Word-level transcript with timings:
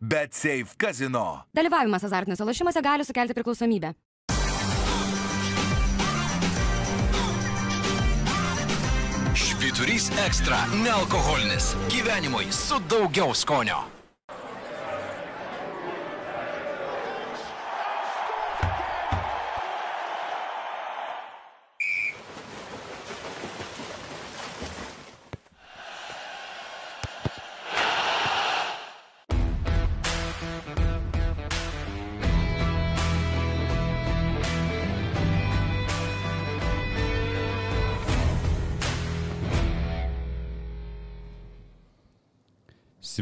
Bet 0.00 0.34
Safe 0.34 0.76
Casino. 0.78 1.44
Dalyvavimas 1.54 2.04
azartiniuose 2.04 2.44
lošimuose 2.44 2.82
gali 2.82 3.04
sukelti 3.04 3.34
priklausomybę. 3.34 3.92
Švyturys 9.34 10.10
ekstra- 10.26 10.56
nealkoholinis. 10.84 11.74
Gyvenimui 11.90 12.52
su 12.52 12.78
daugiau 12.90 13.34
skonio. 13.34 13.97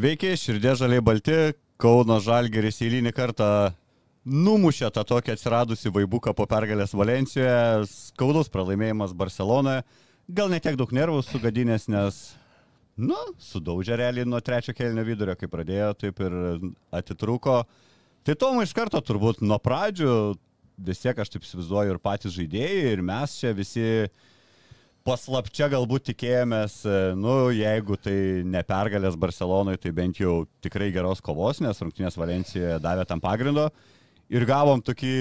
Sveiki, 0.07 0.37
širdė 0.39 0.77
žaliai 0.79 1.03
balti, 1.03 1.35
Kauno 1.83 2.21
Žalgeris 2.23 2.77
eilinį 2.87 3.11
kartą 3.11 3.47
numušė 4.23 4.87
tą 4.95 5.03
tokį 5.03 5.33
atsiradusi 5.33 5.91
vaibuką 5.91 6.31
po 6.39 6.45
pergalės 6.47 6.93
Valencijoje, 6.95 7.89
skaudus 7.91 8.47
pralaimėjimas 8.55 9.17
Barcelonoje, 9.19 9.81
gal 10.31 10.53
netiek 10.53 10.79
daug 10.79 10.93
nervų 10.95 11.25
sugadinės, 11.27 11.89
nes, 11.91 12.21
nu, 12.95 13.19
sudaužė 13.49 13.99
realiai 13.99 14.29
nuo 14.31 14.39
trečio 14.39 14.77
kelnio 14.79 15.03
vidurio, 15.09 15.35
kai 15.41 15.51
pradėjo, 15.51 15.91
taip 15.99 16.23
ir 16.23 16.39
atitruko. 17.01 17.65
Tai 18.23 18.39
Tomo 18.39 18.63
iš 18.63 18.77
karto 18.79 19.03
turbūt 19.03 19.43
nuo 19.43 19.59
pradžių, 19.59 20.13
vis 20.87 21.03
tiek 21.03 21.19
aš 21.19 21.35
taip 21.35 21.51
įsivaizduoju 21.51 21.97
ir 21.97 22.03
patys 22.07 22.39
žaidėjai, 22.39 22.95
ir 22.95 23.03
mes 23.11 23.35
čia 23.41 23.51
visi 23.59 23.91
paslapčia 25.07 25.69
galbūt 25.71 26.09
tikėjomės, 26.11 26.81
e, 26.87 26.97
nu, 27.19 27.37
jeigu 27.55 27.99
tai 28.03 28.17
ne 28.47 28.63
pergalės 28.67 29.19
Barcelonoje, 29.21 29.81
tai 29.85 29.93
bent 29.95 30.19
jau 30.21 30.41
tikrai 30.65 30.91
geros 30.95 31.23
kovos, 31.25 31.63
nes 31.63 31.81
rungtynės 31.83 32.19
Valencijoje 32.19 32.81
davė 32.83 33.07
tam 33.09 33.23
pagrindo. 33.23 33.69
Ir 34.33 34.47
gavom 34.49 34.83
tokį 34.83 35.15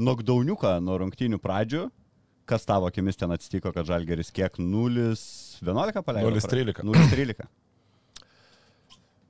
nokdauniuką 0.00 0.78
nuo 0.84 0.98
rungtynių 1.02 1.40
pradžių. 1.42 1.86
Kas 2.46 2.64
tavo 2.64 2.86
akimis 2.88 3.18
ten 3.18 3.32
atsitiko, 3.34 3.72
kad 3.74 3.88
Žalgeris 3.88 4.30
kiek 4.32 4.60
0-11 4.62 6.02
paleido? 6.06 6.30
0-13. 6.30 6.84
0-13. 6.86 7.48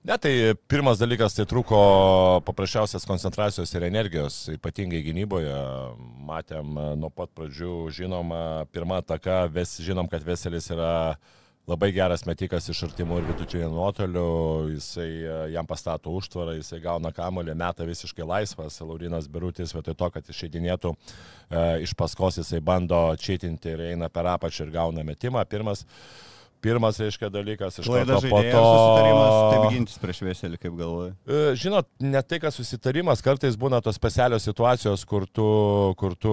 Ne, 0.06 0.14
tai 0.22 0.54
pirmas 0.70 1.00
dalykas, 1.02 1.34
tai 1.34 1.42
trūko 1.50 1.78
paprasčiausias 2.46 3.02
koncentracijos 3.10 3.72
ir 3.74 3.88
energijos, 3.88 4.36
ypatingai 4.52 5.00
gynyboje. 5.02 5.56
Matėm 6.28 6.76
e, 6.78 6.84
nuo 7.00 7.10
pat 7.10 7.32
pradžių, 7.34 7.72
žinom, 7.96 8.30
pirmą 8.70 9.00
ataką, 9.02 9.40
ves, 9.50 9.72
žinom, 9.82 10.06
kad 10.12 10.22
Veselis 10.22 10.70
yra 10.70 10.92
labai 11.66 11.88
geras 11.96 12.22
metikas 12.28 12.70
iš 12.70 12.84
artimų 12.86 13.18
ir 13.18 13.26
vidutinio 13.32 13.72
nuotolių, 13.72 14.28
jisai 14.76 15.08
e, 15.08 15.40
jam 15.56 15.66
pastato 15.66 16.14
užtvarą, 16.14 16.54
jisai 16.60 16.78
gauna 16.86 17.10
kamolį, 17.10 17.56
meta 17.58 17.88
visiškai 17.88 18.30
laisvas, 18.30 18.78
Laurinas 18.86 19.26
Birutis 19.26 19.74
vietoj 19.74 19.98
to, 19.98 20.12
kad 20.14 20.30
išeidinėtų 20.30 20.94
e, 20.94 21.66
iš 21.82 21.96
paskos, 21.98 22.38
jisai 22.44 22.62
bando 22.62 23.08
čytinti 23.18 23.74
ir 23.74 23.88
eina 23.90 24.06
per 24.06 24.30
apačią 24.36 24.68
ir 24.68 24.74
gauna 24.78 25.02
metimą. 25.10 25.42
Pirmas 25.50 25.82
Pirmas, 26.64 26.98
reiškia, 27.02 27.28
dalykas 27.30 27.78
iš 27.80 27.86
Klaida 27.86 28.16
karto 28.16 28.30
po 28.32 28.40
to. 28.42 28.62
susitarimas, 28.66 29.34
taip 29.52 29.66
gintis 29.74 29.98
prieš 30.02 30.20
Veselį, 30.26 30.58
kaip 30.62 30.74
galvoju. 30.78 31.12
E, 31.26 31.42
Žinot, 31.60 31.88
ne 32.02 32.22
tai, 32.26 32.40
kad 32.42 32.54
susitarimas, 32.54 33.22
kartais 33.24 33.58
būna 33.60 33.82
tos 33.84 33.98
specialios 33.98 34.46
situacijos, 34.48 35.04
kur 35.06 35.26
tu, 35.28 35.46
kur 36.00 36.16
tu 36.18 36.32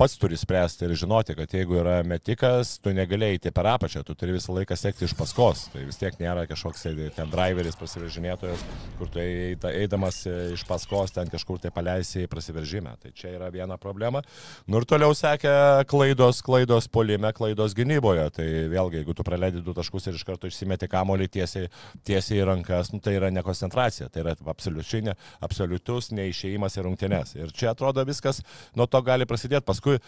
pats 0.00 0.16
turi 0.20 0.38
spręsti 0.38 0.86
ir 0.88 0.94
žinoti, 0.98 1.36
kad 1.38 1.52
jeigu 1.54 1.78
yra 1.82 1.98
metikas, 2.06 2.76
tu 2.82 2.92
negalėjai 2.96 3.38
eiti 3.38 3.52
per 3.54 3.68
apačią, 3.74 4.02
tu 4.06 4.16
turi 4.18 4.34
visą 4.36 4.54
laiką 4.56 4.76
sekti 4.78 5.06
iš 5.06 5.14
paskos. 5.18 5.66
Tai 5.72 5.84
vis 5.86 6.00
tiek 6.00 6.16
nėra 6.20 6.46
kažkoks 6.50 6.86
tai 6.86 7.10
ten 7.16 7.30
driveris, 7.32 7.76
prasiveržinėtojas, 7.78 8.64
kur 8.98 9.10
tu 9.12 9.22
eidamas 9.22 10.22
iš 10.26 10.64
paskos 10.68 11.14
ten 11.14 11.30
kažkur 11.32 11.60
tai 11.62 11.72
paleisi 11.74 12.24
į 12.26 12.30
prasiveržimą. 12.32 12.96
Tai 13.02 13.12
čia 13.16 13.34
yra 13.36 13.50
viena 13.54 13.78
problema. 13.80 14.22
Nu 14.66 14.80
ir 14.82 14.88
toliau 14.88 15.14
sekė 15.16 15.54
klaidos, 15.90 16.42
klaidos 16.46 16.88
polime, 16.92 17.32
klaidos 17.36 17.76
gynyboje. 17.78 18.28
Tai 18.38 18.48
vėlgi, 18.78 19.02
jeigu 19.02 19.16
tu 19.16 19.26
praleidi 19.26 19.62
du 19.64 19.74
taškus 19.76 20.08
ir 20.08 20.18
iš 20.18 20.24
karto 20.28 20.48
išsimeti 20.48 20.88
kamolį 20.90 21.28
tiesiai, 21.38 21.68
tiesiai 22.06 22.40
į 22.42 22.48
rankas, 22.52 22.92
nu, 22.94 23.02
tai 23.04 23.16
yra 23.18 23.30
ne 23.34 23.44
koncentracija, 23.46 24.08
tai 24.12 24.24
yra 24.24 24.36
absoliučiai 24.54 25.04
ne, 25.10 25.16
absoliutus 25.44 26.12
neišėjimas 26.16 26.78
į 26.78 26.86
rungtynes. 26.88 27.36
Ir 27.38 27.54
čia 27.56 27.72
atrodo 27.74 28.04
viskas 28.08 28.42
nuo 28.78 28.88
to 28.90 29.02
gali 29.06 29.28
prasidėti. 29.28 29.66
Paskui 29.68 29.98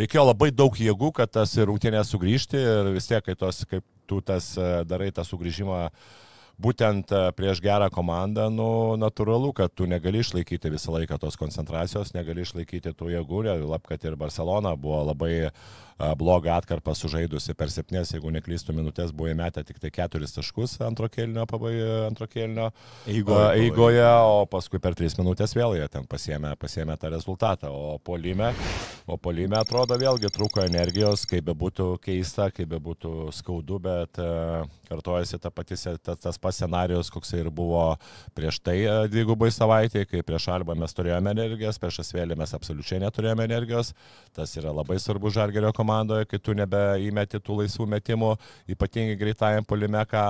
reikėjo 0.00 0.28
labai 0.30 0.50
daug 0.54 0.76
jėgų, 0.78 1.14
kad 1.20 1.32
tas 1.38 1.56
rungtynės 1.60 2.12
sugrįžti 2.14 2.60
ir 2.60 2.92
vis 2.96 3.10
tiek, 3.10 3.24
kai 3.24 3.36
tos, 3.38 3.64
kaip 3.70 3.86
tu 4.10 4.20
tas 4.24 4.54
e, 4.58 4.70
darai 4.88 5.10
tą 5.14 5.24
sugrįžimą 5.26 5.80
būtent 6.60 7.10
e, 7.10 7.22
prieš 7.36 7.60
gerą 7.64 7.88
komandą, 7.92 8.48
nu, 8.52 8.68
natūralu, 9.00 9.52
kad 9.56 9.72
tu 9.74 9.88
negali 9.90 10.22
išlaikyti 10.22 10.72
visą 10.74 10.94
laiką 10.94 11.18
tos 11.22 11.38
koncentracijos, 11.40 12.14
negali 12.14 12.44
išlaikyti 12.44 12.94
tų 12.94 13.10
jėgų, 13.16 13.42
lab, 13.64 13.82
kad 13.88 14.04
ir 14.06 14.18
Barcelona 14.20 14.74
buvo 14.78 15.02
labai 15.10 15.50
blogą 16.18 16.54
atkarpą 16.58 16.94
sužaidusi 16.98 17.54
per 17.58 17.72
septynės, 17.72 18.14
jeigu 18.14 18.32
neklystų 18.34 18.74
minutės, 18.76 19.12
buvo 19.14 19.32
įmetę 19.32 19.64
tik 19.66 19.80
tai 19.82 19.92
keturis 19.94 20.34
taškus 20.36 20.78
antro 20.84 21.08
kelnio, 21.12 21.46
antro 22.08 22.28
kelnio 22.30 22.70
Eigoje 23.10 23.74
eigoje, 23.74 24.04
o 24.04 24.44
paskui 24.50 24.80
per 24.82 24.94
tris 24.98 25.16
minutės 25.18 25.54
vėl 25.56 25.74
jie 25.78 25.86
ten 25.92 26.06
pasėmė, 26.10 26.54
pasėmė 26.60 26.96
tą 27.00 27.10
rezultatą, 27.12 27.70
o 27.70 27.98
polime, 28.02 28.52
o 29.06 29.18
polime 29.20 29.58
atrodo 29.58 29.96
vėlgi 30.00 30.30
trūko 30.34 30.64
energijos, 30.64 31.24
kaip 31.30 31.46
bebūtų 31.48 31.88
keista, 32.04 32.50
kaip 32.54 32.70
bebūtų 32.74 33.30
skaudu, 33.34 33.78
bet 33.84 34.20
kartojasi 34.88 35.40
ta 35.42 35.50
pati, 35.54 35.78
ta, 36.02 36.16
tas 36.16 36.38
pats 36.40 36.60
scenarius, 36.60 37.10
koks 37.12 37.34
ir 37.38 37.50
buvo 37.54 37.94
prieš 38.36 38.60
tai 38.64 38.76
dvigubai 39.10 39.50
savaitė, 39.54 40.04
kai 40.08 40.22
prieš 40.26 40.48
Albą 40.54 40.76
mes 40.78 40.94
turėjome 40.94 41.34
energijos, 41.34 41.80
prieš 41.82 42.02
Asvėlį 42.04 42.38
mes 42.38 42.54
absoliučiai 42.56 43.00
neturėjome 43.02 43.46
energijos, 43.48 43.94
tas 44.36 44.54
yra 44.60 44.74
labai 44.74 45.00
svarbu 45.02 45.32
Žalgerio 45.34 45.72
komandoje, 45.84 46.28
kai 46.30 46.40
tu 46.40 46.56
nebeįmeti 46.56 47.40
tų 47.44 47.60
laisvų 47.60 47.86
metimų, 47.92 48.32
ypatingai 48.72 49.18
greitajam 49.20 49.68
polime, 49.68 50.00
ką 50.08 50.24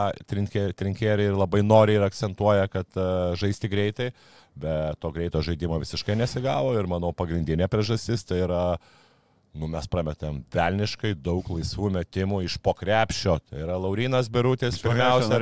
ir 1.30 1.38
labai 1.38 1.62
nori 1.62 1.94
ir 1.94 2.06
akcentuoja, 2.06 2.66
kad 2.72 2.98
a, 2.98 3.06
žaisti 3.38 3.70
greitai, 3.70 4.10
bet 4.58 4.98
to 5.02 5.10
greito 5.14 5.42
žaidimo 5.42 5.78
visiškai 5.82 6.18
nesigavo 6.18 6.74
ir 6.78 6.90
manau 6.90 7.14
pagrindinė 7.14 7.70
priežastis 7.70 8.26
tai 8.26 8.42
yra 8.44 8.64
Nu, 9.54 9.68
mes 9.70 9.86
prametėm 9.86 10.40
velniškai 10.50 11.12
daug 11.22 11.46
laisvų 11.54 11.92
metimų 11.94 12.40
iš 12.42 12.56
pokrepšio. 12.64 13.36
Tai 13.46 13.60
yra 13.62 13.76
Laurinas 13.78 14.26
Birutis, 14.32 14.80
pirmiausia, 14.82 15.38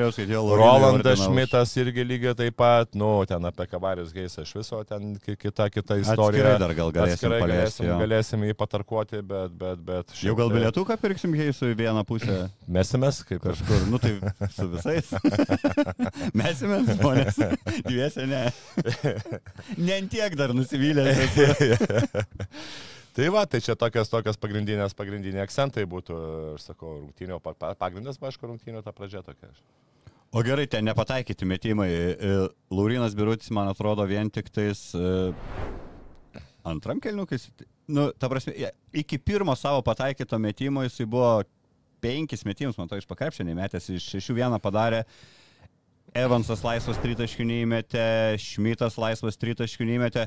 Rolandas. 0.52 1.22
Šmitas 1.22 1.72
irgi 1.80 2.04
lygiai 2.04 2.34
taip 2.36 2.58
pat, 2.60 2.92
nu, 2.98 3.08
ten 3.28 3.40
apie 3.48 3.64
Kavarius 3.70 4.12
Geisą 4.12 4.44
iš 4.44 4.52
viso, 4.58 4.82
ten 4.84 5.14
ki- 5.16 5.38
kita, 5.40 5.70
kita 5.72 5.96
istorija. 6.02 6.44
Atskirai 6.44 6.60
dar 6.60 6.74
gal 6.76 6.92
galėsim 6.92 7.16
Atskirai 7.16 7.40
galėsim, 7.40 7.88
jo. 7.88 7.96
galėsim 8.04 8.44
jį 8.50 8.58
patarkuoti, 8.60 9.22
bet, 9.32 9.56
bet, 9.64 9.80
bet. 9.88 10.14
Jau 10.20 10.36
gal 10.36 10.52
šiaip 10.52 10.58
bilietuką 10.60 10.98
pirksim 11.06 11.38
Heisui 11.40 11.72
į 11.72 11.80
vieną 11.80 12.04
pusę 12.08 12.38
Mesimės, 12.76 13.22
kaip 13.28 13.40
kažkur, 13.48 13.88
nu 13.88 14.02
tai 14.02 14.12
su 14.52 14.68
visais. 14.76 15.08
Mesime 16.42 16.82
žmonės, 16.92 17.40
dviese 17.88 18.28
ne. 18.28 18.44
Ne 19.88 20.02
tiek 20.12 20.36
dar 20.36 20.52
nusivylęs. 20.52 21.16
Tai 23.12 23.28
va, 23.28 23.42
tai 23.44 23.60
čia 23.60 23.74
tokios, 23.76 24.08
tokios 24.08 24.38
pagrindinės, 24.40 24.94
pagrindiniai 24.96 25.42
akcentai 25.44 25.84
būtų, 25.84 26.16
aš 26.56 26.70
sakau, 26.70 26.94
rungtynio 27.02 27.36
pa- 27.44 27.52
pa- 27.52 27.74
pagrindas, 27.76 28.16
aišku, 28.16 28.48
rungtynio 28.48 28.80
ta 28.84 28.92
pradžia 28.96 29.20
tokia. 29.26 29.50
O 30.32 30.40
gerai, 30.40 30.64
ten 30.66 30.86
nepataikyti 30.88 31.44
metimai. 31.44 31.90
E, 31.92 32.48
Laurinas 32.72 33.12
Birutis, 33.14 33.50
man 33.52 33.68
atrodo, 33.68 34.06
vien 34.08 34.30
tik 34.32 34.48
tais 34.48 34.94
e, 34.96 35.32
antram 36.64 37.02
kelniukais. 37.04 37.50
Nu, 37.92 38.06
ta 38.16 38.30
prasme, 38.32 38.54
iki 38.96 39.18
pirmo 39.20 39.52
savo 39.60 39.82
pataikyto 39.84 40.38
metimo 40.40 40.80
jisai 40.86 41.04
buvo 41.04 41.42
penkis 42.00 42.46
metimus, 42.48 42.78
man 42.80 42.88
to 42.88 42.96
iš 42.96 43.04
pakrepšio 43.10 43.44
nemetęs, 43.44 43.90
iš 43.92 44.06
šešių 44.14 44.38
vieną 44.40 44.60
padarė. 44.64 45.02
Evansas 46.16 46.64
laisvas 46.64 46.96
tritaškių 47.04 47.44
neįmetė, 47.48 48.06
Šmitas 48.40 48.96
laisvas 49.00 49.36
tritaškių 49.36 49.84
neįmetė. 49.88 50.26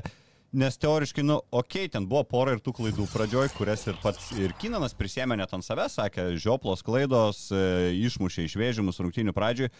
Nes 0.54 0.78
teoriškai, 0.78 1.24
nu, 1.26 1.40
okei, 1.50 1.84
okay, 1.84 1.92
ten 1.92 2.06
buvo 2.08 2.22
pora 2.28 2.54
ir 2.54 2.60
tų 2.64 2.72
klaidų 2.78 3.08
pradžioj, 3.10 3.50
kurias 3.56 3.82
ir 3.88 3.96
pats 4.02 4.30
ir 4.38 4.54
Kinanas 4.60 4.94
prisėmė 4.96 5.36
net 5.40 5.52
ant 5.52 5.66
savęs, 5.66 5.98
sakė, 5.98 6.28
žioplos 6.40 6.84
klaidos, 6.86 7.48
e, 7.50 7.90
išmušė 8.06 8.46
išvežimus 8.46 9.02
rungtynių 9.02 9.34
pradžioj, 9.36 9.72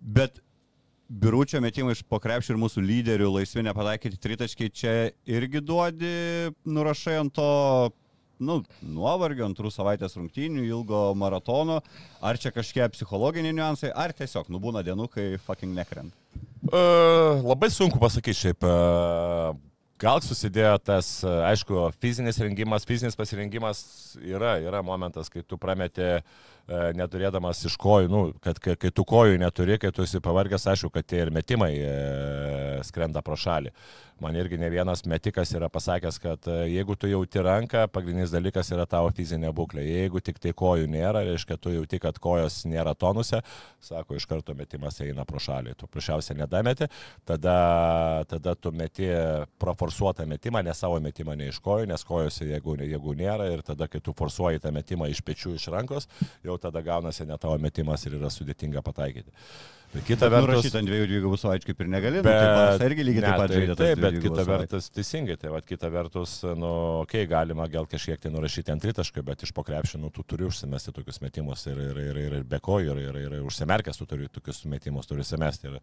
bet 0.00 0.40
biručio 1.08 1.60
metimai 1.60 1.92
iš 1.92 2.02
pokrepšio 2.08 2.54
ir 2.54 2.60
mūsų 2.64 2.82
lyderių 2.84 3.28
laisvi 3.36 3.64
nepataikyti 3.68 4.20
tritaškiai 4.24 4.72
čia 4.72 4.96
irgi 5.28 5.62
duodi, 5.64 6.16
nurašai 6.68 7.16
ant 7.20 7.36
to, 7.36 7.52
nu, 8.40 8.58
nuovargio, 8.80 9.46
antrų 9.48 9.70
savaitės 9.74 10.16
rungtynių, 10.18 10.64
ilgo 10.68 11.04
maratono, 11.20 11.80
ar 12.24 12.40
čia 12.40 12.52
kažkiek 12.56 12.96
psichologiniai 12.96 13.56
niuansai, 13.56 13.92
ar 13.92 14.16
tiesiog, 14.16 14.48
nu, 14.52 14.60
būna 14.62 14.84
dienų, 14.86 15.08
kai 15.12 15.30
fucking 15.46 15.76
nekrent. 15.76 16.16
Uh, 16.68 17.38
labai 17.44 17.70
sunku 17.72 18.00
pasakyti 18.02 18.48
šiaip. 18.48 18.66
Uh, 18.66 19.67
gal 19.98 20.22
susidėjo 20.24 20.76
tas, 20.82 21.08
uh, 21.26 21.42
aišku, 21.48 21.88
fizinis 22.02 22.38
rengimas, 22.42 22.86
fizinis 22.88 23.18
pasirengimas 23.18 23.82
yra, 24.22 24.56
yra 24.62 24.82
momentas, 24.86 25.30
kai 25.32 25.42
tu 25.46 25.58
prameti 25.60 26.06
uh, 26.18 26.46
neturėdamas 26.68 27.64
iš 27.68 27.78
kojų, 27.80 28.10
nu, 28.12 28.22
kad 28.44 28.58
kai, 28.62 28.76
kai 28.80 28.90
tu 28.94 29.04
kojų 29.08 29.38
neturi, 29.40 29.78
kai 29.80 29.92
tu 29.94 30.04
esi 30.04 30.20
pavargęs, 30.24 30.68
aišku, 30.74 30.90
kad 30.92 31.06
tie 31.08 31.22
ir 31.24 31.32
metimai 31.34 31.72
uh, 31.80 32.84
skrenda 32.86 33.22
pro 33.24 33.38
šalį. 33.38 33.72
Man 34.18 34.34
irgi 34.34 34.58
ne 34.58 34.66
vienas 34.66 35.04
metikas 35.06 35.52
yra 35.54 35.68
pasakęs, 35.70 36.16
kad 36.18 36.46
jeigu 36.66 36.96
tu 36.98 37.06
jauti 37.06 37.38
ranką, 37.38 37.84
pagrindinis 37.94 38.32
dalykas 38.34 38.72
yra 38.74 38.82
tavo 38.90 39.12
fizinė 39.14 39.52
būklė. 39.54 39.84
Jeigu 39.86 40.18
tik 40.26 40.40
tai 40.42 40.50
kojų 40.58 40.88
nėra, 40.90 41.22
reiškia, 41.28 41.54
tu 41.62 41.70
jauti, 41.70 42.00
kad 42.02 42.18
kojos 42.18 42.64
nėra 42.66 42.96
tonuse, 42.98 43.38
sako, 43.78 44.16
iš 44.18 44.26
karto 44.26 44.56
metimas 44.58 44.98
eina 45.04 45.22
pro 45.28 45.38
šalį. 45.38 45.76
Tu 45.78 45.86
prašiausiai 45.86 46.40
nedameti, 46.40 46.88
tada, 47.30 47.54
tada 48.26 48.56
tu 48.58 48.72
meti 48.74 49.06
proforsuotą 49.62 50.26
metimą, 50.26 50.64
ne 50.66 50.74
savo 50.74 50.98
metimą, 51.04 51.38
ne 51.38 51.52
iš 51.52 51.62
kojų, 51.62 51.86
nes 51.92 52.06
kojose 52.08 52.50
jeigu, 52.50 52.74
jeigu 52.82 53.14
nėra 53.22 53.46
ir 53.54 53.62
tada, 53.62 53.86
kai 53.86 54.02
tu 54.02 54.16
forsuoji 54.18 54.64
tą 54.66 54.74
metimą 54.74 55.12
iš 55.14 55.22
pečių, 55.22 55.54
iš 55.60 55.68
rankos, 55.76 56.10
jau 56.42 56.57
tada 56.62 56.82
gaunasi 56.84 57.26
ne 57.28 57.38
tavo 57.40 57.58
metimas 57.62 58.06
ir 58.06 58.18
yra 58.20 58.30
sudėtinga 58.32 58.84
pataikyti. 58.86 59.34
Bet 59.88 60.04
kita 60.04 60.28
vertus... 60.28 60.50
Nurašyti 60.50 60.76
ant 60.76 60.90
dviejų 60.90 61.06
dvigubų 61.08 61.36
savaičių 61.40 61.68
kaip 61.70 61.78
ir 61.80 61.88
negali, 61.88 62.20
bet... 62.20 62.42
nu, 62.44 62.64
tai 62.76 62.88
irgi 62.90 63.04
lygiai 63.06 63.22
ne, 63.22 63.28
taip 63.28 63.38
pat 63.40 63.48
tai, 63.48 63.56
žaidė. 63.56 63.76
Taip, 63.78 63.92
dvi 63.96 64.02
bet 64.04 64.16
kita 64.24 64.42
vertus, 64.50 64.88
teisingai, 64.92 65.36
tai 65.40 65.52
va, 65.54 65.60
kita 65.64 65.88
vertus, 65.94 66.32
nu, 66.44 66.72
okei, 67.06 67.22
okay, 67.22 67.28
galima 67.30 67.64
gal 67.72 67.88
kažkiek 67.88 68.20
tai 68.20 68.32
nurašyti 68.34 68.74
ant 68.74 68.84
tritaškų, 68.84 69.24
bet 69.30 69.44
iš 69.46 69.52
pokrepšinų 69.56 70.10
tu 70.12 70.24
turi 70.28 70.44
užsimesti 70.44 70.92
tokius 70.98 71.22
metimus 71.24 71.64
ir, 71.72 71.80
ir, 71.86 72.00
ir, 72.02 72.20
ir, 72.20 72.36
ir 72.40 72.44
be 72.50 72.60
kojų, 72.68 72.98
ir, 72.98 73.00
ir, 73.06 73.16
ir, 73.22 73.38
ir 73.38 73.46
užsimerkęs 73.48 74.02
tu 74.02 74.08
turi 74.10 74.28
tokius 74.34 74.60
metimus, 74.68 75.08
turi 75.08 75.24
semesti. 75.24 75.72
Ir, 75.72 75.80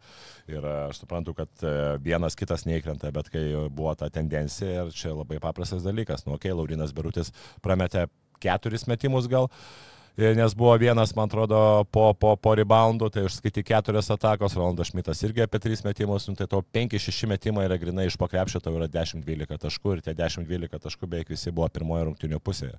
ir 0.53 0.69
aš 0.83 1.01
suprantu, 1.01 1.33
kad 1.41 1.65
e, 1.65 1.73
vienas 2.05 2.37
kitas 2.37 2.67
neįkrenta, 2.69 3.09
bet 3.15 3.33
kai 3.33 3.47
buvo 3.73 3.95
ta 3.97 4.11
tendencija, 4.13 4.85
ir 4.85 4.93
čia 4.93 5.15
labai 5.15 5.41
paprastas 5.41 5.81
dalykas, 5.87 6.27
nu, 6.29 6.37
okei, 6.37 6.53
okay, 6.53 6.59
Laurinas 6.61 6.93
Berutis 6.93 7.33
prametė 7.65 8.05
keturis 8.43 8.85
metimus 8.91 9.25
gal. 9.31 9.49
E, 9.49 9.94
nes 10.15 10.53
buvo 10.55 10.77
vienas, 10.79 11.11
man 11.15 11.27
atrodo, 11.27 11.83
po, 11.91 12.13
po, 12.15 12.35
po 12.39 12.53
reboundų, 12.55 13.09
tai 13.11 13.25
užskaityti 13.27 13.65
keturias 13.67 14.07
atakos, 14.13 14.53
Rolandas 14.55 14.93
Šmitas 14.93 15.19
irgi 15.27 15.43
apie 15.43 15.59
tris 15.59 15.83
metimus, 15.83 16.29
nu, 16.29 16.37
tai 16.39 16.47
to 16.47 16.61
5-6 16.77 17.27
metimai 17.27 17.65
yra 17.67 17.75
grinai 17.81 18.05
iš 18.07 18.15
pokrepšio, 18.21 18.61
tau 18.63 18.77
yra 18.77 18.87
10-12 18.91 19.59
taškų 19.65 19.97
ir 19.97 20.03
tie 20.05 20.13
10-12 20.15 20.79
taškų 20.85 21.09
beveik 21.11 21.33
visi 21.33 21.51
buvo 21.51 21.67
pirmojo 21.67 22.07
rungtinių 22.07 22.39
pusėje. 22.39 22.77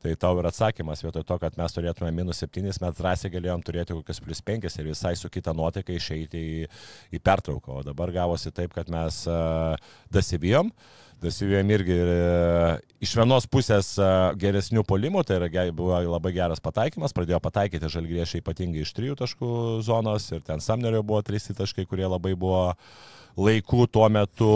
Tai 0.00 0.14
tau 0.16 0.40
yra 0.40 0.48
atsakymas, 0.48 1.04
vietoj 1.04 1.26
to, 1.28 1.36
kad 1.42 1.60
mes 1.60 1.76
turėtume 1.76 2.08
minus 2.16 2.40
7, 2.40 2.64
mes 2.64 2.96
drąsiai 2.96 3.32
galėjom 3.34 3.66
turėti 3.66 3.98
kokius 3.98 4.22
plus 4.24 4.40
5 4.48 4.64
ir 4.70 4.88
visai 4.88 5.12
su 5.20 5.28
kita 5.28 5.52
nuotaika 5.52 5.92
išeiti 5.92 6.40
į, 6.40 6.64
į 7.12 7.20
pertrauką. 7.20 7.82
O 7.82 7.84
dabar 7.84 8.08
gavosi 8.14 8.54
taip, 8.56 8.72
kad 8.72 8.88
mes 8.88 9.20
uh, 9.28 9.76
dasivijom. 11.22 11.70
Irgi 11.76 11.94
ir, 11.94 12.10
e, 12.14 12.74
iš 13.04 13.14
vienos 13.18 13.46
pusės 13.50 13.92
e, 14.00 14.08
geresnių 14.40 14.84
polimų, 14.88 15.24
tai 15.28 15.38
yra, 15.40 15.66
buvo 15.76 16.00
labai 16.00 16.34
geras 16.36 16.62
pataikymas, 16.64 17.14
pradėjo 17.16 17.40
pataikyti 17.44 17.92
žalgriešiai 17.92 18.44
ypatingai 18.44 18.84
iš 18.84 18.92
trijų 18.96 19.16
taškų 19.20 19.54
zonos 19.86 20.30
ir 20.34 20.44
ten 20.46 20.62
Samnerio 20.64 21.02
buvo 21.06 21.22
trys 21.26 21.50
taškai, 21.50 21.86
kurie 21.88 22.06
labai 22.08 22.36
buvo 22.38 22.70
laikų 23.40 23.84
tuo 23.94 24.08
metu, 24.10 24.54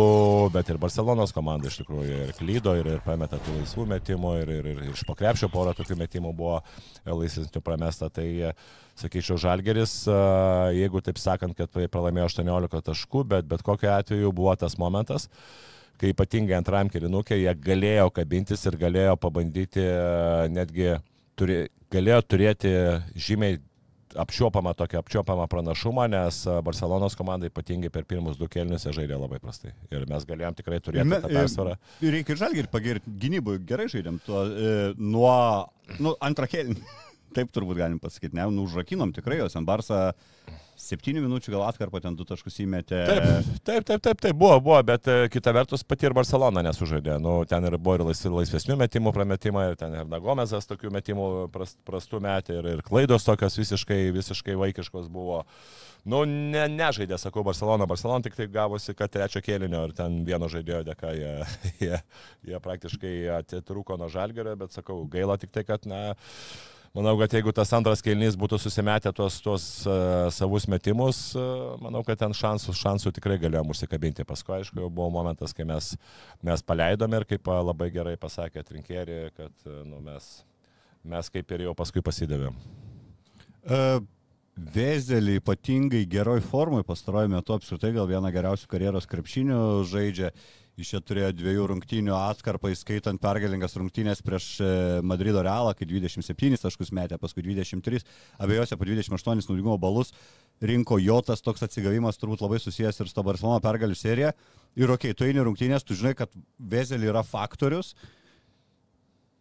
bet 0.53 0.69
ir 0.69 0.81
Barcelonos 0.83 1.33
komanda 1.33 1.71
iš 1.71 1.79
tikrųjų 1.81 2.17
ir 2.25 2.33
klydo, 2.37 2.75
ir, 2.81 2.89
ir 2.97 3.05
pametė 3.05 3.39
tų 3.45 3.59
laisvų 3.61 3.87
metimų, 3.93 4.33
ir, 4.43 4.51
ir, 4.59 4.71
ir 4.73 4.81
iš 4.93 5.05
pokrepšio 5.09 5.49
porą 5.53 5.77
tokių 5.79 5.97
metimų 6.01 6.33
buvo 6.37 6.59
laisvesnių 7.07 7.63
pramesta. 7.65 8.11
Tai, 8.13 8.27
e, 8.27 8.51
sakyčiau, 8.99 9.39
Žalgeris, 9.41 9.95
jeigu 10.75 11.01
taip 11.03 11.19
sakant, 11.23 11.57
kad 11.59 11.71
pralaimėjo 11.91 12.29
18 12.31 12.83
taškų, 12.91 13.25
bet 13.31 13.49
bet 13.51 13.65
kokiu 13.67 13.91
atveju 13.95 14.35
buvo 14.35 14.55
tas 14.59 14.77
momentas, 14.79 15.29
kai 16.05 16.13
ypatingai 16.13 16.59
antram 16.59 16.91
kirinukė 16.93 17.39
jie 17.41 17.53
galėjo 17.65 18.11
kabintis 18.13 18.65
ir 18.69 18.77
galėjo 18.81 19.15
pabandyti 19.21 19.81
e, 19.81 20.49
netgi, 20.53 20.91
turi, 21.39 21.63
galėjo 21.93 22.25
turėti 22.29 22.73
žymiai 23.17 23.61
apčiuopamą 24.21 24.75
tokią 24.79 25.01
apčiuopamą 25.01 25.47
pranašumą, 25.51 26.05
nes 26.13 26.43
e, 26.47 26.59
Barcelonos 26.67 27.17
komanda 27.19 27.49
ypatingai 27.49 27.91
per 27.95 28.05
pirmus 28.11 28.37
du 28.39 28.49
kelnius 28.53 28.85
žaidė 28.85 29.17
labai 29.17 29.41
prastai. 29.43 29.73
Ir 29.95 30.05
mes 30.11 30.29
galėjom 30.29 30.59
tikrai 30.61 30.83
turėti 30.85 31.09
Me- 31.09 31.23
tą 31.25 31.33
persvarą. 31.33 31.79
Ir 32.05 32.19
reikia 32.19 32.37
ir 32.37 32.43
žalgį 32.45 32.67
pagirti. 32.75 33.17
Gynybui 33.25 33.57
gerai 33.67 33.89
žaidėm. 33.91 34.21
Tuo, 34.27 34.45
e, 34.45 34.93
nuo 35.01 35.35
nu, 35.99 36.15
antrą 36.21 36.51
kelnį. 36.51 36.77
Taip 37.35 37.51
turbūt 37.51 37.81
galim 37.81 37.99
pasakyti. 37.99 38.37
Ne, 38.37 38.45
nu, 38.53 38.69
užrakinom 38.69 39.17
tikrai, 39.17 39.41
jos 39.41 39.57
ant 39.59 39.67
Barsa 39.67 40.13
7 40.81 41.21
minučių 41.23 41.55
gal 41.55 41.65
atkarpą 41.69 42.01
ten 42.03 42.17
2 42.19 42.27
taškus 42.29 42.59
įmetė. 42.65 43.01
Taip, 43.09 43.25
taip, 43.67 43.87
taip, 43.89 44.03
taip, 44.05 44.21
taip 44.27 44.39
buvo, 44.39 44.59
buvo, 44.65 44.81
bet 44.87 45.09
e, 45.11 45.17
kita 45.33 45.55
vertus 45.55 45.85
pati 45.87 46.09
ir 46.09 46.17
Barcelona 46.17 46.65
nesužaidė. 46.67 47.17
Nu, 47.23 47.37
ten 47.49 47.65
ir 47.69 47.79
buvo 47.79 47.97
ir 47.99 48.35
laisvesnių 48.35 48.77
metimų 48.83 49.15
prametimai, 49.15 49.71
ir 49.73 49.79
ten 49.81 49.95
ir 49.97 50.11
Nagomezas 50.11 50.69
tokių 50.71 50.93
metimų 50.95 51.31
pras, 51.55 51.77
prastų 51.87 52.21
metė, 52.25 52.59
ir, 52.61 52.71
ir 52.77 52.85
klaidos 52.87 53.27
tokios 53.27 53.59
visiškai, 53.61 54.01
visiškai 54.15 54.59
vaikiškos 54.61 55.09
buvo. 55.13 55.45
Nu, 56.05 56.21
ne, 56.29 56.67
nežaidė, 56.69 57.17
sakau, 57.21 57.45
Barcelona. 57.47 57.89
Barcelona 57.89 58.27
tik 58.27 58.37
tai 58.37 58.51
gavosi, 58.53 58.93
kad 58.99 59.13
trečio 59.13 59.41
kėlinio 59.45 59.87
ir 59.89 59.95
ten 59.97 60.21
vieno 60.27 60.51
žaidėjo 60.53 60.83
dėka 60.91 61.15
jie, 61.17 61.33
jie, 61.87 62.03
jie 62.51 62.61
praktiškai 62.67 63.15
atitrūko 63.39 63.97
nuo 64.01 64.11
žalgerio, 64.13 64.53
bet 64.61 64.77
sakau, 64.77 65.01
gaila 65.09 65.39
tik 65.41 65.55
tai, 65.55 65.65
kad, 65.69 65.89
na, 65.89 66.11
Manau, 66.95 67.17
kad 67.19 67.33
jeigu 67.35 67.51
tas 67.51 67.73
antras 67.75 67.99
kelnys 68.07 68.37
būtų 68.39 68.55
susimetę 68.63 69.11
tuos, 69.11 69.41
tuos 69.43 69.65
uh, 69.89 70.29
savus 70.31 70.69
metimus, 70.71 71.25
uh, 71.35 71.75
manau, 71.83 72.05
kad 72.07 72.21
ten 72.21 72.31
šansų, 72.39 72.71
šansų 72.79 73.11
tikrai 73.17 73.35
galėjom 73.43 73.73
užsikabinti. 73.75 74.23
Paskui, 74.29 74.61
aišku, 74.61 74.79
jau 74.79 74.91
buvo 74.95 75.09
momentas, 75.17 75.51
kai 75.51 75.67
mes, 75.67 75.89
mes 76.47 76.63
paleidome 76.63 77.19
ir 77.19 77.27
kaip 77.33 77.51
uh, 77.51 77.59
labai 77.67 77.91
gerai 77.91 78.15
pasakė 78.15 78.63
Trinkėri, 78.69 79.19
kad 79.35 79.51
uh, 79.67 79.81
nu, 79.83 79.99
mes, 80.07 80.29
mes 81.03 81.35
kaip 81.35 81.51
ir 81.57 81.67
jau 81.67 81.75
paskui 81.75 82.05
pasidavėm. 82.07 82.63
Uh, 83.67 83.99
Vezelį 84.55 85.41
ypatingai 85.41 86.05
geroj 86.07 86.39
formai 86.47 86.85
pastaruoju 86.87 87.33
metu 87.33 87.57
apskritai 87.57 87.91
gal 87.97 88.07
vieną 88.07 88.31
geriausių 88.31 88.69
karjeros 88.71 89.11
krepšinių 89.11 89.57
žaidžia. 89.91 90.31
Iš 90.75 90.89
čia 90.91 90.99
turėjo 91.07 91.29
dviejų 91.39 91.69
rungtynių 91.71 92.15
atkarpą, 92.19 92.73
įskaitant 92.75 93.21
pergalingas 93.23 93.77
rungtynės 93.79 94.25
prieš 94.27 94.49
e, 94.59 94.71
Madrido 95.07 95.45
Realą, 95.47 95.71
kai 95.79 95.87
27 95.87 96.59
taškus 96.59 96.91
metė, 96.91 97.15
paskui 97.23 97.45
23, 97.47 98.03
abiejose 98.43 98.75
po 98.81 98.89
28 98.89 99.47
naudingumo 99.47 99.77
balus 99.79 100.11
rinko 100.59 100.99
jo 100.99 101.21
tas 101.23 101.43
toks 101.47 101.63
atsigavimas 101.67 102.19
turbūt 102.19 102.43
labai 102.43 102.59
susijęs 102.59 102.99
ir 102.99 103.11
su 103.11 103.15
to 103.15 103.23
Barcelona 103.27 103.63
pergalių 103.63 103.95
serija. 103.99 104.35
Ir 104.75 104.91
okei, 104.91 105.13
okay, 105.13 105.19
tu 105.19 105.29
eini 105.29 105.47
rungtynės, 105.47 105.87
tu 105.87 105.95
žinai, 105.95 106.17
kad 106.19 106.35
Vezelį 106.59 107.13
yra 107.13 107.23
faktorius, 107.23 107.95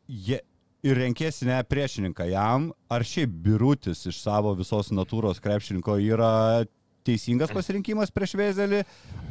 jie 0.06 0.38
ir 0.84 1.00
renkėsi 1.00 1.48
ne 1.50 1.58
priešininką 1.66 2.28
jam, 2.30 2.70
ar 2.92 3.06
šiaip 3.08 3.34
birutis 3.46 4.06
iš 4.10 4.22
savo 4.22 4.54
visos 4.60 4.92
natūros 4.94 5.42
krepšininko 5.42 5.98
yra 6.04 6.34
teisingas 7.05 7.51
pasirinkimas 7.53 8.12
prieš 8.13 8.36
Vezelį, 8.39 8.81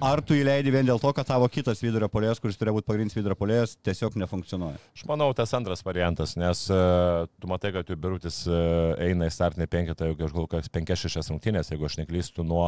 ar 0.05 0.23
tu 0.25 0.37
įleidi 0.37 0.73
vien 0.75 0.87
dėl 0.89 1.01
to, 1.03 1.13
kad 1.17 1.29
tavo 1.29 1.49
kitas 1.53 1.83
vidurio 1.83 2.09
polėjas, 2.13 2.41
kuris 2.43 2.59
turėjo 2.61 2.79
būti 2.79 2.89
pagrindinis 2.89 3.17
vidurio 3.17 3.37
polėjas, 3.39 3.77
tiesiog 3.87 4.17
nefunkcionuoja. 4.23 4.81
Aš 4.97 5.07
manau, 5.11 5.31
tas 5.37 5.55
antras 5.59 5.85
variantas, 5.87 6.37
nes 6.41 6.65
uh, 6.73 7.25
tu 7.41 7.51
matai, 7.51 7.73
kad 7.77 7.89
jų 7.89 7.99
birutis 8.03 8.43
uh, 8.51 8.93
eina 9.03 9.29
į 9.29 9.35
startinį 9.35 9.69
penketą 9.73 10.11
jau 10.11 10.19
kažkur 10.21 10.69
5-6 10.79 11.33
rungtynės, 11.35 11.73
jeigu 11.73 11.89
aš 11.89 11.99
neklystu, 12.03 12.47
nuo 12.47 12.67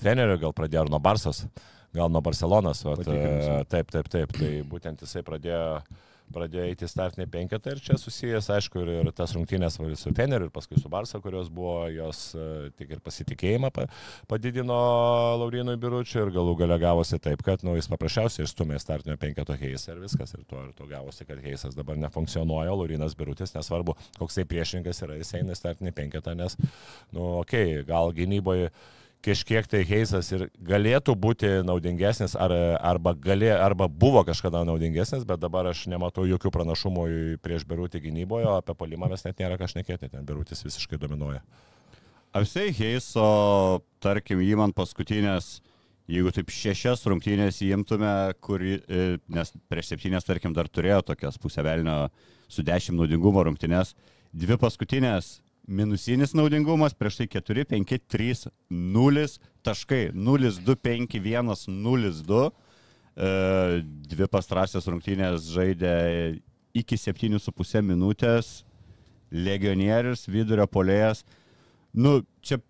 Fenerio 0.00 0.40
gal 0.42 0.56
pradėjo, 0.56 0.86
ar 0.86 0.94
nuo 0.94 1.02
Barsos, 1.02 1.44
gal 1.94 2.10
nuo 2.12 2.24
Barcelonas. 2.24 2.82
Vat, 2.86 3.06
uh, 3.06 3.62
taip, 3.70 3.94
taip, 3.94 4.10
taip, 4.12 4.34
tai 4.38 4.56
būtent 4.68 5.06
jisai 5.06 5.24
pradėjo 5.26 5.64
pradėjo 6.34 6.64
eiti 6.70 6.88
startinį 6.88 7.26
penketą 7.30 7.74
ir 7.74 7.82
čia 7.84 7.96
susijęs, 8.00 8.48
aišku, 8.56 8.80
ir, 8.82 8.90
ir 9.02 9.10
tas 9.16 9.34
rungtynės 9.36 9.76
su 10.00 10.12
Feneriu 10.16 10.48
ir 10.48 10.54
paskui 10.54 10.80
su 10.80 10.90
Barsa, 10.92 11.20
kurios 11.24 11.50
buvo, 11.52 11.88
jos 11.92 12.22
uh, 12.38 12.70
tik 12.78 12.96
ir 12.96 13.02
pasitikėjimą 13.04 13.70
pa, 13.74 13.86
padidino 14.30 14.78
Laurinui 15.42 15.76
Biručiui 15.80 16.24
ir 16.24 16.32
galų 16.34 16.56
gale 16.62 16.78
gavosi 16.82 17.20
taip, 17.22 17.44
kad 17.46 17.64
nu, 17.66 17.76
jis 17.78 17.90
paprasčiausiai 17.92 18.48
išstumė 18.48 18.80
startinio 18.82 19.18
penketo 19.20 19.56
keisą 19.60 19.94
ir 19.94 20.02
viskas. 20.04 20.34
Ir 20.38 20.46
to, 20.48 20.64
ir 20.68 20.74
to 20.78 20.88
gavosi, 20.90 21.26
kad 21.28 21.40
keisas 21.44 21.76
dabar 21.76 22.00
nefunkcionuoja, 22.00 22.74
Laurinas 22.74 23.16
Birutis, 23.18 23.54
nesvarbu, 23.56 23.96
koks 24.18 24.40
tai 24.40 24.48
priešininkas 24.50 25.04
yra, 25.06 25.20
jis 25.20 25.36
eina 25.38 25.56
startinį 25.58 25.94
penketą, 25.96 26.34
nes, 26.38 26.58
nu, 27.12 27.40
okei, 27.44 27.78
okay, 27.78 27.88
gal 27.88 28.14
gynyboje 28.16 28.72
kažkiek 29.24 29.66
tai 29.70 29.82
Heisas 29.88 30.28
ir 30.34 30.46
galėtų 30.64 31.14
būti 31.18 31.50
naudingesnis, 31.66 32.34
ar, 32.36 32.52
arba, 32.84 33.14
galė, 33.16 33.52
arba 33.56 33.88
buvo 33.88 34.24
kažkada 34.26 34.64
naudingesnis, 34.68 35.24
bet 35.28 35.42
dabar 35.42 35.70
aš 35.70 35.86
nematau 35.90 36.26
jokių 36.28 36.52
pranašumų 36.54 37.06
prieš 37.44 37.66
Berutį 37.68 38.02
gynyboje, 38.04 38.48
o 38.50 38.58
apie 38.60 38.76
polimą 38.78 39.08
mes 39.12 39.24
net 39.26 39.40
nėra 39.40 39.58
kažnekėti, 39.60 40.10
ten 40.12 40.26
Berutis 40.28 40.64
visiškai 40.66 41.00
dominuoja. 41.00 41.42
Apsiai 42.34 42.74
Heiso, 42.74 43.28
tarkim, 44.02 44.42
įmant 44.42 44.74
paskutinės, 44.76 45.60
jeigu 46.10 46.32
taip 46.34 46.50
šešias 46.52 47.04
rungtynės 47.08 47.62
įimtume, 47.64 48.10
kur, 48.44 48.64
e, 48.64 49.04
nes 49.30 49.54
prieš 49.70 49.92
septynės, 49.92 50.26
tarkim, 50.26 50.52
dar 50.56 50.68
turėjo 50.68 51.00
tokias 51.12 51.38
pusę 51.40 51.64
velnio 51.64 52.08
su 52.50 52.66
dešimt 52.66 52.98
naudingumo 52.98 53.46
rungtynės, 53.46 53.94
dvi 54.34 54.58
paskutinės 54.60 55.38
Minusinis 55.64 56.34
naudingumas 56.36 56.92
prieš 56.92 57.22
tai 57.22 57.26
4, 57.32 57.64
5, 57.70 57.94
3, 58.12 58.50
0, 58.68 59.24
taškai 59.64 60.02
0, 60.12 60.50
2, 60.60 60.76
5, 60.76 61.16
1, 61.20 61.54
0, 61.68 62.12
2. 62.28 62.42
E, 63.14 63.30
dvi 64.10 64.26
pastrasios 64.28 64.88
rungtynės 64.90 65.48
žaidė 65.54 65.94
iki 66.76 66.98
7,5 67.00 67.82
minutės. 67.86 68.58
Legionierius, 69.34 70.28
vidurio 70.28 70.66
polėjas. 70.70 71.24
Nu, 71.94 72.20
čia, 72.44 72.60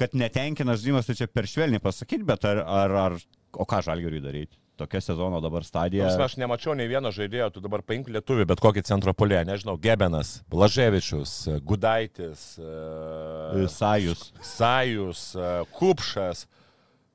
kad 0.00 0.16
netenkina 0.16 0.74
žaidimas, 0.76 1.06
tai 1.06 1.16
čia 1.20 1.28
per 1.30 1.46
švelniai 1.48 1.80
pasakyti, 1.80 2.26
bet 2.26 2.44
ar, 2.48 2.64
ar, 2.64 2.96
ar 3.06 3.16
o 3.52 3.66
ką 3.68 3.80
žalgeriui 3.86 4.24
daryti? 4.24 4.58
Tokia 4.80 5.00
sezono 5.04 5.42
dabar 5.44 5.64
stadija. 5.66 6.06
Nors 6.08 6.30
aš 6.30 6.38
nemačiau 6.40 6.72
nei 6.78 6.88
vieno 6.88 7.10
žaidėjo, 7.12 7.50
tu 7.52 7.60
dabar 7.60 7.82
paimk 7.84 8.08
lietuvį, 8.14 8.46
bet 8.48 8.62
kokį 8.64 8.84
centro 8.88 9.12
polė, 9.12 9.42
nežinau, 9.44 9.76
Gebenas, 9.80 10.38
Blaževičius, 10.52 11.34
Gudaitis, 11.68 12.46
e, 12.56 13.66
Sajus. 13.68 14.30
Sajus, 14.54 15.26
e, 15.36 15.52
Kupšas. 15.76 16.46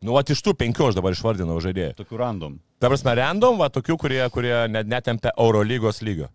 Nu, 0.06 0.14
va, 0.14 0.22
iš 0.22 0.44
tų 0.46 0.54
penkių 0.60 0.92
aš 0.92 1.00
dabar 1.00 1.16
išvardinau 1.16 1.58
žaidėjų. 1.64 1.96
Tokių 1.98 2.22
random. 2.22 2.60
Ta 2.78 2.92
prasme, 2.92 3.16
random, 3.18 3.58
va, 3.58 3.72
tokių, 3.74 3.98
kurie, 3.98 4.22
kurie 4.30 4.54
net 4.70 4.92
netempia 4.92 5.34
Eurolygos 5.34 6.04
lygio. 6.06 6.30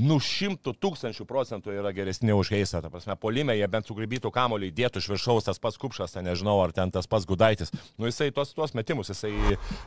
Nu, 0.00 0.16
šimtų 0.22 0.72
tūkstančių 0.80 1.26
procentų 1.28 1.74
yra 1.76 1.90
geresni 1.92 2.32
už 2.32 2.52
Heisą. 2.54 2.80
Ta 2.80 2.88
prasme, 2.92 3.16
polime 3.20 3.52
jie 3.58 3.66
bent 3.68 3.88
sugrybytų 3.90 4.30
kamolį, 4.32 4.70
dėtų 4.78 5.02
iš 5.02 5.08
viršaus 5.12 5.48
tas 5.50 5.60
pats 5.60 5.76
kupšas, 5.80 6.14
ten 6.14 6.24
nežinau, 6.24 6.54
ar 6.64 6.72
ten 6.76 6.92
tas 6.94 7.08
pats 7.10 7.26
gudaitis. 7.28 7.72
Nu, 8.00 8.08
jisai 8.08 8.30
tuos, 8.32 8.54
tuos 8.56 8.72
metimus, 8.78 9.10
jisai 9.12 9.32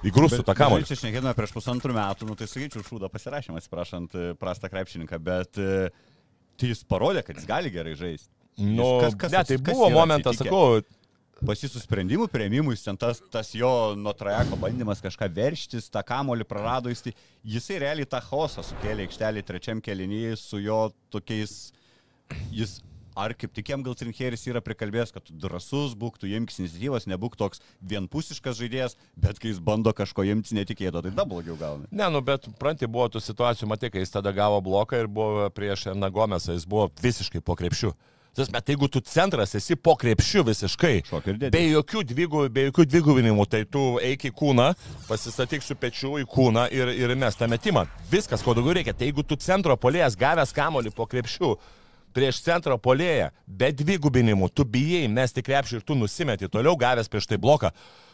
įgrūstų 0.05 0.43
tą 0.45 0.53
kamolį. 0.59 0.85
Čia 0.91 0.99
šnekėtume 1.01 1.33
prieš 1.37 1.55
pusantrų 1.55 1.97
metų, 1.97 2.29
nu 2.29 2.37
tai 2.37 2.49
sakyčiau, 2.51 2.85
šūdą 2.85 3.09
pasirašymą, 3.13 3.61
atsiprašant 3.63 4.13
e, 4.13 4.27
prastą 4.37 4.69
krepšininką, 4.73 5.21
bet 5.23 5.57
e, 5.57 5.89
tai 6.61 6.73
jis 6.75 6.85
parodė, 6.85 7.25
kad 7.25 7.39
jis 7.39 7.49
gali 7.49 7.73
gerai 7.73 7.95
žaisti. 7.97 8.29
Nu, 8.61 8.99
Kas- 9.01 9.17
kas- 9.17 9.33
ne, 9.33 9.41
tai 9.49 9.57
buvo 9.65 9.89
momentas, 9.89 10.37
atsitikę? 10.37 10.51
sakau, 10.53 11.02
Pasisų 11.43 11.81
sprendimų 11.83 12.29
prieimimui, 12.31 12.77
ten 12.79 12.95
tas, 12.95 13.19
tas 13.31 13.49
jo 13.57 13.69
nuo 13.99 14.13
trajeko 14.15 14.55
bandymas 14.61 15.01
kažką 15.03 15.27
verštis, 15.35 15.89
tą 15.91 15.99
kamolį 16.07 16.45
prarado, 16.47 16.91
jis, 16.91 17.01
tai- 17.03 17.13
jisai 17.43 17.81
realiai 17.83 18.07
tą 18.07 18.21
chaosą 18.23 18.63
sukėlė 18.63 19.07
aikštelį 19.07 19.43
trečiam 19.43 19.81
kelinyje 19.83 20.37
su 20.39 20.61
jo 20.63 20.93
tokiais, 21.11 21.73
jis 22.49 22.79
ar 23.15 23.33
kaip 23.33 23.53
tik 23.53 23.69
jam 23.69 23.83
gal 23.83 23.93
Trinkeris 23.93 24.47
yra 24.47 24.61
prikalbėjęs, 24.63 25.11
kad 25.13 25.25
tu 25.27 25.35
drasus 25.37 25.93
būk, 25.99 26.17
tu 26.17 26.29
imkis 26.31 26.61
iniciatyvas, 26.63 27.05
nebūk 27.11 27.35
toks 27.37 27.61
vienpusiškas 27.83 28.57
žaidėjas, 28.57 28.95
bet 29.19 29.37
kai 29.37 29.51
jis 29.51 29.59
bando 29.59 29.93
kažko 29.93 30.25
imtis 30.25 30.55
netikėto, 30.55 31.03
tai 31.03 31.11
dar 31.11 31.27
blogiau 31.29 31.57
gauna. 31.59 31.85
Ne, 31.91 32.07
nu, 32.09 32.21
bet 32.21 32.47
pranti 32.57 32.87
buvo 32.87 33.09
tų 33.13 33.21
situacijų, 33.21 33.67
matai, 33.67 33.91
kai 33.93 33.99
jis 33.99 34.15
tada 34.15 34.31
gavo 34.31 34.61
bloką 34.63 35.03
ir 35.03 35.11
buvo 35.11 35.49
prieš 35.53 35.91
Nagomesą, 35.93 36.55
jis 36.55 36.65
buvo 36.65 36.89
visiškai 37.03 37.43
po 37.43 37.55
krepšiu. 37.59 37.93
Bet 38.33 38.69
jeigu 38.71 38.87
tu 38.89 38.97
centras 39.05 39.51
esi 39.53 39.75
po 39.77 39.93
krepšiu 39.99 40.41
visiškai, 40.47 41.03
be 41.53 41.59
jokių, 41.67 42.01
dvigų, 42.09 42.39
be 42.49 42.63
jokių 42.67 42.85
dvigubinimų, 42.89 43.45
tai 43.45 43.61
tu 43.69 43.83
eik 44.01 44.25
į 44.25 44.31
kūną, 44.33 44.71
pasistatyk 45.05 45.61
su 45.61 45.77
pečiu 45.77 46.15
į 46.17 46.25
kūną 46.31 46.63
ir, 46.73 46.89
ir 46.97 47.13
mes 47.13 47.37
tą 47.37 47.45
metimą. 47.51 47.85
Viskas, 48.09 48.41
ko 48.41 48.55
daugiau 48.57 48.73
reikia. 48.79 48.95
Tai 48.97 49.05
jeigu 49.05 49.21
tu 49.21 49.37
centro 49.37 49.77
polėjas 49.77 50.17
gavęs 50.17 50.55
kamolį 50.57 50.95
po 50.97 51.05
krepšiu, 51.11 51.51
prieš 52.13 52.41
centro 52.45 52.79
polėją, 52.81 53.29
be 53.45 53.69
dvigubinimų, 53.73 54.49
tu 54.49 54.65
bijai 54.65 55.05
mesti 55.13 55.45
krepšį 55.45 55.77
ir 55.77 55.85
tu 55.85 55.97
nusimeti 55.97 56.49
toliau 56.49 56.73
gavęs 56.79 57.13
prieš 57.13 57.29
tai 57.29 57.37
bloką. 57.41 57.69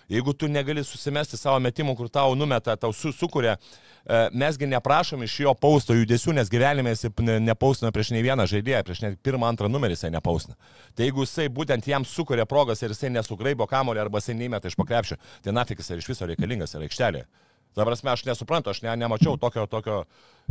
Jeigu 0.10 0.34
tu 0.34 0.48
negali 0.50 0.82
susimesti 0.84 1.38
savo 1.38 1.60
metimų, 1.62 1.94
kur 1.98 2.10
tau 2.10 2.34
numeta, 2.36 2.74
tau 2.82 2.90
su, 2.98 3.12
sukuria, 3.14 3.56
e, 3.56 4.22
mesgi 4.34 4.66
neprašom 4.66 5.22
iš 5.24 5.36
jo 5.44 5.54
pausto 5.54 5.94
judesių, 5.94 6.34
nes 6.40 6.50
gyvenime 6.50 6.96
jis 6.96 7.06
ne- 7.22 7.40
nepaustina 7.40 7.92
prieš 7.94 8.10
nei 8.16 8.24
vieną 8.26 8.48
žaidėją, 8.50 8.82
prieš 8.88 9.04
net 9.06 9.20
pirmą, 9.22 9.52
antrą 9.52 9.70
numerį 9.70 9.94
jisai 9.94 10.10
nepaustina. 10.16 10.58
Tai 10.98 11.06
jeigu 11.06 11.28
jisai 11.28 11.46
būtent 11.54 11.86
jam 11.86 12.06
sukuria 12.06 12.48
progas 12.50 12.82
ir 12.82 12.90
jisai 12.90 13.14
nesugraibo 13.14 13.68
kamolį 13.70 14.02
arba 14.08 14.18
jisai 14.18 14.34
neįmeta 14.40 14.72
iš 14.72 14.80
pakrepšio, 14.82 15.20
tai 15.46 15.54
nafik 15.54 15.84
jisai 15.84 16.02
iš 16.02 16.10
viso 16.10 16.26
reikalingas 16.26 16.74
yra 16.74 16.90
aikštelėje. 16.90 17.30
Ta 17.78 17.86
prasme, 17.86 18.10
aš 18.10 18.26
nesuprantu, 18.26 18.72
aš 18.74 18.82
ne, 18.82 18.96
nemačiau 18.98 19.38
tokio, 19.38 19.68
tokio, 19.70 20.02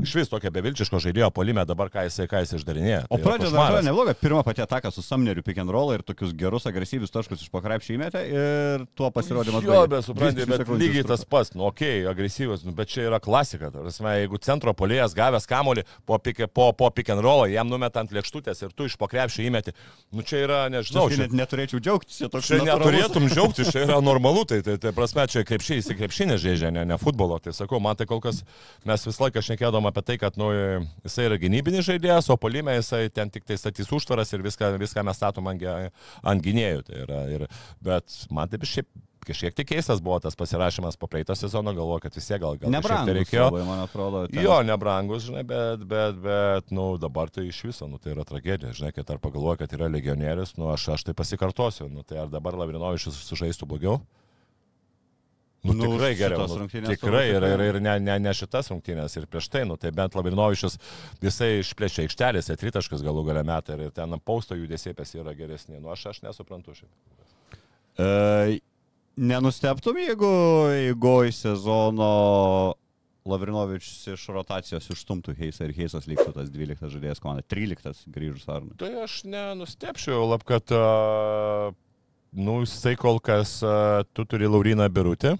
iš 0.03 0.15
vis 0.15 0.29
tokio 0.31 0.51
bevilčiško 0.55 1.01
žaidėjo 1.03 1.29
polime 1.35 1.65
dabar, 1.69 1.91
ką 1.93 2.05
jisai, 2.07 2.27
ką 2.31 2.43
jisai 2.45 2.59
išdarinėja. 2.61 3.01
O 3.11 3.19
Tai 3.19 3.25
košmaras. 3.39 3.75
dar 3.79 3.87
nebloga, 3.89 4.15
pirmą 4.19 4.43
patį 4.47 4.63
ataką 4.65 4.93
su 4.95 5.03
Samneriu 5.03 5.43
pick 5.43 5.59
and 5.59 5.71
roll 5.75 5.93
ir 5.95 6.03
tokius 6.07 6.33
gerus 6.39 6.67
agresyvius 6.71 7.11
taškus 7.15 7.43
iš 7.47 7.51
pakrepšį 7.55 7.97
įmetė 7.99 8.23
ir 8.31 8.85
tuo 8.99 9.11
pasirodymas. 9.15 9.65
Jo, 9.67 9.81
bet 9.91 10.07
supranti, 10.07 10.45
Vis- 10.45 10.51
bet 10.53 10.69
lygiai 10.69 11.05
tas 11.09 11.25
pats, 11.29 11.53
nu, 11.57 11.67
okei, 11.69 12.03
okay, 12.05 12.11
agresyvus, 12.13 12.65
nu, 12.67 12.73
bet 12.79 12.89
čia 12.93 13.09
yra 13.09 13.19
klasika. 13.21 13.73
ta 13.75 13.83
Prasme, 13.83 14.15
jeigu 14.23 14.39
centro 14.45 14.73
polėjas 14.73 15.17
gavęs 15.19 15.49
kamolį 15.51 15.85
po, 16.07 16.19
pick- 16.23 16.47
po, 16.55 16.71
po 16.73 16.91
pick 16.91 17.11
and 17.11 17.21
roll, 17.25 17.47
jam 17.51 17.69
numetant 17.69 18.11
lėkštutės 18.15 18.63
ir 18.63 18.73
tu 18.77 18.87
iš 18.87 18.97
pakrepšio 19.01 19.43
įmeti, 19.49 19.75
nu 20.13 20.23
čia 20.23 20.45
yra, 20.47 20.61
nežinau, 20.73 21.09
Čia 21.11 21.25
net 21.27 21.33
neturėčiau 21.33 21.81
džiaugtis, 21.81 22.19
čia 22.21 22.29
toks 22.31 22.47
čia 22.47 22.61
neturėtum 22.63 23.29
džiaugtis, 23.33 23.73
čia 23.73 23.85
yra 23.87 23.99
normalu, 24.05 24.45
tai, 24.49 24.61
tai, 24.63 24.77
tai 24.79 24.93
prasme, 24.93 25.25
čia 25.27 25.43
krepšiai, 25.49 25.81
jis 25.81 25.91
krepšinė 25.97 26.37
žaidžia, 26.39 26.71
ne, 26.75 26.85
ne 26.85 26.99
futbolo. 27.01 27.39
Tai 27.43 27.53
sakau, 27.57 27.81
man 27.81 27.97
tai 27.97 28.07
kol 28.07 28.21
kas 28.21 28.43
mes 28.85 29.07
visą 29.09 29.25
laiką 29.27 29.41
šnekėdom 29.89 29.93
apie 29.93 30.05
tai, 30.05 30.19
kad 30.19 30.37
nu, 30.37 30.53
jisai 31.05 31.29
yra 31.29 31.39
gynybinis 31.39 31.87
žaidėjas, 31.87 32.31
o 32.31 32.37
polime 32.37 32.77
jisai 32.77 33.11
ten 33.11 33.31
tik 33.31 33.45
tai 33.45 33.57
statys 33.57 33.91
užtvaras 33.91 34.33
ir 34.33 34.43
viską, 34.43 34.79
viską 34.79 35.05
mes 35.05 35.17
statom 35.17 35.47
ant, 35.49 35.63
ant 36.23 36.43
gynėjų. 36.43 36.85
Tai 36.87 37.05
yra, 37.05 37.29
ir, 37.29 37.49
bet 37.81 38.27
man 38.31 38.49
taip 38.49 38.65
šiaip 38.65 38.89
kažkiek 39.29 39.53
tik 39.53 39.69
keistas 39.69 40.01
buvo 40.01 40.17
tas 40.25 40.35
pasirašymas 40.39 40.97
po 40.97 41.07
praeito 41.07 41.35
sezono, 41.37 41.75
galvoju, 41.75 42.01
kad 42.01 42.15
vis 42.17 42.25
tiek 42.25 42.41
gal, 42.41 42.57
gal 42.57 42.71
kažkiek 42.71 42.81
tai 42.81 42.81
Nebrangus 42.81 43.17
reikėjo. 43.19 43.49
labai, 43.51 43.65
man 43.67 43.83
atrodo. 43.83 44.23
ten. 44.31 44.41
Jo, 44.41 44.63
nebrangus, 44.65 45.27
žinai, 45.27 45.43
bet, 45.45 45.85
bet, 45.85 46.17
bet, 46.23 46.71
nu, 46.73 46.97
dabar 46.97 47.29
tai 47.29 47.45
iš 47.51 47.59
viso, 47.67 47.91
nu, 47.91 48.01
tai 48.01 48.15
yra 48.15 48.25
tragedija, 48.25 48.73
žinai, 48.73 48.95
kad 48.97 49.11
ar 49.13 49.21
pagalvoju, 49.21 49.61
kad 49.61 49.75
yra 49.77 49.91
legionierius, 49.93 50.55
nu, 50.57 50.71
aš, 50.73 50.87
aš 50.97 51.05
tai 51.11 51.17
pasikartosiu, 51.19 51.91
nu, 51.93 52.07
tai 52.09 52.23
ar 52.25 52.33
dabar 52.33 52.57
Lavrinovičius 52.57 53.21
sužaistų 53.29 53.69
blogiau? 53.69 53.99
Nu, 55.67 55.73
Nu, 55.75 55.89
tikrai 55.91 56.15
geriau. 56.15 56.47
Nu, 56.47 56.67
tikrai 56.71 57.25
ir, 57.33 57.43
ir, 57.43 57.63
ir 57.67 57.79
ne, 57.83 57.97
ne, 57.99 58.15
ne 58.23 58.33
šitas 58.37 58.71
rungtynės, 58.71 59.17
ir 59.19 59.27
prieš 59.31 59.49
tai, 59.51 59.65
nu, 59.67 59.75
tai 59.81 59.91
bent 59.95 60.15
Lavrinovičius 60.15 60.79
visai 61.23 61.59
išplėšė 61.65 62.05
aikštelėse, 62.07 62.57
tritaškas 62.61 63.03
galų 63.03 63.25
gale 63.27 63.43
metą 63.47 63.75
ir 63.75 63.91
ten 63.97 64.15
pausto 64.23 64.55
judesėpės 64.59 65.17
yra 65.19 65.35
geresni. 65.39 65.81
Nu, 65.83 65.91
aš, 65.95 66.07
aš 66.13 66.23
nesuprantu 66.29 66.77
šiaip. 66.79 66.93
E, 67.99 68.61
nenusteptum, 69.19 69.99
jeigu 69.99 70.31
įgoj 70.93 71.35
sezono 71.35 72.13
Lavrinovičius 73.29 74.15
iš 74.15 74.29
rotacijos 74.33 74.87
išstumtų 74.95 75.35
Heisą 75.43 75.67
ir 75.67 75.75
Heisas 75.77 76.07
liktų 76.09 76.33
tas 76.37 76.55
12 76.55 76.95
žaidėjas 76.95 77.21
komanda, 77.23 77.43
13 77.51 78.09
grįžus 78.15 78.47
ar 78.49 78.63
ne? 78.65 78.79
Tai 78.81 78.95
aš 79.05 79.21
nenustepčiau, 79.29 80.23
lab, 80.31 80.47
kad, 80.49 80.71
uh, 80.71 81.75
nu, 82.39 82.61
jisai 82.63 82.95
kol 83.01 83.19
kas, 83.19 83.59
uh, 83.67 84.07
tu 84.15 84.25
turi 84.29 84.49
Lauriną 84.49 84.87
Birutį. 84.89 85.35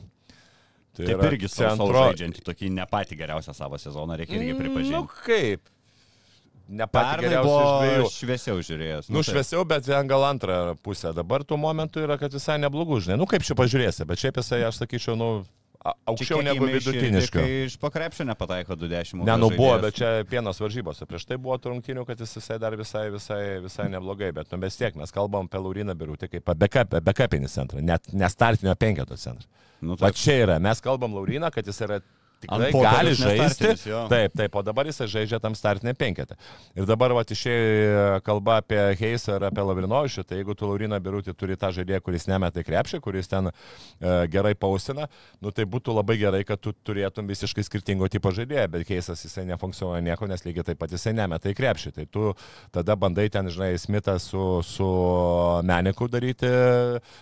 Tai 0.99 1.07
Taip 1.07 1.25
irgi 1.31 1.49
centro 1.55 1.89
žaidžiantį 1.95 2.43
tokį 2.47 2.71
ne 2.75 2.87
patį 2.91 3.19
geriausią 3.21 3.55
savo 3.55 3.79
sezoną, 3.79 4.17
reikia 4.19 4.35
irgi 4.41 4.55
Nu 4.55 4.59
pripažinti. 4.59 5.21
kaip? 5.27 5.69
Ne 6.69 6.85
pati 6.85 7.23
Pernai 7.23 7.29
geriausia 7.29 7.49
iš 7.49 7.49
buvo 7.49 7.77
dviejų. 7.81 8.09
šviesiau 8.13 8.59
žiūrėjęs. 8.67 9.07
Nu, 9.09 9.23
taip. 9.23 9.31
šviesiau, 9.31 9.63
bet 9.65 9.87
ten 9.87 10.11
gal 10.11 10.27
antrą 10.29 10.57
pusę. 10.85 11.15
Dabar 11.17 11.45
tuo 11.49 11.57
momentu 11.57 12.03
yra, 12.05 12.19
kad 12.21 12.35
visai 12.35 12.59
neblogų, 12.61 12.99
žinai. 13.07 13.17
Nu, 13.17 13.25
kaip 13.31 13.47
čia 13.47 13.55
pažiūrėsi, 13.57 14.05
bet 14.05 14.21
šiaip 14.21 14.37
jisai, 14.43 14.59
aš 14.69 14.83
sakyčiau, 14.83 15.15
nu, 15.17 15.29
aukščiau 16.11 16.43
negu 16.45 16.67
vidutiniškai. 16.69 17.41
Kai 17.41 17.55
iš 17.71 17.79
pakrepšio 17.81 18.27
nepataiko 18.29 18.77
20. 18.77 19.23
Ne, 19.25 19.37
nu 19.41 19.49
buvo, 19.55 19.79
bet 19.81 19.97
čia 19.97 20.11
pienos 20.29 20.61
varžybose. 20.61 21.07
Prieš 21.09 21.25
tai 21.31 21.39
buvo 21.41 21.57
trungtinių, 21.63 22.05
kad 22.05 22.21
jis 22.21 22.37
visai 22.37 22.59
dar 22.61 22.77
visai, 22.77 23.07
visai, 23.15 23.41
visai 23.65 23.89
neblogai. 23.95 24.33
Bet 24.37 24.53
nu 24.53 24.61
vis 24.61 24.77
tiek 24.77 24.99
mes 24.99 25.15
kalbam 25.15 25.49
apie 25.49 25.63
Lauriną 25.63 25.95
Birutį 25.97 26.29
kaip 26.35 26.53
apie 26.53 27.01
bekapinį 27.01 27.49
centrą, 27.49 27.81
net 27.81 28.13
nestartinio 28.13 28.75
penketo 28.77 29.17
centrą. 29.17 29.49
Nu, 29.81 29.95
Va 29.95 30.09
taip. 30.09 30.17
čia 30.19 30.35
yra, 30.45 30.59
mes 30.59 30.81
kalbam 30.83 31.15
Lauriną, 31.15 31.51
kad 31.55 31.67
jis 31.67 31.81
yra 31.87 32.01
tikrai 32.43 32.71
gali 32.73 33.15
žaisti. 33.19 33.73
Taip, 34.11 34.35
taip, 34.39 34.57
o 34.59 34.63
dabar 34.67 34.89
jisai 34.89 35.09
žaidžia 35.11 35.41
tam 35.43 35.57
startinė 35.59 35.95
penketą. 35.99 36.39
Ir 36.79 36.87
dabar 36.89 37.15
va 37.17 37.25
išėjo 37.25 38.21
kalba 38.27 38.59
apie 38.63 38.81
Heisą 39.01 39.39
ir 39.39 39.47
apie 39.49 39.65
Lavrinovičių, 39.65 40.25
tai 40.27 40.41
jeigu 40.41 40.57
tu 40.59 40.69
Lauriną 40.69 40.99
Birutį 41.03 41.35
turi 41.39 41.59
tą 41.61 41.71
žaidėją, 41.75 42.01
kuris 42.05 42.29
nemeta 42.31 42.65
krepšį, 42.65 43.01
kuris 43.05 43.31
ten 43.31 43.51
e, 43.51 43.53
gerai 44.33 44.55
pausina, 44.59 45.09
nu 45.45 45.53
tai 45.55 45.67
būtų 45.69 45.95
labai 45.99 46.19
gerai, 46.21 46.43
kad 46.49 46.61
tu 46.63 46.73
turėtum 46.73 47.29
visiškai 47.31 47.65
skirtingo 47.67 48.09
tipo 48.13 48.33
žaidėją, 48.35 48.69
bet 48.75 48.89
Heisas 48.89 49.25
jisai 49.27 49.47
nefunkcionuoja 49.51 50.05
nieko, 50.07 50.29
nes 50.31 50.45
lygiai 50.47 50.71
taip 50.71 50.81
pat 50.83 50.95
jisai 50.95 51.15
nemeta 51.19 51.53
krepšį. 51.59 51.95
Tai 51.99 52.07
tu 52.13 52.33
tada 52.75 52.97
bandai 52.99 53.29
ten, 53.33 53.51
žinai, 53.53 53.75
Smitą 53.79 54.17
su, 54.23 54.45
su 54.67 54.89
Meniku 55.67 56.09
daryti, 56.11 56.51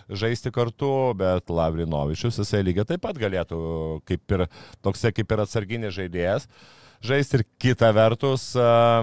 žaisti 0.09 0.51
kartu, 0.55 0.91
bet 1.17 1.51
Lavrinovičius 1.53 2.41
jisai 2.41 2.63
lygiai 2.65 2.87
taip 2.93 3.03
pat 3.05 3.19
galėtų, 3.19 3.59
kaip 4.07 4.37
ir 4.37 4.45
toksai 5.07 5.15
kaip 5.15 5.31
ir 5.31 5.43
atsarginis 5.43 5.95
žaidėjas. 5.95 6.47
Žaisti 6.97 7.37
ir 7.37 7.43
kita 7.61 7.91
vertus, 7.93 8.55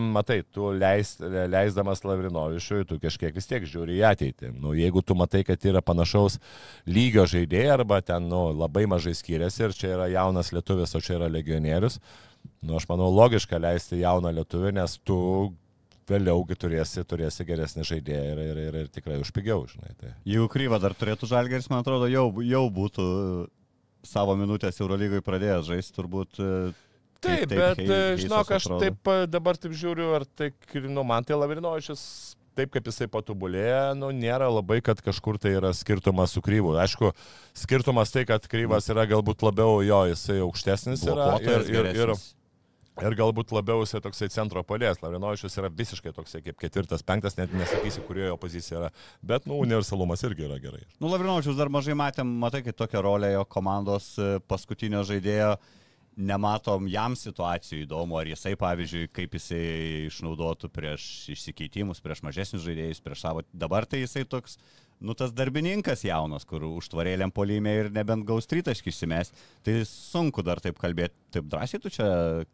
matai, 0.02 0.42
tu 0.42 0.72
leis, 0.74 1.14
leisdamas 1.20 2.02
Lavrinovičiui, 2.02 2.84
tu 2.88 2.98
kažkiek 2.98 3.32
vis 3.32 3.46
tiek 3.46 3.62
žiūri 3.62 4.00
į 4.00 4.02
ateitį. 4.10 4.50
Nu, 4.58 4.74
jeigu 4.74 5.00
tu 5.00 5.14
matai, 5.14 5.44
kad 5.44 5.62
yra 5.62 5.80
panašaus 5.80 6.40
lygio 6.86 7.24
žaidėjai 7.24 7.70
arba 7.70 8.00
ten 8.02 8.26
nu, 8.26 8.50
labai 8.50 8.88
mažai 8.90 9.14
skiriasi 9.14 9.68
ir 9.68 9.76
čia 9.78 9.94
yra 9.94 10.10
jaunas 10.10 10.50
lietuvis, 10.50 10.96
o 10.96 11.00
čia 11.00 11.20
yra 11.20 11.30
legionierius, 11.30 12.00
nu, 12.66 12.74
aš 12.74 12.88
manau 12.90 13.12
logiška 13.14 13.62
leisti 13.62 14.02
jauną 14.02 14.34
lietuvį, 14.40 14.74
nes 14.74 14.98
tu 15.06 15.54
vėliaugi 16.10 16.58
turėsi, 16.58 17.06
turėsi 17.06 17.46
geresnį 17.46 17.86
žaidėją 17.86 18.24
ir, 18.34 18.40
ir, 18.42 18.64
ir, 18.66 18.80
ir 18.82 18.88
tikrai 18.92 19.22
užpigiau, 19.22 19.68
žinai. 19.70 19.94
Tai. 20.02 20.16
Jeigu 20.26 20.50
kryva 20.50 20.82
dar 20.82 20.98
turėtų 20.98 21.30
žalgeris, 21.30 21.70
man 21.70 21.86
atrodo, 21.86 22.10
jau, 22.10 22.26
jau 22.42 22.66
būtų 22.74 23.06
savo 24.06 24.36
minutės 24.38 24.80
Eurolygai 24.82 25.22
pradėjęs 25.24 25.68
žaisti, 25.70 25.96
turbūt. 25.96 26.38
e, 26.38 26.72
Taip, 27.24 27.46
kaip 27.48 27.52
bet 27.56 27.78
Hei- 27.80 27.88
e, 27.88 28.16
žinok, 28.20 28.50
aš 28.52 28.66
atrodo. 28.68 28.80
taip 28.84 29.08
e, 29.08 29.26
dabar 29.32 29.56
taip 29.56 29.72
žiūriu, 29.72 30.10
ar 30.18 30.26
tai, 30.28 30.50
nu, 30.84 31.04
man 31.08 31.24
tai 31.24 31.38
Lavrinovičius, 31.40 32.36
taip 32.54 32.70
kaip 32.74 32.84
jisai 32.90 33.08
patobulėja, 33.10 33.94
nu, 33.98 34.10
nėra 34.14 34.50
labai, 34.52 34.80
kad 34.84 35.00
kažkur 35.02 35.38
tai 35.40 35.56
yra 35.56 35.72
skirtumas 35.74 36.36
su 36.36 36.42
kryvu. 36.44 36.76
Aišku, 36.78 37.14
skirtumas 37.56 38.12
tai, 38.14 38.26
kad 38.28 38.44
kryvas 38.50 38.90
yra 38.92 39.06
galbūt 39.10 39.42
labiau 39.46 39.80
jo, 39.82 40.04
jisai 40.12 40.40
aukštesnis 40.44 41.06
yra 41.08 41.32
ir, 41.40 41.48
ir, 41.48 41.64
ir, 41.64 41.92
geresnis. 41.94 42.34
Ir 43.02 43.16
galbūt 43.18 43.52
labiau 43.54 43.82
jisai 43.82 44.00
toksai 44.04 44.28
centro 44.32 44.62
palės. 44.66 45.00
Lavrinovičius 45.02 45.58
yra 45.58 45.70
visiškai 45.74 46.12
toksai 46.14 46.42
kaip 46.44 46.58
ketvirtas, 46.62 47.02
penktas, 47.06 47.38
net 47.38 47.54
nesakysi, 47.56 48.02
kurioje 48.06 48.30
jo 48.30 48.40
pozicija 48.40 48.80
yra. 48.82 48.90
Bet, 49.22 49.48
nu, 49.50 49.58
universalumas 49.64 50.22
irgi 50.26 50.46
yra 50.46 50.60
gerai. 50.62 50.84
Nu, 51.00 51.10
Lavrinovičius 51.12 51.58
dar 51.58 51.72
mažai 51.72 51.96
matėm, 51.98 52.30
matai, 52.42 52.62
kaip 52.66 52.78
tokią 52.78 53.02
rolę 53.04 53.32
jo 53.34 53.46
komandos 53.50 54.12
e, 54.18 54.36
paskutinio 54.50 55.02
žaidėjo. 55.08 55.56
Nematom 56.14 56.86
jam 56.86 57.16
situacijų 57.18 57.88
įdomu, 57.88 58.14
ar 58.20 58.28
jisai, 58.30 58.52
pavyzdžiui, 58.54 59.08
kaip 59.10 59.32
jisai 59.34 59.64
išnaudotų 60.06 60.70
prieš 60.70 61.06
išsikeitimus, 61.34 61.98
prieš 62.04 62.22
mažesnius 62.22 62.62
žaidėjus, 62.62 63.00
prieš 63.02 63.24
savo. 63.24 63.42
Dabar 63.50 63.82
tai 63.90 64.04
jisai 64.04 64.22
toks, 64.22 64.54
nu, 65.00 65.14
tas 65.18 65.32
darbininkas 65.34 66.04
jaunas, 66.06 66.44
kur 66.48 66.62
užtvarėlėm 66.68 67.32
polime 67.34 67.72
ir 67.80 67.90
nebent 67.92 68.24
gaus 68.28 68.46
tritaškį 68.46 68.88
išsimes. 68.92 69.32
Tai 69.66 69.74
sunku 69.88 70.42
dar 70.46 70.60
taip 70.64 70.78
kalbėti. 70.80 71.14
Taip 71.34 71.48
drąsiai 71.50 71.80
tu 71.82 71.90
čia, 71.90 72.06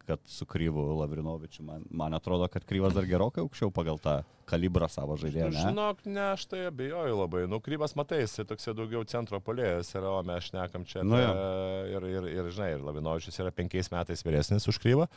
kad 0.07 0.19
su 0.25 0.45
Kryvu 0.49 0.83
Lavrinovičiu. 0.99 1.63
Man, 1.63 1.83
man 1.91 2.13
atrodo, 2.17 2.47
kad 2.51 2.65
Kryvas 2.65 2.93
dar 2.97 3.05
gerokai 3.05 3.43
aukščiau 3.45 3.71
pagal 3.71 3.99
tą 4.01 4.17
kalibrą 4.51 4.89
savo 4.91 5.15
žaidėjo. 5.21 5.51
Nu, 5.51 5.55
Ne? 5.55 5.61
žinok, 5.69 6.01
ne, 6.11 6.23
aš 6.33 6.45
tai 6.51 6.65
abejoju 6.67 7.15
labai. 7.21 7.45
Nu, 7.47 7.61
kryvas 7.63 7.93
matai, 7.95 8.23
jisai 8.25 8.43
toksai 8.49 8.73
daugiau 8.75 9.05
centro 9.07 9.39
polėjas 9.39 9.93
yra, 9.95 10.09
o 10.17 10.23
mes 10.27 10.49
šnekam 10.49 10.83
čia. 10.89 11.05
Nu, 11.07 11.15
apie- 11.15 11.93
ir, 11.95 12.09
ir, 12.17 12.27
ir, 12.41 12.49
žinai, 12.51 12.71
ir 12.75 12.83
Lavinovičius 12.83 13.39
yra 13.39 13.51
penkiais 13.55 13.91
metais 13.93 14.25
vyresnis 14.27 14.67
už 14.67 14.81
kryvą. 14.83 15.07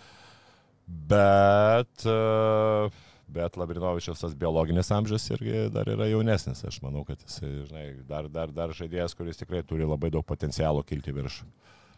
Bet, 0.86 2.04
e, 2.06 2.90
bet 3.28 3.56
Lavrinovičius 3.60 4.20
tas 4.20 4.34
biologinis 4.38 4.90
amžius 4.94 5.28
irgi 5.34 5.68
dar 5.74 5.88
yra 5.90 6.08
jaunesnis. 6.10 6.64
Aš 6.68 6.80
manau, 6.84 7.04
kad 7.08 7.22
jis, 7.24 7.40
žinai, 7.68 7.86
dar, 8.08 8.28
dar, 8.32 8.52
dar 8.54 8.74
žaidėjas, 8.76 9.16
kuris 9.18 9.40
tikrai 9.40 9.64
turi 9.66 9.88
labai 9.88 10.12
daug 10.14 10.26
potencialo 10.26 10.84
kilti 10.86 11.14
virš. 11.14 11.42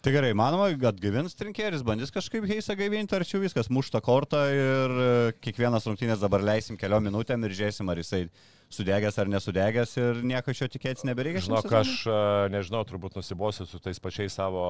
Tai 0.06 0.12
gerai, 0.14 0.34
manoma, 0.38 0.68
kad 0.78 0.98
gyvens 1.02 1.34
trinkėris, 1.34 1.80
bandys 1.82 2.12
kažkaip 2.14 2.44
Heisą 2.46 2.76
gaivinti, 2.78 3.16
ar 3.16 3.24
čia 3.26 3.40
viskas 3.42 3.66
mušta 3.72 3.98
kortą 4.04 4.38
ir 4.54 4.92
e, 5.02 5.08
kiekvienas 5.42 5.88
rungtynės 5.88 6.20
dabar 6.22 6.44
leisim 6.46 6.76
keliom 6.78 7.08
minutėm 7.08 7.42
ir 7.42 7.54
žiūrėsim, 7.56 7.90
ar 7.90 7.98
jisai 7.98 8.20
sudegęs 8.70 9.18
ar 9.18 9.30
nesudegęs 9.32 9.96
ir 9.98 10.20
nieko 10.30 10.54
iš 10.54 10.60
jo 10.62 10.68
tikėtis 10.76 11.06
nebereikia. 11.08 11.42
sezonui? 11.64 11.80
aš 11.80 12.06
e, 12.06 12.20
nežinau, 12.54 12.84
turbūt 12.86 13.18
nusibosiu 13.18 13.66
su 13.66 13.80
tais 13.82 13.98
pačiais 14.02 14.38
savo 14.38 14.62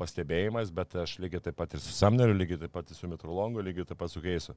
pastebėjimais, 0.00 0.72
bet 0.72 0.96
aš 1.04 1.18
lygiai 1.20 1.44
taip 1.50 1.58
pat 1.60 1.76
ir 1.76 1.84
su 1.84 1.92
Samneriu, 1.92 2.38
lygiai 2.38 2.62
taip 2.64 2.76
pat 2.78 2.88
ir 2.88 2.96
su 2.96 3.12
Mitrolongu, 3.12 3.64
lygiai 3.68 3.88
taip 3.88 4.00
pat 4.00 4.14
su 4.14 4.24
Keisu. 4.24 4.56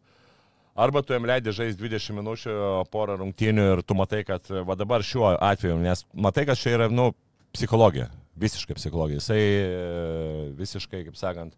Arba 0.75 1.01
tu 1.01 1.13
jam 1.13 1.25
leidži 1.27 1.51
žaisti 1.51 1.83
20 1.83 2.15
minučių, 2.15 2.53
porą 2.93 3.17
rungtynių 3.19 3.65
ir 3.73 3.81
tu 3.83 3.95
matai, 3.97 4.21
kad 4.23 4.45
e, 4.47 4.61
va 4.63 4.77
dabar 4.79 5.03
šiuo 5.03 5.33
atveju, 5.35 5.75
nes 5.83 6.05
matai, 6.15 6.45
kad 6.47 6.59
čia 6.59 6.77
yra, 6.77 6.87
nu, 6.87 7.09
psichologija, 7.51 8.07
visiškai 8.39 8.77
psichologija. 8.79 9.19
Jisai 9.19 9.41
e, 9.41 10.45
visiškai, 10.55 11.03
kaip 11.09 11.19
sakant, 11.19 11.57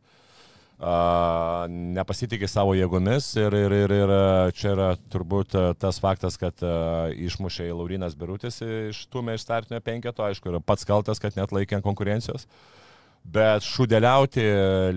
a, 0.81 1.67
nepasitikė 1.69 2.49
savo 2.49 2.73
jėgomis 2.73 3.29
ir, 3.37 3.53
ir, 3.53 3.77
ir, 3.83 3.93
ir 4.01 4.15
e, 4.17 4.23
čia 4.57 4.73
yra 4.73 4.89
turbūt 5.13 5.53
tas 5.77 6.01
faktas, 6.01 6.39
kad 6.41 6.65
a, 6.65 7.11
išmušė 7.13 7.69
Laurinas 7.69 8.17
Birutis 8.17 8.63
iš 8.65 9.05
tų 9.13 9.27
iš 9.35 9.45
startinio 9.45 9.83
penketo, 9.85 10.25
aišku, 10.25 10.49
yra 10.49 10.63
pats 10.63 10.89
kaltas, 10.89 11.21
kad 11.21 11.37
net 11.37 11.53
laikė 11.53 11.83
konkurencijos. 11.85 12.49
Bet 13.23 13.63
šudeliauti 13.63 14.43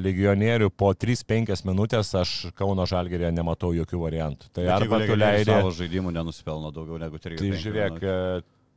legionierių 0.02 0.68
po 0.74 0.90
3-5 0.98 1.62
minutės 1.68 2.10
aš 2.18 2.32
Kauno 2.58 2.84
Žalgerėje 2.88 3.30
nematau 3.36 3.70
jokių 3.76 4.00
variantų. 4.02 4.50
Tai 4.50 4.64
jeigu 4.66 4.74
arba 4.74 4.98
tu 5.06 5.16
leidai... 5.16 5.60
Savo 5.60 5.70
žaidimų 5.78 6.12
nenusipelno 6.16 6.72
daugiau 6.74 6.98
negu 7.00 7.20
3. 7.22 7.38
Tai 7.38 7.60
žiūrėk, 7.62 8.02
e, 8.02 8.16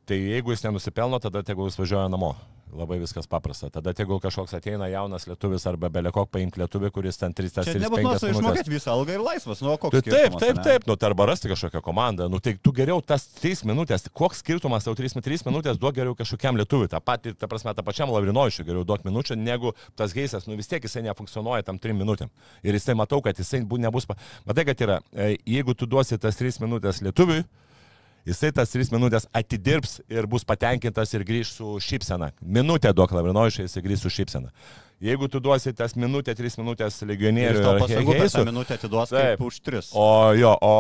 tai 0.10 0.18
jeigu 0.24 0.56
jis 0.56 0.66
nenusipelno, 0.66 1.20
tada 1.22 1.44
tegul 1.46 1.70
jis 1.70 1.78
važiuoja 1.80 2.10
namo. 2.10 2.34
Labai 2.70 3.00
viskas 3.02 3.26
paprasta. 3.26 3.66
Tada 3.74 3.96
tegul 3.98 4.20
kažkoks 4.22 4.52
ateina 4.54 4.86
jaunas 4.92 5.24
lietuvis 5.26 5.64
arba 5.66 5.90
belekok 5.90 6.28
paimk 6.30 6.54
lietuvį, 6.62 6.92
kuris 6.94 7.18
ten 7.18 7.34
3-5 7.34 7.66
Čia 7.66 7.80
nebūtų 7.82 8.04
nuosto 8.06 8.28
minutės. 8.28 8.44
išmokėti 8.44 8.74
visą 8.76 8.92
algą 8.94 9.16
ir 9.16 9.24
laisvas, 9.26 9.64
nu 9.66 9.74
koks 9.82 9.96
Tai 9.96 10.02
taip, 10.06 10.12
skirtumas, 10.14 10.42
taip, 10.44 10.52
ane? 10.60 10.66
taip, 10.68 10.86
nu 10.86 10.96
tai 11.02 11.08
arba 11.10 11.26
rasti 11.32 11.50
kažkokią 11.50 11.82
komandą, 11.88 12.28
nu 12.30 12.38
tai 12.46 12.54
tu 12.62 12.70
geriau 12.78 13.02
tas 13.02 13.26
3 13.40 13.66
minutės, 13.66 14.06
koks 14.14 14.44
skirtumas 14.44 14.86
tau 14.86 14.94
3, 14.94 15.18
3 15.18 15.48
minutės 15.50 15.80
duok 15.82 15.98
geriau 15.98 16.14
kažkokiam 16.20 16.62
lietuviui, 16.62 16.92
tą 16.94 17.02
patį, 17.02 17.34
ta 17.42 17.50
prasme, 17.50 17.74
tą 17.74 17.82
pačiam 17.88 18.14
Lavrinovičiui 18.14 18.68
geriau 18.70 18.86
duok 18.86 19.02
minučių, 19.10 19.40
negu 19.42 19.74
tas 19.98 20.14
geisas, 20.14 20.46
nu 20.46 20.54
vis 20.60 20.70
tiek 20.70 20.86
jisai 20.86 21.02
nefunkcionuoja 21.10 21.66
tam 21.66 21.82
3 21.82 21.98
minutėm. 21.98 22.30
Ir 22.62 22.78
jisai 22.78 22.94
matau, 22.94 23.18
kad 23.26 23.34
jisai 23.42 23.64
bu, 23.66 23.82
nebus, 23.82 24.06
matai, 24.46 24.68
kad 24.70 24.78
yra, 24.86 25.00
e, 25.18 25.40
jeigu 25.58 25.74
tu 25.74 25.90
duosi 25.90 26.22
tas 26.22 26.38
3 26.38 26.62
minutės 26.62 27.02
lietuviui, 27.02 27.48
Jisai 28.28 28.52
tas 28.56 28.74
3 28.74 28.92
minutės 28.94 29.26
atidirbs 29.36 30.00
ir 30.12 30.28
bus 30.30 30.44
patenkintas 30.48 31.14
ir 31.16 31.24
grįž 31.28 31.54
su 31.56 31.78
šypsena. 31.84 32.34
Minutę 32.42 32.92
duok 32.94 33.14
Lavrinovičiui, 33.16 33.66
jisai 33.68 33.84
grįž 33.86 34.04
su 34.06 34.12
šypsena. 34.14 34.52
Jeigu 35.00 35.30
tu 35.32 35.40
duosi 35.40 35.72
tas 35.72 35.96
minutę, 35.96 36.34
3 36.36 36.60
minutės 36.60 37.00
legionieriui, 37.08 37.64
ar 37.64 37.80
pasakau, 37.80 38.16
per 38.20 38.32
tą 38.34 38.44
minutę 38.44 38.76
atiduos 38.76 39.14
Taip. 39.14 39.40
už 39.48 39.62
3. 39.64 39.94
O 39.96 40.08
jo, 40.36 40.52
o 40.60 40.74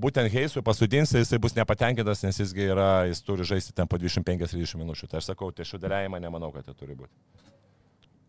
būtent 0.00 0.32
Heisui 0.32 0.64
pasudins, 0.64 1.12
jisai 1.12 1.36
bus 1.42 1.52
nepatenkintas, 1.58 2.24
nes 2.24 2.40
jisgi 2.40 2.70
yra, 2.72 3.04
jis 3.10 3.20
turi 3.26 3.44
žaisti 3.44 3.76
ten 3.76 3.90
po 3.90 4.00
25-30 4.00 4.80
minučių. 4.80 5.10
Tai 5.12 5.20
aš 5.20 5.28
sakau, 5.34 5.52
tai 5.52 5.68
šudeliavimą 5.68 6.22
nemanau, 6.24 6.48
kad 6.56 6.64
tai 6.64 6.72
turi 6.78 6.96
būti. 6.96 7.12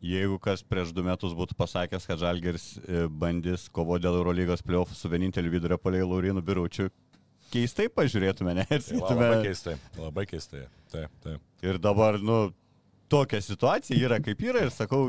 Jeigu 0.03 0.35
kas 0.43 0.59
prieš 0.67 0.91
du 0.91 1.05
metus 1.07 1.31
būtų 1.31 1.55
pasakęs, 1.55 2.03
kad 2.09 2.19
Žalgeris 2.19 2.65
e, 2.83 3.05
bandys 3.07 3.69
kovo 3.71 3.95
dėl 4.03 4.17
Eurolygos 4.19 4.59
playoff 4.59 4.91
su 4.99 5.07
vieninteliu 5.07 5.53
vidurio 5.53 5.77
poliai 5.79 6.03
Laurinu 6.03 6.43
Biručiu, 6.43 6.89
keistai 7.53 7.89
pažiūrėtume, 7.93 8.55
ne? 8.57 8.65
Tai 8.69 8.81
sakytume, 8.81 9.27
labai 9.29 9.43
keistai, 9.47 9.75
labai 9.99 10.25
keistai. 10.29 10.63
Taip, 10.93 11.13
taip. 11.25 11.43
Ir 11.65 11.79
dabar, 11.81 12.17
nu, 12.21 12.39
tokia 13.11 13.41
situacija 13.43 13.99
yra 13.99 14.19
kaip 14.23 14.41
yra 14.43 14.65
ir 14.65 14.73
sakau, 14.73 15.07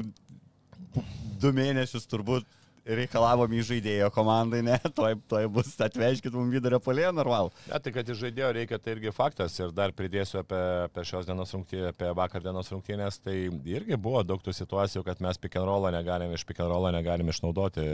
du 1.40 1.54
mėnesius 1.56 2.06
turbūt 2.10 2.46
reikalavom 2.84 3.52
į 3.56 3.62
žaidėjo 3.64 4.10
komandai, 4.12 4.60
ne, 4.64 4.76
toj, 4.98 5.16
toj 5.30 5.48
bus 5.52 5.72
atvežkit 5.80 6.34
mums 6.36 6.52
vidurio 6.52 6.80
polėje 6.84 7.12
normal. 7.16 7.50
Ne, 7.70 7.80
tai 7.80 7.92
kad 7.94 8.08
iš 8.12 8.20
žaidėjo 8.20 8.50
reikia, 8.58 8.78
tai 8.82 8.96
irgi 8.96 9.14
faktas. 9.14 9.56
Ir 9.60 9.72
dar 9.76 9.94
pridėsiu 9.96 10.42
apie, 10.42 10.60
apie 10.84 11.06
šios 11.08 11.28
dienos 11.28 11.54
rungtynės, 11.56 11.94
apie 11.94 12.12
vakar 12.18 12.44
dienos 12.44 12.70
rungtynės. 12.74 13.20
Tai 13.24 13.36
irgi 13.72 13.96
buvo 13.96 14.22
daug 14.26 14.44
tų 14.44 14.52
situacijų, 14.56 15.04
kad 15.06 15.24
mes 15.24 15.40
pick 15.40 15.56
and 15.60 15.68
rollą 15.68 15.92
negalim, 15.94 16.34
iš 16.36 16.44
pick 16.48 16.60
and 16.60 16.72
rollą 16.72 16.92
negalim 16.94 17.32
išnaudoti, 17.32 17.88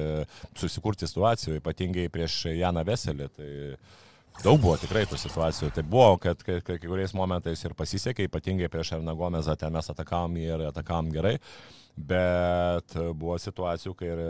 susikurti 0.59 1.09
situacijų, 1.11 1.61
ypatingai 1.63 2.11
prieš 2.13 2.43
Janą 2.51 2.85
Veselį. 2.91 3.31
Tai 3.39 3.51
daug 4.45 4.61
buvo 4.61 4.77
tikrai 4.81 5.05
tų 5.09 5.19
situacijų. 5.21 5.73
Tai 5.77 5.85
buvo, 5.87 6.15
kad 6.23 6.41
kai, 6.47 6.61
kai 6.65 6.79
kuriais 6.83 7.15
momentais 7.17 7.65
ir 7.67 7.77
pasisekė, 7.79 8.29
ypatingai 8.31 8.71
prieš 8.73 8.95
Ernagomezą, 8.99 9.59
ten 9.59 9.75
mes 9.75 9.93
atakavom 9.93 10.39
ir 10.41 10.71
atakavom 10.71 11.13
gerai. 11.15 11.37
Bet 12.01 12.95
buvo 13.19 13.35
situacijų, 13.41 13.93
kai 13.99 14.09
ir 14.09 14.21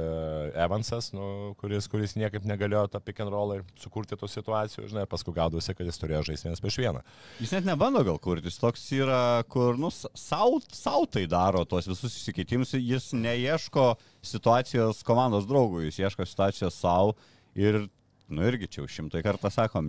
Evansas, 0.59 1.11
nu, 1.15 1.53
kuris, 1.61 1.87
kuris 1.93 2.17
niekaip 2.19 2.47
negalėjo 2.49 2.87
tą 2.91 3.01
pick 3.05 3.21
and 3.23 3.31
rollą 3.31 3.61
sukurti 3.79 4.19
tų 4.19 4.27
situacijų, 4.33 4.89
žinai, 4.91 5.05
ir 5.05 5.11
paskui 5.11 5.35
gaudosi, 5.37 5.75
kad 5.77 5.87
jis 5.87 6.01
turėjo 6.01 6.25
žaisti 6.31 6.49
vienas 6.49 6.65
prieš 6.65 6.81
vieną. 6.81 7.05
Jis 7.39 7.55
net 7.55 7.69
nebando 7.69 8.03
gal 8.07 8.19
kurti, 8.23 8.51
jis 8.51 8.59
toks 8.59 8.89
yra, 8.97 9.21
kur, 9.53 9.79
nu, 9.79 9.93
savo 9.93 11.05
tai 11.13 11.27
daro 11.31 11.63
tuos 11.69 11.87
visus 11.91 12.17
įsikeitimus, 12.19 12.75
jis 12.81 13.13
neieško 13.15 13.93
situacijos 14.33 15.05
komandos 15.07 15.47
draugui, 15.47 15.87
jis 15.91 16.03
ieško 16.09 16.27
situacijos 16.27 16.81
savo 16.81 17.15
ir, 17.55 17.85
nu, 18.35 18.45
irgi 18.47 18.69
čia 18.71 18.83
jau 18.83 18.91
šimtai 18.97 19.23
kartą 19.27 19.51
sakom, 19.53 19.89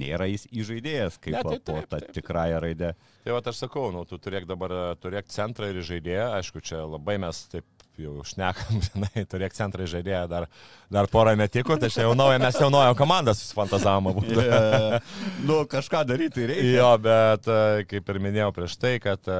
nėra 0.00 0.28
jis 0.30 0.46
įžaidėjas 0.50 1.18
kaip 1.22 1.36
Ne, 1.36 1.42
tai 1.42 1.58
po 1.60 1.76
taip, 1.76 1.88
tą 1.90 2.00
taip. 2.02 2.12
tikrąją 2.16 2.60
raidę. 2.64 2.92
Tai 3.24 3.36
va, 3.36 3.42
aš 3.52 3.62
sakau, 3.64 3.90
nu, 3.94 4.04
tu 4.08 4.18
turėk 4.22 4.48
dabar, 4.50 4.74
turėk 5.02 5.30
centrą 5.32 5.70
ir 5.72 5.82
žaidėją, 5.86 6.28
aišku, 6.38 6.64
čia 6.64 6.82
labai 6.86 7.18
mes 7.22 7.44
taip 7.52 7.81
jau 8.06 8.24
šnekam, 8.26 8.80
žinai, 8.88 9.24
turėk 9.30 9.56
centrą 9.56 9.86
ir 9.86 9.92
žaidėją 9.92 10.22
dar, 10.30 10.48
dar 10.92 11.08
porą 11.12 11.34
metikų, 11.38 11.78
tai 11.80 11.90
čia 11.92 12.06
jau 12.06 12.14
nauja, 12.18 12.40
mes 12.42 12.58
jau 12.60 12.70
naują 12.72 12.96
komandą 12.98 13.34
susifantazavom. 13.38 14.12
abu. 14.12 14.26
E, 14.42 14.98
nu, 15.46 15.62
kažką 15.70 16.02
daryti 16.06 16.44
reikia. 16.48 16.70
Jo, 16.74 16.88
bet 17.00 17.46
e, 17.48 17.84
kaip 17.88 18.08
ir 18.10 18.18
minėjau 18.22 18.50
prieš 18.56 18.74
tai, 18.80 18.92
kad 19.02 19.28
e, 19.30 19.36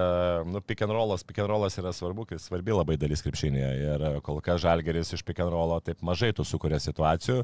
nu, 0.48 0.62
pick 0.64 0.85
and 0.85 0.94
rollas, 0.94 1.25
pick 1.27 1.40
and 1.42 1.51
rollas 1.51 1.77
yra 1.81 1.92
svarbu, 1.96 2.25
kai 2.31 2.38
svarbi 2.40 2.75
labai 2.75 2.96
dalis 3.01 3.25
krepšinėje 3.25 3.72
ir 3.83 4.05
kol 4.25 4.40
kas 4.44 4.62
žalgeris 4.62 5.12
iš 5.16 5.25
pick 5.27 5.42
and 5.42 5.53
rollo 5.53 5.81
taip 5.85 6.01
mažai 6.07 6.33
tų 6.37 6.46
sukuria 6.48 6.81
situacijų. 6.83 7.42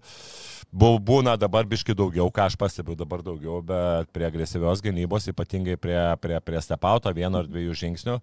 Būna 0.73 1.37
dabar 1.41 1.67
biški 1.69 1.97
daugiau, 1.97 2.31
ką 2.33 2.49
aš 2.49 2.59
pastebiu 2.61 2.97
dabar 2.99 3.23
daugiau, 3.27 3.61
bet 3.65 4.11
prie 4.15 4.29
agresyvios 4.29 4.83
gynybos, 4.85 5.29
ypatingai 5.33 5.79
prie, 5.81 5.99
prie, 6.23 6.39
prie 6.45 6.61
stepauto 6.65 7.13
vieno 7.17 7.43
ar 7.43 7.49
dviejų 7.49 7.77
žingsnių, 7.83 8.19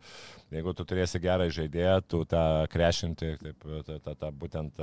jeigu 0.53 0.75
tu 0.77 0.85
turėsi 0.87 1.21
gerą 1.23 1.49
žaidėją, 1.53 1.99
tu 2.05 2.21
tą 2.29 2.43
krepšį 2.71 2.84
sukrešinti, 2.85 3.37
taip, 3.41 3.63
ta, 3.85 3.97
ta, 3.99 4.13
ta, 4.15 4.29
būtent 4.31 4.79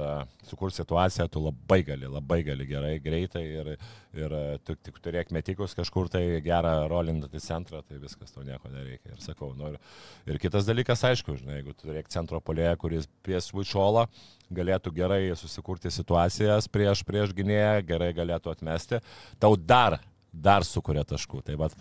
sukurti 0.48 0.80
situaciją, 0.80 1.28
tu 1.30 1.42
labai 1.42 1.82
gali, 1.86 2.06
labai 2.06 2.42
gali 2.42 2.66
gerai, 2.66 2.98
greitai 3.00 3.42
ir, 3.44 3.70
ir 4.14 4.34
tu 4.64 4.74
tik 4.74 4.98
turėk 5.02 5.30
metikus 5.32 5.74
kažkur 5.74 6.08
tai 6.08 6.40
gerą 6.42 6.88
rolintą 6.90 7.28
į 7.32 7.40
centrą, 7.40 7.82
tai 7.82 7.98
viskas, 7.98 8.32
tau 8.32 8.42
nieko 8.42 8.68
nereikia. 8.72 9.14
Ir 9.14 9.22
sakau, 9.22 9.52
nu, 9.54 9.72
ir, 9.72 9.78
ir 10.26 10.38
kitas 10.42 10.66
dalykas, 10.66 11.04
aišku, 11.04 11.36
žinai, 11.40 11.60
jeigu 11.60 11.74
tu 11.74 11.88
turėk 11.88 12.08
centro 12.08 12.40
polėje, 12.40 12.76
kuris 12.82 13.08
pies 13.22 13.52
Vučolą, 13.52 14.06
galėtų 14.52 14.92
gerai 14.94 15.22
susikurti 15.38 15.92
situacijas 15.92 16.68
prieš, 16.68 17.04
prieš 17.06 17.34
gynėją, 17.36 17.82
gerai 17.88 18.12
galėtų 18.16 18.52
atmesti, 18.52 19.02
tau 19.40 19.54
dar, 19.56 20.00
dar 20.32 20.64
sukuria 20.64 21.04
taškų. 21.04 21.42
Tai 21.46 21.58
vat, 21.60 21.76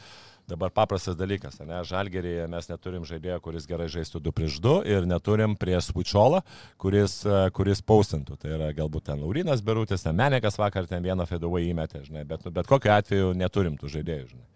Dabar 0.52 0.72
paprastas 0.76 1.16
dalykas, 1.16 1.56
ne? 1.64 1.80
Žalgerį 1.88 2.34
mes 2.52 2.68
neturim 2.68 3.06
žaidėjo, 3.08 3.38
kuris 3.46 3.68
gerai 3.70 3.88
žaistų 3.92 4.20
2 4.26 4.34
prieš 4.36 4.58
2 4.64 4.74
ir 4.92 5.08
neturim 5.08 5.56
prieš 5.60 5.92
Spučiolą, 5.94 6.42
kuris, 6.82 7.22
e, 7.24 7.38
kuris 7.56 7.80
paustintų. 7.88 8.36
Tai 8.42 8.52
yra 8.58 8.72
galbūt 8.76 9.08
ten 9.08 9.22
Laurinas 9.24 9.64
Berutis, 9.64 10.04
ten 10.04 10.18
Menekas 10.20 10.60
vakar 10.60 10.90
ten 10.90 11.04
vieną 11.06 11.28
fedovą 11.30 11.62
įmetė, 11.64 12.04
žinai, 12.08 12.26
bet, 12.28 12.44
bet 12.52 12.68
kokiu 12.68 12.92
atveju 12.98 13.32
neturim 13.40 13.78
tų 13.80 13.94
žaidėjų, 13.96 14.32
žinai. 14.34 14.48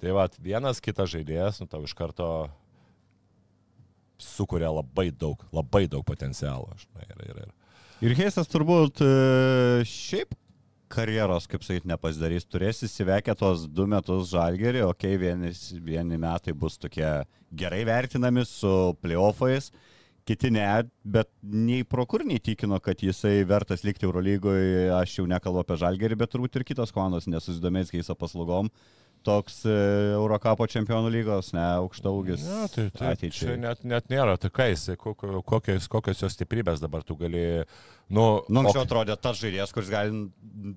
Tai 0.00 0.14
va, 0.16 0.28
vienas 0.46 0.80
kitas 0.84 1.12
žaidėjas, 1.12 1.60
nu 1.60 1.68
tau 1.68 1.82
iš 1.84 1.92
karto 1.96 2.30
sukuria 4.20 4.72
labai 4.72 5.10
daug, 5.12 5.44
labai 5.52 5.84
daug 5.92 6.06
potencialo. 6.06 6.72
Žinai, 6.80 7.10
ir, 7.10 7.20
ir, 7.28 7.42
ir. 7.44 7.52
Ir 8.04 8.16
Heisas 8.18 8.48
turbūt 8.50 9.04
e, 9.04 9.12
šiaip 9.88 10.34
karjeros, 10.94 11.48
kaip 11.50 11.64
sakyti, 11.66 11.90
nepasidarys. 11.90 12.46
Turės 12.48 12.84
įsivekę 12.86 13.34
tos 13.38 13.66
du 13.70 13.86
metus 13.90 14.30
žalgerį, 14.32 14.84
okei, 14.86 15.16
okay, 15.16 15.20
vieni, 15.20 15.50
vieni 15.84 16.20
metai 16.20 16.54
bus 16.56 16.78
tokie 16.80 17.08
gerai 17.54 17.82
vertinami 17.88 18.46
su 18.48 18.94
playoffais, 19.02 19.70
kiti 20.24 20.50
ne, 20.54 20.66
bet 21.04 21.28
nei 21.42 21.84
pro 21.84 22.06
kur 22.08 22.24
neįtikino, 22.24 22.78
kad 22.82 23.02
jisai 23.04 23.42
vertas 23.48 23.84
likti 23.84 24.08
Eurolygoje, 24.08 24.88
aš 24.96 25.18
jau 25.18 25.26
nekalbu 25.30 25.64
apie 25.64 25.80
žalgerį, 25.82 26.20
bet 26.22 26.32
turbūt 26.32 26.60
ir 26.60 26.66
kitos 26.70 26.94
komandos 26.94 27.28
nesusidomės 27.28 27.92
keisa 27.92 28.16
paslaugom 28.18 28.72
toks 29.24 29.62
e, 29.68 29.74
Eurocapo 30.14 30.68
čempionų 30.70 31.10
lygos, 31.14 31.52
ne, 31.56 31.64
aukšta 31.80 32.12
ūgis. 32.12 32.44
Ne, 32.44 32.68
tai, 32.74 33.14
tai 33.18 33.32
čia 33.32 33.56
net, 33.60 33.82
net 33.88 34.12
nėra, 34.12 34.36
tai 34.40 34.52
ką 34.54 34.68
jis, 34.70 34.86
kokios, 35.00 35.88
kokios 35.92 36.24
jos 36.24 36.36
stiprybės 36.36 36.84
dabar 36.84 37.06
tu 37.06 37.18
gali 37.20 37.44
Nu, 38.08 38.44
nu 38.52 38.60
anksčiau 38.60 38.82
ok. 38.82 38.88
atrodė 38.88 39.14
tas 39.16 39.38
žaidėjas, 39.40 39.70
kuris 39.72 39.88
gali 39.88 40.12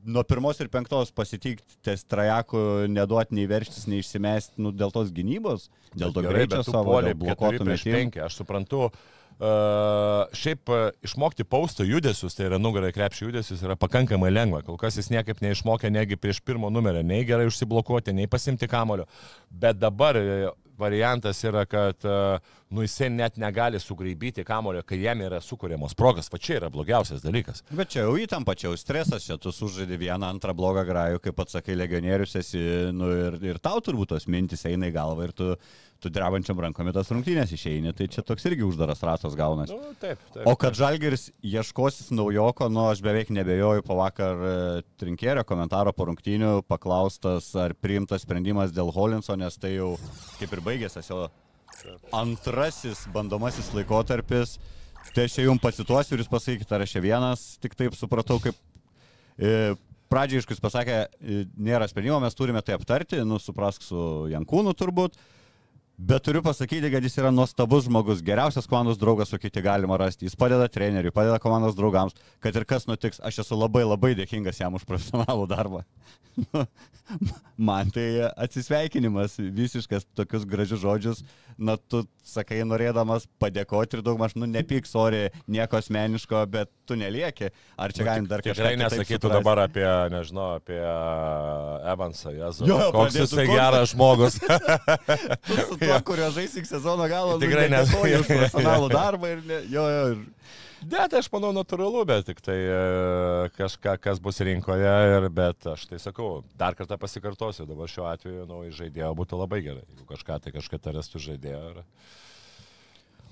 nuo 0.07 0.23
pirmos 0.27 0.61
ir 0.63 0.69
penktos 0.71 1.11
pasitikti 1.15 1.79
ties 1.83 2.05
trajakų, 2.07 2.61
neduoti 2.93 3.35
nei 3.35 3.49
verštis, 3.51 3.83
nei 3.91 3.99
išsimesti 3.99 4.63
nu, 4.63 4.71
dėl 4.71 4.93
tos 4.95 5.11
gynybos, 5.15 5.67
dėl 5.91 6.15
to 6.15 6.23
greičio 6.23 6.63
savo, 6.63 7.01
dėl 7.03 7.19
blokuotų 7.19 7.67
metimų. 7.67 8.23
Aš 8.23 8.39
suprantu, 8.39 8.87
šiaip 9.37 10.71
išmokti 11.05 11.45
pausto 11.45 11.85
judesius, 11.85 12.33
tai 12.37 12.47
yra 12.49 12.57
nugarai 12.61 12.89
krepšį 12.95 13.27
judesius, 13.27 13.61
yra 13.61 13.75
pakankamai 13.77 14.31
lengva. 14.33 14.63
Kol 14.65 14.79
kas 14.81 14.97
jis 14.97 15.11
niekaip 15.13 15.43
neišmokė, 15.45 15.91
negi 15.93 16.17
prieš 16.17 16.41
pirmo 16.41 16.71
numerio, 16.73 17.03
nei 17.05 17.25
gerai 17.27 17.45
užsiblokuoti, 17.51 18.15
nei 18.17 18.29
pasimti 18.31 18.69
kamulio. 18.71 19.05
Bet 19.49 19.77
dabar 19.77 20.17
variantas 20.77 21.41
yra, 21.45 21.65
kad 21.69 22.05
e, 22.05 22.17
nu, 22.69 22.83
jisai 22.85 23.09
net 23.13 23.37
negali 23.41 23.79
sugraibyti 23.79 24.45
kamulio, 24.47 24.83
kai 24.87 24.99
jam 25.01 25.21
yra 25.25 25.39
sukūriamos 25.43 25.95
progas. 25.97 26.31
Va 26.33 26.39
čia 26.41 26.59
yra 26.61 26.71
blogiausias 26.73 27.23
dalykas. 27.23 27.63
Bet 27.71 27.93
čia 27.93 28.05
jau 28.05 28.15
įtampa, 28.19 28.57
čia 28.59 28.69
jau 28.69 28.77
stresas, 28.79 29.25
čia 29.27 29.39
tu 29.41 29.53
sužaidži 29.55 29.99
vieną, 30.03 30.33
antrą 30.35 30.55
blogą 30.57 30.85
grajų, 30.87 31.21
kaip 31.23 31.37
pats 31.39 31.57
sakai, 31.57 31.77
legionierius 31.79 32.37
esi, 32.41 32.63
nu, 32.95 33.11
ir, 33.27 33.39
ir 33.53 33.61
tau 33.63 33.81
turbūt 33.83 34.15
tos 34.15 34.27
mintis 34.31 34.65
eina 34.67 34.91
į 34.91 34.97
galvą 34.97 35.29
ir 35.29 35.37
tu 35.37 35.53
tu 36.01 36.11
drebančiam 36.13 36.59
rankom 36.61 36.89
į 36.89 36.93
tas 36.95 37.09
rungtynės 37.09 37.51
išeini, 37.55 37.93
tai 37.97 38.07
čia 38.11 38.23
toks 38.25 38.45
irgi 38.49 38.65
uždaras 38.67 39.01
ratas 39.05 39.35
gaunasi. 39.37 39.73
Nu, 39.73 39.95
taip, 39.99 40.21
taip, 40.33 40.43
o 40.45 40.53
kad 40.59 40.77
Žalgeris 40.77 41.29
ieškosis 41.45 42.11
naujoko, 42.15 42.69
nu 42.73 42.87
aš 42.91 43.01
beveik 43.05 43.31
nebejoju 43.33 43.85
po 43.87 43.97
vakar 43.99 44.37
e, 44.49 44.53
trinkėrio 45.01 45.45
komentaro 45.47 45.93
po 45.97 46.09
rungtynių 46.11 46.59
paklaustas, 46.69 47.49
ar 47.57 47.73
priimtas 47.81 48.27
sprendimas 48.27 48.75
dėl 48.75 48.93
Holinso, 48.93 49.37
nes 49.39 49.57
tai 49.57 49.77
jau 49.77 49.95
kaip 50.37 50.53
ir 50.53 50.63
baigėsi 50.69 51.05
jo 51.09 51.25
antrasis 52.15 53.05
bandomasis 53.13 53.71
laikotarpis. 53.75 54.57
Tai 55.15 55.23
aš 55.23 55.37
jums 55.39 55.63
pacituosiu 55.63 56.15
ir 56.15 56.23
jūs 56.23 56.31
pasakykite, 56.31 56.73
ar 56.75 56.83
aš 56.83 56.95
čia 56.95 57.01
vienas, 57.03 57.43
tik 57.63 57.77
taip 57.79 57.95
supratau, 57.95 58.41
kaip 58.43 58.57
e, 59.39 59.75
pradžiai 60.11 60.41
iškus 60.43 60.59
pasakė, 60.63 60.97
e, 61.21 61.45
nėra 61.55 61.87
sprendimo, 61.87 62.19
mes 62.23 62.35
turime 62.35 62.61
tai 62.65 62.75
aptarti, 62.75 63.21
nu 63.25 63.39
suprask 63.39 63.85
su 63.85 64.27
Jankūnu 64.33 64.75
turbūt. 64.77 65.15
Bet 65.97 66.21
turiu 66.21 66.43
pasakyti, 66.45 66.91
kad 66.93 67.01
jis 67.01 67.15
yra 67.17 67.31
nuostabus 67.33 67.87
žmogus, 67.87 68.19
geriausias 68.21 68.67
komandos 68.69 68.99
draugas, 69.01 69.31
kokį 69.33 69.49
tik 69.49 69.63
galima 69.65 69.97
rasti. 69.97 70.27
Jis 70.27 70.37
padeda 70.37 70.67
treneriui, 70.69 71.09
padeda 71.13 71.39
komandos 71.41 71.73
draugams, 71.73 72.13
kad 72.37 72.53
ir 72.53 72.67
kas 72.69 72.85
nutiks, 72.85 73.17
aš 73.25 73.39
esu 73.41 73.57
labai 73.57 73.81
labai 73.81 74.13
dėkingas 74.19 74.61
jam 74.61 74.77
už 74.77 74.85
profesionalų 74.85 75.49
darbą. 75.49 75.81
Man 77.57 77.89
tai 77.89 78.29
atsisveikinimas, 78.37 79.39
visiškas 79.39 80.05
tokius 80.13 80.45
gražius 80.45 80.83
žodžius, 80.83 81.23
na 81.57 81.73
tu 81.79 82.03
sakai 82.27 82.59
norėdamas 82.67 83.25
padėkoti 83.41 83.97
ir 83.97 84.03
daugmaž, 84.05 84.35
nu 84.37 84.45
nepyk, 84.45 84.85
sorry, 84.85 85.31
nieko 85.49 85.79
asmeniško, 85.79 86.43
bet 86.51 86.69
tu 86.85 86.97
nelieki. 86.99 87.49
Ar 87.79 87.95
čia 87.95 88.03
nu, 88.03 88.09
galim 88.11 88.27
dar 88.29 88.43
kažką? 88.45 88.59
Tikrai 88.59 88.75
nesakytų 88.83 89.31
dabar 89.31 89.63
apie, 89.63 89.87
nežinau, 90.13 90.49
apie 90.59 90.77
Evansą, 91.93 92.35
Jezu. 92.35 92.67
Jo, 92.69 92.77
koks 92.93 93.17
jisai 93.23 93.47
geras 93.49 93.95
žmogus. 93.95 94.37
tuo, 95.87 95.97
kurio 96.11 96.29
žaisik 96.35 96.67
sezono 96.69 97.07
galo. 97.11 97.37
Tikrai 97.41 97.67
nu, 97.71 97.79
nesakytų 97.79 98.21
už 98.21 98.29
profesionalų 98.33 98.89
darbą 98.93 99.33
ir 99.35 99.43
ne, 99.47 99.59
jo, 99.71 99.85
jo. 99.93 100.03
Ir... 100.13 100.23
Ne, 100.85 101.01
tai 101.09 101.23
aš 101.23 101.29
manau 101.33 101.49
natūralu, 101.55 102.03
bet 102.05 102.27
tik 102.27 102.43
tai 102.45 102.57
e, 102.59 102.81
kažką, 103.55 103.95
kas 104.03 104.21
bus 104.21 104.37
rinkoje, 104.45 104.91
ir, 105.15 105.25
bet 105.33 105.65
aš 105.71 105.87
tai 105.89 105.97
sakau, 106.01 106.43
dar 106.59 106.77
kartą 106.77 106.99
pasikartosiu, 107.01 107.65
dabar 107.69 107.89
šiuo 107.89 108.05
atveju, 108.11 108.45
nu, 108.49 108.61
žaidėjo 108.77 109.09
būtų 109.17 109.39
labai 109.41 109.63
gerai, 109.65 109.81
jeigu 109.89 110.05
kažką 110.11 110.37
tai 110.43 110.53
kažką 110.53 110.79
rastų 110.99 111.23
žaidėjo. 111.25 111.63
Ir... 111.71 111.81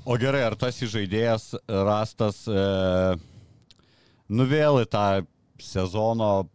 O 0.10 0.18
gerai, 0.22 0.42
ar 0.48 0.58
tas 0.58 0.82
žaidėjas 0.82 1.52
rastas, 1.70 2.42
e, 2.50 2.66
nu 4.34 4.50
vėl 4.50 4.82
į 4.82 4.90
tą 4.90 5.08
sezono 5.62 6.48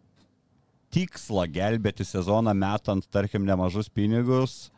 tikslą 0.91 1.47
gelbėti 1.55 2.05
sezoną 2.07 2.55
metant, 2.57 3.07
tarkim, 3.15 3.47
nemažus 3.47 3.89
pinigus, 3.89 4.73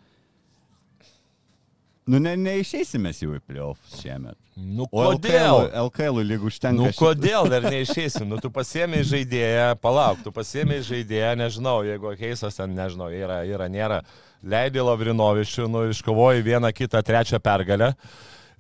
Nu, 2.06 2.18
ne, 2.18 2.32
neišeisime 2.34 3.12
jau 3.14 3.36
į 3.36 3.40
playoffs 3.46 4.00
šiemet. 4.00 4.34
Nu, 4.58 4.88
kodėl? 4.90 5.68
LKL, 5.68 5.68
LKL 5.86 6.24
lyg 6.26 6.42
užtenka. 6.48 6.74
Nu, 6.80 6.90
kodėl 6.98 7.46
dar 7.52 7.68
neišeisim? 7.72 8.26
Nu, 8.28 8.40
tu 8.42 8.50
pasiemi 8.52 9.04
žaidėją, 9.06 9.76
palauk, 9.80 10.24
tu 10.24 10.32
pasiemi 10.34 10.80
žaidėją, 10.82 11.36
nežinau, 11.40 11.78
jeigu 11.86 12.16
Keisas 12.18 12.58
ten, 12.58 12.74
nežinau, 12.76 13.06
yra, 13.14 13.44
yra, 13.46 13.70
nėra, 13.70 14.02
leidė 14.42 14.82
Lavrinovičių, 14.88 15.68
nu, 15.70 15.86
iškovoji 15.94 16.44
vieną, 16.50 16.72
kitą, 16.74 17.04
trečią 17.06 17.40
pergalę. 17.42 17.94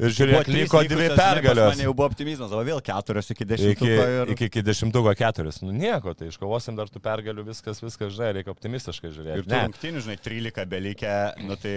Ir 0.02 0.14
žiūrėk, 0.16 0.48
liko 0.48 0.80
dvi 0.88 1.10
pergalės. 1.12 1.74
Man 1.74 1.82
jau 1.84 1.92
buvo 1.92 2.08
optimizmas, 2.08 2.54
o 2.54 2.62
vėl 2.64 2.80
keturios 2.82 3.28
iki 3.34 3.44
dešimtuko. 3.46 3.90
Iki, 3.90 4.14
ir... 4.22 4.32
iki, 4.32 4.48
iki 4.48 4.62
dešimtuko 4.64 5.12
keturios. 5.18 5.60
Nu 5.62 5.74
nieko, 5.76 6.14
tai 6.16 6.30
iškovosim 6.30 6.78
dar 6.78 6.90
tų 6.90 7.02
pergalių, 7.04 7.44
viskas, 7.50 7.82
viskas, 7.84 8.14
žinai, 8.16 8.32
reikia 8.38 8.54
optimistiškai 8.54 9.12
žiūrėti. 9.12 9.44
Ir 9.44 9.50
tų 9.50 9.60
rungtynių, 9.60 10.02
žinai, 10.06 10.18
13 10.24 10.66
belikę, 10.72 11.14
nu 11.44 11.58
tai 11.60 11.76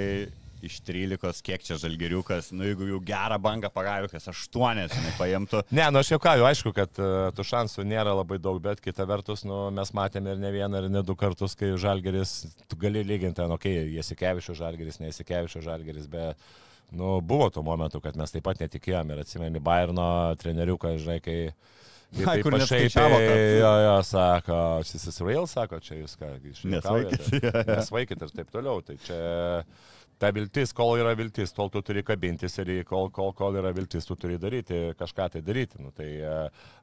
iš 0.67 0.79
13, 0.85 1.41
kiek 1.45 1.63
čia 1.65 1.77
žalgeriukas, 1.81 2.51
nu 2.55 2.65
jeigu 2.67 2.87
jau 2.89 2.99
gerą 3.05 3.37
bangą 3.41 3.71
pagaviukas, 3.73 4.27
8, 4.31 4.81
žinai, 4.91 5.13
paimtų. 5.19 5.63
Ne, 5.75 5.85
nu 5.93 6.01
aš 6.01 6.13
jau 6.13 6.19
ką, 6.21 6.35
aišku, 6.49 6.73
kad 6.75 7.01
uh, 7.01 7.29
tų 7.35 7.45
šansų 7.51 7.85
nėra 7.87 8.15
labai 8.17 8.39
daug, 8.41 8.59
bet 8.63 8.81
kita 8.83 9.07
vertus, 9.09 9.45
nu, 9.47 9.67
mes 9.75 9.93
matėme 9.95 10.35
ir 10.35 10.41
ne 10.41 10.51
vieną, 10.55 10.83
ir 10.83 10.93
ne 10.93 11.03
du 11.05 11.17
kartus, 11.19 11.55
kai 11.59 11.73
žalgeris, 11.79 12.37
tu 12.69 12.79
gali 12.81 13.05
lyginti, 13.05 13.45
nu, 13.45 13.59
okei, 13.59 13.85
okay, 13.85 13.95
Jasikevičių 13.99 14.57
žalgeris, 14.61 15.01
ne 15.01 15.11
Jasikevičių 15.11 15.63
žalgeris, 15.65 16.09
bet, 16.11 16.49
nu, 16.95 17.19
buvo 17.21 17.49
tų 17.53 17.65
momentų, 17.65 18.03
kad 18.03 18.19
mes 18.19 18.33
taip 18.33 18.45
pat 18.47 18.61
netikėjom 18.63 19.13
ir 19.13 19.23
atsimeni 19.25 19.63
Bayerno 19.63 20.09
treneriuką, 20.41 20.97
žinai, 21.01 21.21
kai... 21.23 21.39
Ai, 22.23 22.39
kur 22.45 22.53
nešaipiavo, 22.55 23.17
kad... 23.17 23.39
Jo, 23.59 23.71
jo, 23.83 23.95
sako, 24.07 24.59
šis 24.87 25.07
Israel, 25.11 25.47
sako, 25.51 25.81
čia 25.83 25.97
jūs 25.99 26.15
ką, 26.19 26.29
išvaikit. 26.51 27.27
Nesvaikit 27.73 28.23
ir 28.23 28.31
taip 28.37 28.53
toliau. 28.53 28.79
Tai 28.85 28.95
čia 29.03 29.19
ta 30.19 30.31
viltis, 30.35 30.71
kol 30.75 30.95
yra 30.99 31.13
viltis, 31.17 31.53
tol 31.55 31.69
tu 31.73 31.81
turi 31.85 32.03
kabintis 32.05 32.57
ir 32.61 32.71
kol, 32.87 33.09
kol, 33.13 33.33
kol 33.37 33.57
yra 33.59 33.71
viltis, 33.75 34.07
tu 34.07 34.17
turi 34.19 34.37
daryti, 34.41 34.93
kažką 34.99 35.29
tai 35.33 35.41
daryti. 35.45 35.81
Nu, 35.81 35.91
tai 35.95 36.09
e, 36.19 36.35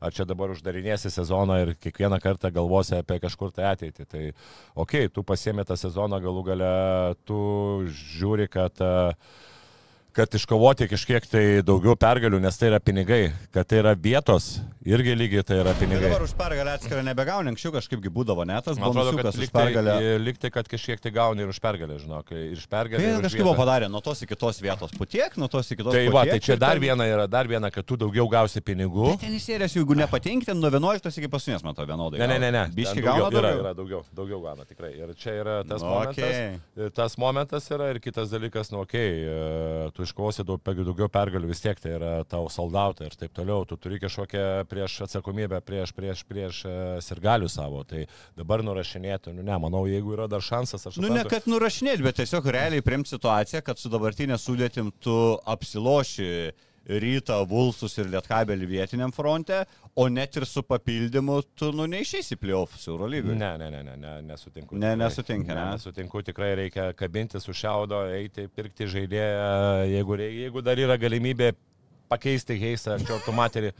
ar 0.02 0.16
čia 0.16 0.26
dabar 0.28 0.52
uždarinėsi 0.54 1.12
sezoną 1.12 1.60
ir 1.62 1.74
kiekvieną 1.80 2.20
kartą 2.22 2.52
galvosi 2.54 2.98
apie 2.98 3.20
kažkur 3.22 3.54
tai 3.56 3.70
ateitį. 3.72 4.08
Tai 4.08 4.24
okei, 4.24 5.06
okay, 5.06 5.12
tu 5.12 5.24
pasiemi 5.26 5.64
tą 5.68 5.78
sezoną, 5.80 6.20
galų 6.24 6.44
gale 6.52 6.74
tu 7.28 7.40
žiūri, 7.88 8.50
kad 8.52 8.84
uh, 8.84 9.16
kad 10.12 10.28
iškovoti 10.34 10.88
kažkiek 10.90 11.24
tai 11.30 11.44
daugiau 11.64 11.94
pergalių, 11.96 12.36
nes 12.44 12.58
tai 12.60 12.68
yra 12.68 12.78
pinigai, 12.84 13.30
kad 13.54 13.64
tai 13.70 13.78
yra 13.80 13.94
vietos, 13.96 14.58
irgi 14.84 15.14
lygiai 15.16 15.44
tai 15.46 15.56
yra 15.62 15.72
Tai 15.72 15.80
pinigai. 15.86 16.10
dabar 16.10 16.24
už 16.26 16.34
pergalę 16.36 16.74
atskirą 16.76 17.00
nebegauni, 17.06 17.48
anksčiau 17.54 17.72
kažkaipgi 17.72 18.10
būdavo, 18.12 18.44
net 18.44 18.64
tas 18.66 18.76
Man 18.76 18.90
atrodo, 18.90 19.14
kad 19.16 19.24
bonusiukas 19.24 19.38
už 19.38 19.40
lyg 19.40 19.50
tai, 19.54 19.62
pergalę. 19.72 20.18
lyg 20.20 20.36
tai, 20.42 20.50
kad 20.52 20.68
kažkiek 20.68 21.00
tai 21.00 21.10
gauni 21.16 21.42
ir 21.46 21.48
už 21.48 21.60
pergalę, 21.64 21.96
žinok, 22.02 22.28
ir 22.36 22.58
iš 22.58 22.66
pergalę. 22.68 23.00
Tai 23.14 23.22
kažkaip 23.24 23.42
buvo 23.46 23.54
padarę 23.56 23.88
nuo 23.88 24.02
tos 24.04 24.20
iki 24.26 24.36
tos 24.36 24.60
vietos 24.60 24.92
putiek, 24.98 25.32
nuo 25.40 25.48
tos 25.48 25.70
iki 25.72 25.82
tos 25.82 25.96
Tai 25.96 26.04
va, 26.12 26.26
tai 26.28 26.38
čia 26.40 26.56
dar 26.60 26.76
ten- 26.76 26.82
viena 26.84 27.04
yra, 27.08 27.26
dar 27.26 27.48
viena, 27.48 27.70
kad 27.72 27.84
tu 27.86 27.96
daugiau 27.96 28.28
gausi 28.28 28.60
pinigų. 28.60 29.12
Bet 29.16 29.20
ten 29.24 29.38
serijas, 29.40 29.72
jeigu 29.72 29.96
nepatinki, 29.96 30.44
ten 30.44 30.60
nuo 30.60 30.68
11 30.68 31.08
iki 31.18 31.28
paskutinės, 31.32 31.64
matau, 31.64 31.86
vienodai. 31.88 32.18
Ne, 32.20 32.26
ne, 32.26 32.38
ne, 32.38 32.50
ne. 32.50 32.66
Biški 32.68 33.00
gauna 33.00 33.30
daugiau, 33.30 33.40
yra, 33.40 33.54
yra 33.64 33.74
daugiau, 33.74 34.04
daugiau 34.14 34.42
gauna 34.44 34.64
tikrai. 34.68 34.92
Ir 34.98 35.14
čia 35.16 35.40
yra 35.40 35.64
tas 35.64 35.80
Nu, 35.80 35.88
momentas. 35.88 36.18
okei. 36.18 36.60
Ir 36.84 36.90
tas 36.90 37.16
momentas 37.16 37.70
yra 37.70 37.90
ir 37.94 37.98
kitas 38.00 38.28
dalykas, 38.28 38.70
nu, 38.72 38.82
okei, 38.84 39.24
okay, 39.24 39.90
tu 39.94 40.01
iškosi 40.06 40.44
daug, 40.48 40.60
daugiau 40.64 41.08
pergalių 41.12 41.50
vis 41.50 41.62
tiek, 41.64 41.78
tai 41.82 41.94
yra 41.98 42.10
tau 42.28 42.48
soldautą 42.52 43.06
ir 43.08 43.16
taip 43.18 43.32
toliau, 43.36 43.64
tu 43.68 43.76
turi 43.80 44.00
kažkokią 44.02 44.44
prieš 44.70 45.00
atsakomybę, 45.06 45.60
prieš, 45.66 45.92
prieš, 45.96 46.24
prieš 46.28 46.62
e, 46.68 46.74
sirgalių 47.04 47.48
savo, 47.52 47.84
tai 47.88 48.06
dabar 48.38 48.64
nurašinėti, 48.66 49.34
nu 49.36 49.44
ne, 49.46 49.56
manau, 49.62 49.84
jeigu 49.90 50.14
yra 50.16 50.28
dar 50.30 50.42
šansas, 50.44 50.86
aš 50.90 50.98
Nu, 50.98 51.08
ne 51.08 51.22
suprantu. 51.22 51.34
kad 51.34 51.48
nurašinėti, 51.52 52.06
bet 52.06 52.20
tiesiog 52.22 52.46
realiai 52.54 52.84
priimti 52.84 53.14
situaciją, 53.14 53.62
kad 53.66 53.78
su 53.80 53.90
dabartinė 53.92 54.38
sudėtim 54.38 54.92
tu 55.02 55.16
apsiloši 55.48 56.52
rytą, 56.86 57.38
Vulsus 57.48 57.94
ir 57.98 58.10
Lietkabelį 58.12 58.68
vietiniam 58.68 59.12
fronte, 59.14 59.62
o 59.94 60.08
net 60.10 60.36
ir 60.36 60.46
su 60.48 60.64
papildymu 60.66 61.40
tu, 61.54 61.70
nu, 61.76 61.86
neišeisi 61.90 62.38
playoffs 62.40 62.88
Eurolygui. 62.90 63.36
Ne, 63.38 63.52
ne, 63.60 63.70
ne, 63.70 63.82
ne, 63.86 63.96
ne 63.96 64.14
nesutinku. 64.26 64.76
Ne, 64.76 64.92
tikrai. 64.92 65.02
nesutinki, 65.04 65.50
ne? 65.52 65.66
Nesutinku, 65.76 66.22
tikrai 66.26 66.54
reikia 66.64 66.90
kabinti 66.98 67.40
su 67.42 67.54
šiaudo, 67.56 68.04
eiti, 68.16 68.48
pirkti 68.52 68.88
žaidėją, 68.90 69.52
jeigu, 69.92 70.18
jeigu 70.24 70.64
dar 70.64 70.80
yra 70.82 70.98
galimybė 71.00 71.52
pakeisti 72.12 72.58
Heisą, 72.60 72.96
anksčiau 72.96 73.20
tu 73.24 73.32
materi 73.32 73.72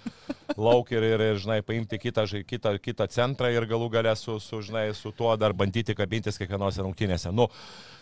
lauk 0.57 0.93
ir, 0.95 1.05
ir, 1.05 1.25
ir, 1.33 1.41
žinai, 1.43 1.61
paimti 1.67 1.99
kitą, 2.01 2.25
kitą, 2.49 2.75
kitą 2.81 3.09
centrą 3.13 3.51
ir 3.53 3.67
galų 3.69 3.91
galę 3.93 4.15
su, 4.17 4.39
su, 4.41 4.63
žinai, 4.65 4.87
su 4.97 5.13
tuo 5.17 5.35
dar 5.41 5.53
bandyti 5.57 5.97
kabintis 5.99 6.41
kiekvienose 6.41 6.85
rungtynėse. 6.85 7.33
Nu, 7.35 7.49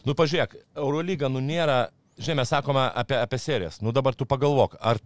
nu 0.07 0.15
pažiūrėk, 0.19 0.55
Eurolyga, 0.79 1.31
nu 1.33 1.43
nėra, 1.43 1.89
žinai, 2.21 2.43
mes 2.43 2.53
sakome 2.53 2.85
apie, 3.03 3.17
apie 3.17 3.41
serijas, 3.41 3.81
nu 3.85 3.95
dabar 3.97 4.15
tu 4.15 4.29
pagalvok, 4.29 4.77
ar 4.81 5.01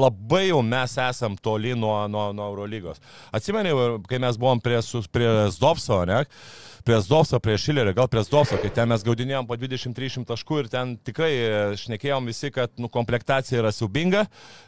labai 0.00 0.46
jau 0.48 0.62
mes 0.62 0.96
esam 1.08 1.36
toli 1.40 1.74
nuo, 1.78 1.96
nuo, 2.08 2.30
nuo 2.36 2.52
Eurolygos. 2.52 3.02
Atsimeni, 3.34 3.74
kai 4.08 4.22
mes 4.22 4.38
buvom 4.40 4.62
prie, 4.62 4.80
prie 5.12 5.34
Zdovso, 5.54 6.04
ne? 6.08 6.24
Prie 6.86 7.00
Zdovso, 7.02 7.40
prie 7.42 7.56
Šilerio, 7.58 7.90
gal 7.98 8.06
prie 8.06 8.22
Zdovso, 8.22 8.60
kai 8.62 8.68
ten 8.70 8.86
mes 8.86 9.02
gaudinėjom 9.02 9.48
po 9.48 9.56
20-30 9.58 10.22
taškų 10.28 10.60
ir 10.60 10.68
ten 10.70 10.92
tikrai 11.02 11.30
e, 11.34 11.48
šnekėjom 11.82 12.28
visi, 12.30 12.52
kad 12.54 12.70
nu, 12.78 12.86
komplektacija 12.94 13.58
yra 13.58 13.72
siubinga, 13.74 14.20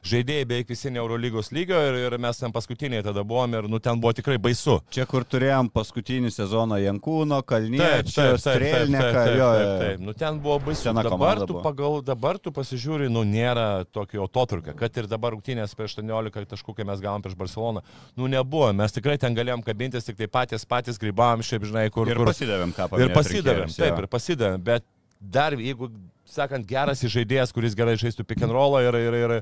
žaidėjai 0.03 0.49
beveik 0.51 0.73
visi 0.73 0.91
ne 0.91 0.99
Eurolygos 0.99 1.53
lygio 1.55 1.79
ir, 1.79 2.01
ir 2.09 2.17
mes 2.19 2.43
ten 2.43 2.51
paskutiniai 2.51 3.05
tada 3.07 3.23
buvom 3.23 3.55
ir 3.55 3.69
nu, 3.71 3.79
ten 3.79 4.03
buvo 4.03 4.11
tikrai 4.19 4.35
baisu. 4.43 4.81
Čia, 4.91 5.07
kur 5.07 5.23
turėjom 5.31 5.71
paskutinį 5.71 6.33
sezoną 6.35 6.81
Jankūno, 6.83 7.39
Kalniečio, 7.47 8.33
Strelneką, 8.43 9.25
jo. 9.39 9.53
taip, 9.55 9.71
taip. 9.85 10.03
Nu, 10.09 10.17
ten 10.19 10.43
buvo 10.43 10.59
baisu. 10.67 10.91
Dabar 10.99 11.45
tu, 11.47 11.61
pagal, 11.63 12.01
dabar 12.03 12.43
tu 12.43 12.51
pasižiūri, 12.59 13.07
nu 13.15 13.23
nėra 13.23 13.85
tokio 13.95 14.27
atotrukio, 14.27 14.75
kad 14.75 14.99
ir 14.99 15.07
dabar 15.07 15.18
rungtynės 15.23 15.75
prieš 15.79 15.99
18 15.99 16.51
taškų, 16.53 16.75
kai 16.79 16.87
mes 16.89 17.03
gavom 17.05 17.25
prieš 17.25 17.37
Barceloną, 17.39 17.83
nu 18.19 18.29
nebuvo, 18.31 18.71
mes 18.77 18.95
tikrai 18.95 19.19
ten 19.21 19.37
galėjom 19.37 19.65
kabintis, 19.67 20.07
tik 20.07 20.19
tai 20.21 20.31
patys, 20.31 20.67
patys 20.69 21.01
grybavom, 21.03 21.43
šiaip 21.47 21.67
žinai, 21.69 21.89
kur. 21.95 22.11
Ir 22.11 22.21
kur 22.21 22.31
pasidavėm, 22.31 22.75
ką 22.77 22.87
ir 22.87 22.95
paminėjot 22.95 23.19
pasidavėm, 23.19 23.75
taip, 23.75 23.99
ir 24.03 24.09
pasidavėm, 24.15 24.65
bet 24.71 24.87
dar, 25.19 25.59
jeigu, 25.59 25.91
sakant, 26.33 26.67
geras 26.69 27.03
žaidėjas, 27.03 27.53
kuris 27.55 27.75
gerai 27.79 27.97
žaistų 28.01 28.25
pick 28.29 28.45
and 28.45 28.53
rollą 28.55 28.83
ir, 28.87 28.99
ir, 28.99 29.17
ir, 29.19 29.35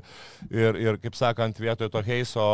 ir, 0.49 0.79
ir, 0.83 0.97
kaip 1.03 1.17
sakant, 1.17 1.59
vietoj 1.59 1.89
to 1.93 2.01
Heiso 2.05 2.45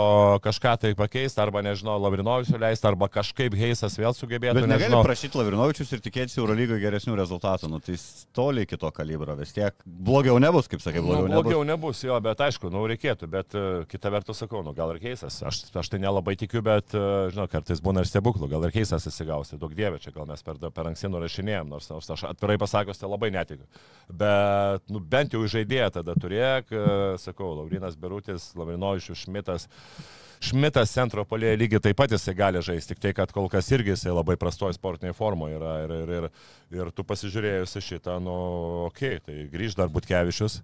kažką 0.43 0.74
tai 0.82 0.93
pakeisti, 0.98 1.41
arba, 1.43 1.62
nežinau, 1.65 1.96
Lavrinovičių 2.02 2.60
leisti, 2.62 2.88
arba 2.89 3.10
kažkaip 3.12 3.56
Heisas 3.58 3.98
vėl 4.00 4.15
sugebėtų, 4.17 4.58
Bet 4.62 4.67
negali 4.69 4.89
nežinau. 4.89 5.04
prašyti 5.06 5.39
Lavrinovičius 5.39 5.93
ir 5.96 6.04
tikėtis 6.06 6.38
Eurolygoje 6.41 6.82
geresnių 6.84 7.17
rezultatų, 7.19 7.69
nu 7.72 7.82
tai 7.84 7.98
toli 8.36 8.65
iki 8.67 8.80
to 8.82 8.91
kalibro, 8.96 9.36
vis 9.39 9.54
tiek 9.56 9.78
blogiau 9.86 10.39
nebus, 10.41 10.69
kaip 10.72 10.84
sakai, 10.84 11.04
blogiau, 11.04 11.30
nu, 11.30 11.38
blogiau 11.38 11.63
nebus. 11.63 12.02
nebus, 12.02 12.04
jo, 12.08 12.19
bet 12.26 12.43
aišku, 12.48 12.72
nu, 12.74 12.84
reikėtų, 12.89 13.30
bet 13.32 13.58
uh, 13.60 13.69
kita 13.89 14.12
vertus 14.13 14.41
sakau, 14.43 14.63
nu, 14.65 14.74
gal 14.78 14.96
ir 14.96 15.02
keisas, 15.04 15.39
aš, 15.46 15.63
aš 15.74 15.93
tai 15.93 16.02
nelabai 16.04 16.36
tikiu, 16.39 16.63
bet, 16.65 16.96
uh, 16.98 17.30
žinau, 17.34 17.48
kartais 17.52 17.82
būna 17.84 18.04
ir 18.04 18.10
stebuklų, 18.10 18.50
gal 18.52 18.67
ir 18.67 18.74
keisas 18.76 19.06
įsigausi, 19.10 19.60
daug 19.62 19.74
dievė, 19.78 20.02
čia 20.04 20.13
gal 20.15 20.28
mes 20.30 20.43
per, 20.46 20.60
per 20.74 20.89
anksti 20.91 21.12
nurašinėjom, 21.13 21.69
nors, 21.69 21.89
nors 21.93 22.10
aš 22.15 22.26
atvirai 22.32 22.58
pasakius, 22.62 23.00
tai 23.02 23.12
labai 23.12 23.32
netikiu. 23.36 23.67
Bet, 24.10 24.22
nu, 24.89 24.99
bent 24.99 25.33
jau 25.33 25.43
žaidėją 25.49 25.89
tada 25.99 26.15
turėk, 26.19 26.73
uh, 26.73 27.13
sakau, 27.21 27.53
Laurinas 27.59 27.97
Berutis, 27.99 28.51
Lavrinovičius, 28.57 29.25
Šmitas. 29.25 29.69
Šmitas 30.43 30.91
centro 30.91 31.23
polėje 31.23 31.55
lygiai 31.62 31.79
taip 31.86 31.95
pat 32.01 32.12
jisai 32.12 32.33
gali 32.36 32.59
žaisti, 32.63 32.91
tik 32.91 32.99
tai, 33.03 33.13
kad 33.15 33.31
kol 33.31 33.45
kas 33.51 33.69
irgi 33.71 33.93
jisai 33.93 34.12
labai 34.12 34.36
prastoji 34.39 34.75
sportiniai 34.75 35.15
formoje 35.15 35.55
yra 35.55 35.75
ir, 35.86 35.93
ir, 36.01 36.12
ir, 36.17 36.25
ir 36.81 36.89
tu 36.91 37.05
pasižiūrėjusi 37.07 37.83
šitą, 37.86 38.17
nu, 38.23 38.33
okei, 38.89 39.21
okay, 39.21 39.23
tai 39.23 39.45
grįž 39.53 39.77
dar 39.79 39.93
Butkevičius, 39.93 40.59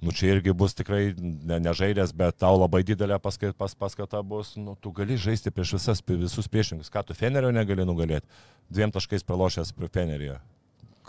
nu 0.00 0.16
čia 0.16 0.32
irgi 0.32 0.54
bus 0.56 0.72
tikrai 0.78 1.10
ne, 1.18 1.58
nežaidęs, 1.60 2.14
bet 2.16 2.40
tau 2.40 2.56
labai 2.56 2.80
didelė 2.88 3.20
paskata, 3.20 3.52
pas, 3.58 3.76
paskata 3.76 4.22
bus, 4.24 4.54
nu 4.56 4.78
tu 4.80 4.94
gali 4.96 5.20
žaisti 5.20 5.52
prieš 5.52 5.76
visas, 5.76 6.04
visus 6.08 6.48
priešininkus, 6.48 6.88
ką 6.94 7.04
tu 7.10 7.18
Fenerio 7.18 7.52
negali 7.52 7.84
nugalėti, 7.84 8.24
dviem 8.72 8.96
taškais 8.96 9.28
pralošęs 9.28 9.76
prie 9.76 9.92
Fenerio. 9.92 10.38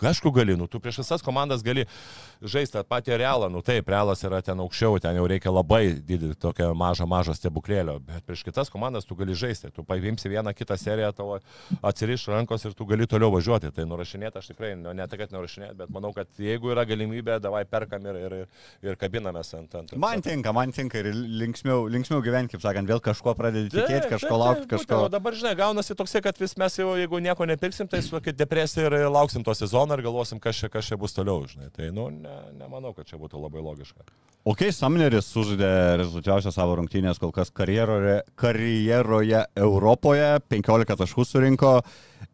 Kažku 0.00 0.30
gali, 0.32 0.56
nu, 0.56 0.66
tu 0.66 0.80
prieš 0.80 1.02
visas 1.02 1.22
komandas 1.22 1.62
gali 1.62 1.84
žaisti 2.40 2.78
tą 2.78 2.84
patį 2.88 3.18
realą, 3.20 3.48
nu 3.52 3.60
taip, 3.64 3.88
realas 3.92 4.22
yra 4.24 4.40
ten 4.44 4.60
aukščiau, 4.62 4.98
ten 5.02 5.18
jau 5.18 5.26
reikia 5.28 5.52
labai 5.52 5.82
didelį, 5.96 6.36
tokią 6.40 6.70
mažą, 6.78 7.06
mažą 7.10 7.34
stebuklėlio, 7.36 7.98
bet 8.04 8.24
prieš 8.28 8.44
kitas 8.46 8.72
komandas 8.72 9.08
tu 9.08 9.16
gali 9.18 9.36
žaisti, 9.36 9.70
tu 9.74 9.84
paimsi 9.84 10.30
vieną 10.32 10.54
kitą 10.56 10.78
seriją, 10.80 11.12
tavo 11.16 11.38
atsiriš 11.82 12.28
rankos 12.32 12.64
ir 12.64 12.76
tu 12.76 12.86
gali 12.88 13.08
toliau 13.10 13.32
važiuoti. 13.34 13.72
Tai 13.76 13.86
nurašinėti 13.90 14.40
aš 14.40 14.50
tikrai, 14.52 14.72
nu, 14.80 14.94
ne 14.96 15.06
tai, 15.10 15.20
kad 15.20 15.34
nurašinėti, 15.34 15.76
bet 15.82 15.92
manau, 15.92 16.12
kad 16.16 16.28
jeigu 16.40 16.72
yra 16.72 16.86
galimybė, 16.88 17.38
davai 17.44 17.64
perkam 17.68 18.08
ir, 18.10 18.20
ir, 18.20 18.36
ir, 18.86 18.98
kabinamės 19.00 19.52
ant 19.58 19.76
ant. 19.78 19.94
Man 20.00 20.24
tinka, 20.24 20.54
man 20.56 20.72
tinka 20.76 21.02
ir 21.02 21.10
linksmiau, 21.12 21.86
linksmiau 21.92 22.24
gyventi, 22.24 22.56
kaip 22.56 22.64
sakant, 22.64 22.88
vėl 22.88 23.02
kažko 23.04 23.36
pradedi 23.38 23.72
tikėti, 23.74 24.08
kažko 24.14 24.40
laukti, 24.40 24.68
kažko. 24.74 25.04
O 25.06 25.12
dabar, 25.12 25.36
žinai, 25.36 25.54
gaunasi 25.58 25.96
toksai, 25.98 26.24
kad 26.24 26.40
vis 26.40 26.56
mes 26.60 26.80
jau, 26.80 26.94
jeigu 26.98 27.20
nieko 27.22 27.48
nepirksim, 27.48 27.88
tai 27.90 28.02
su 28.04 28.16
tokia 28.16 28.34
depresija 28.36 28.88
ir 28.88 28.98
lauksim 29.12 29.44
to 29.46 29.54
sezono 29.56 29.96
ir 29.96 30.04
galvosim, 30.06 30.40
kas 30.42 30.62
čia, 30.62 30.72
kas 30.72 30.88
čia 30.88 30.98
bus 31.00 31.16
toliau, 31.16 31.44
žinai. 31.50 31.70
Tai, 31.74 31.90
nu, 31.94 32.08
ne, 32.14 32.29
nemanau, 32.58 32.92
kad 32.96 33.08
čia 33.08 33.18
būtų 33.20 33.40
labai 33.40 33.62
logiška. 33.64 34.04
O 34.48 34.54
kai 34.56 34.70
Samneris 34.72 35.26
sužaidė 35.28 35.98
rezultačiausią 36.00 36.52
savo 36.54 36.78
rungtynės 36.78 37.18
kol 37.20 37.28
kas 37.36 37.50
karjeroje, 37.52 38.22
karjeroje 38.40 39.42
Europoje, 39.60 40.30
15 40.48 40.96
taškų 41.02 41.26
surinko, 41.28 41.72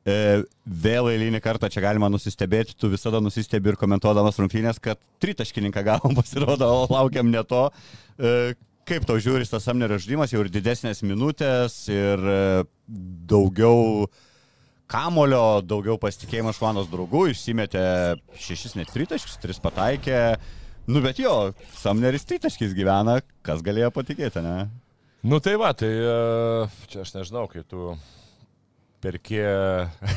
e, 0.07 0.45
vėl 0.87 1.11
eilinį 1.11 1.41
kartą 1.43 1.71
čia 1.73 1.83
galima 1.83 2.07
nusistebėti, 2.13 2.77
tu 2.79 2.93
visada 2.93 3.19
nusistebi 3.19 3.73
ir 3.73 3.81
komentuodamas 3.81 4.39
rungtynės, 4.39 4.79
kad 4.79 5.03
tritaškininką 5.25 5.83
gavom 5.89 6.15
pasirodo, 6.21 6.71
o 6.71 6.87
laukiam 6.95 7.27
ne 7.33 7.43
to. 7.43 7.65
E, 8.23 8.55
kaip 8.87 9.09
tau 9.09 9.19
žiūri 9.19 9.49
tas 9.51 9.67
Samnerio 9.67 9.99
žaidimas, 9.99 10.31
jau 10.31 10.45
ir 10.45 10.53
didesnės 10.55 11.03
minutės 11.03 11.81
ir 11.91 12.23
e, 12.23 12.41
daugiau 13.27 14.07
kamulio, 14.91 15.61
daugiau 15.67 15.99
pasitikėjimo 16.01 16.53
iš 16.55 16.61
Vanos 16.63 16.91
draugų, 16.91 17.27
išsimetė 17.33 17.85
šešis 18.43 18.77
net 18.79 18.93
tritaškius, 18.95 19.39
tris 19.43 19.63
pataikė. 19.63 20.21
Nu 20.87 21.03
bet 21.03 21.19
jo, 21.19 21.53
Samneris 21.75 22.27
tritaškis 22.29 22.77
gyvena, 22.77 23.19
kas 23.47 23.65
galėjo 23.67 23.91
patikėti, 23.95 24.43
ne? 24.45 24.69
Nu 25.27 25.41
tai 25.43 25.57
va, 25.59 25.73
tai 25.75 25.91
e, 25.91 26.13
čia 26.93 27.03
aš 27.03 27.17
nežinau, 27.17 27.49
kai 27.51 27.65
tu 27.67 27.97
perki, 29.03 29.43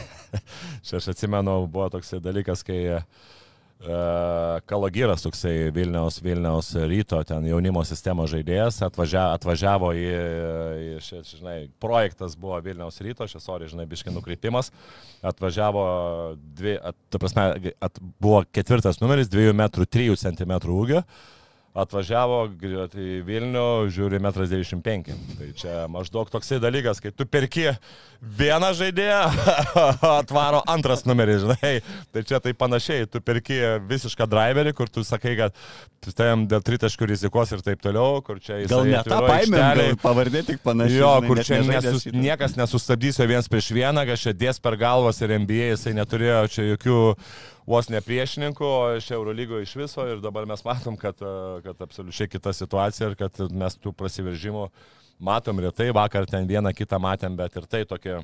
čia 0.85 0.99
aš 1.01 1.09
atsimenu, 1.15 1.63
buvo 1.71 1.89
toks 1.95 2.13
dalykas, 2.21 2.61
kai 2.67 2.83
uh, 2.99 3.29
Kalagiras, 3.79 5.21
toksai 5.23 5.69
Vilniaus, 5.71 6.17
Vilniaus 6.19 6.73
ryto, 6.75 7.21
ten 7.23 7.45
jaunimo 7.47 7.79
sistemos 7.87 8.27
žaidėjas, 8.27 8.81
atvažia, 8.83 9.29
atvažiavo 9.37 9.93
į, 9.95 10.03
į 10.83 10.89
ši, 11.05 11.21
žinai, 11.37 11.55
projektas 11.79 12.35
buvo 12.35 12.59
Vilniaus 12.65 12.99
ryto, 13.05 13.23
šis 13.31 13.47
ori, 13.47 13.69
žinai, 13.71 13.87
biškai 13.87 14.11
nukreipimas, 14.11 14.73
atvažiavo, 15.23 15.85
dvi, 16.59 16.75
at, 16.91 16.99
prasme, 17.15 17.73
at, 17.79 18.03
buvo 18.19 18.43
ketvirtas 18.51 18.99
numeris, 18.99 19.31
2 19.31 19.55
m 19.55 19.69
3 19.71 20.11
cm 20.27 20.57
ūgio 20.75 21.05
atvažiavo 21.77 22.39
į 22.49 23.19
Vilnių, 23.27 23.65
žiūri 23.93 24.19
1,95 24.21 25.13
m. 25.13 25.19
Tai 25.37 25.49
čia 25.57 25.75
maždaug 25.91 26.29
toksai 26.31 26.57
dalykas, 26.61 27.01
kai 27.03 27.11
tu 27.13 27.27
perki 27.29 27.67
vieną 28.19 28.71
žaidėją, 28.75 29.19
atvaro 30.19 30.63
antras 30.69 31.05
numeris, 31.07 31.43
žinai. 31.45 31.73
Tai 32.13 32.23
čia 32.27 32.41
tai 32.43 32.55
panašiai, 32.57 33.07
tu 33.11 33.21
perki 33.23 33.59
visišką 33.89 34.27
driverį, 34.29 34.73
kur 34.77 34.89
tu 34.91 35.05
sakai, 35.07 35.35
kad 35.39 36.15
tam 36.17 36.47
dėl 36.49 36.63
tritaškų 36.65 37.11
rizikos 37.13 37.53
ir 37.55 37.63
taip 37.65 37.83
toliau, 37.83 38.23
kur 38.25 38.41
čia 38.43 38.63
jis... 38.63 38.71
Gal 38.71 38.89
ne 38.89 39.03
tą 39.05 39.21
paėmė, 39.23 39.93
pavardė 40.01 40.43
tik 40.49 40.63
panašiai. 40.65 41.03
Jo, 41.03 41.13
kur 41.27 41.43
čia 41.45 41.61
nesus, 41.67 42.09
niekas 42.15 42.57
nesustabdys 42.59 43.21
jo 43.21 43.29
viens 43.29 43.47
prieš 43.51 43.71
vieną, 43.77 44.07
kad 44.09 44.25
čia 44.25 44.35
dės 44.35 44.59
per 44.63 44.79
galvas 44.79 45.21
ir 45.23 45.37
NBA 45.37 45.71
jisai 45.75 45.95
neturėjo 45.99 46.43
čia 46.55 46.67
jokių 46.73 46.99
vos 47.69 47.89
ne 47.93 48.01
priešininkų, 48.01 48.65
o 48.65 48.97
iš 48.97 49.11
Eurolygo 49.13 49.59
iš 49.61 49.75
viso 49.77 50.05
ir 50.09 50.23
dabar 50.23 50.47
mes 50.49 50.63
matom, 50.65 50.97
kad, 50.99 51.19
e, 51.21 51.61
kad 51.67 51.85
absoliučiai 51.85 52.31
kita 52.31 52.53
situacija 52.55 53.11
ir 53.11 53.17
kad 53.19 53.43
mes 53.53 53.77
tų 53.77 53.93
prasiveržimų 53.97 54.67
matom 55.19 55.61
retai, 55.61 55.91
vakar 55.95 56.27
ten 56.29 56.47
vieną 56.49 56.73
kitą 56.73 56.99
matėm, 57.01 57.35
bet 57.37 57.57
ir 57.59 57.67
tai 57.69 57.83
tokia, 57.87 58.21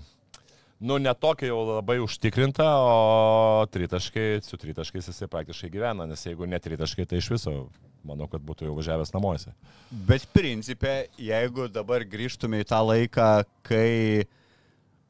nu, 0.79 0.97
netokia 1.01 1.51
jau 1.51 1.59
labai 1.67 1.99
užtikrinta, 2.03 2.67
o 2.79 3.65
tritaškai, 3.71 4.29
su 4.45 4.57
tritaškais 4.61 5.11
jisai 5.11 5.29
praktiškai 5.31 5.71
gyvena, 5.73 6.07
nes 6.09 6.25
jeigu 6.25 6.47
ne 6.49 6.59
tritaškai, 6.61 7.05
tai 7.09 7.19
iš 7.21 7.33
viso 7.35 7.57
manau, 8.05 8.29
kad 8.31 8.43
būtų 8.45 8.69
jau 8.69 8.77
važiavęs 8.77 9.13
namuose. 9.15 9.51
Bet 10.07 10.27
principė, 10.33 11.05
jeigu 11.21 11.67
dabar 11.73 12.05
grįžtume 12.07 12.61
į 12.61 12.69
tą 12.69 12.81
laiką, 12.85 13.29
kai, 13.65 14.25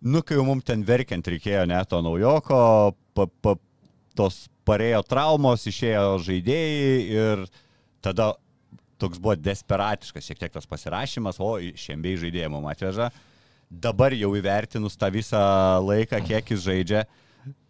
nu, 0.01 0.23
kai 0.23 0.39
jau 0.39 0.45
mums 0.47 0.67
ten 0.67 0.83
verkiant 0.87 1.27
reikėjo 1.27 1.65
net 1.69 1.91
to 1.91 2.01
naujoko, 2.05 2.59
pa, 3.15 3.27
pa, 3.43 3.57
tos 4.17 4.45
parėjo 4.67 5.03
traumos, 5.07 5.67
išėjo 5.69 6.17
žaidėjai 6.25 6.97
ir 7.13 7.45
tada 8.05 8.33
toks 9.01 9.19
buvo 9.19 9.35
desperatiškas 9.37 10.29
šiek 10.29 10.41
tiek 10.41 10.53
tas 10.53 10.67
pasirašymas, 10.69 11.39
o 11.43 11.57
šiandien 11.59 12.19
žaidėjai 12.23 12.51
mums 12.53 12.71
atveža. 12.73 13.11
Dabar 13.69 14.15
jau 14.15 14.31
įvertinus 14.37 14.95
tą 14.97 15.09
visą 15.13 15.41
laiką, 15.83 16.21
kiek 16.25 16.51
jis 16.53 16.61
žaidžia, 16.63 17.05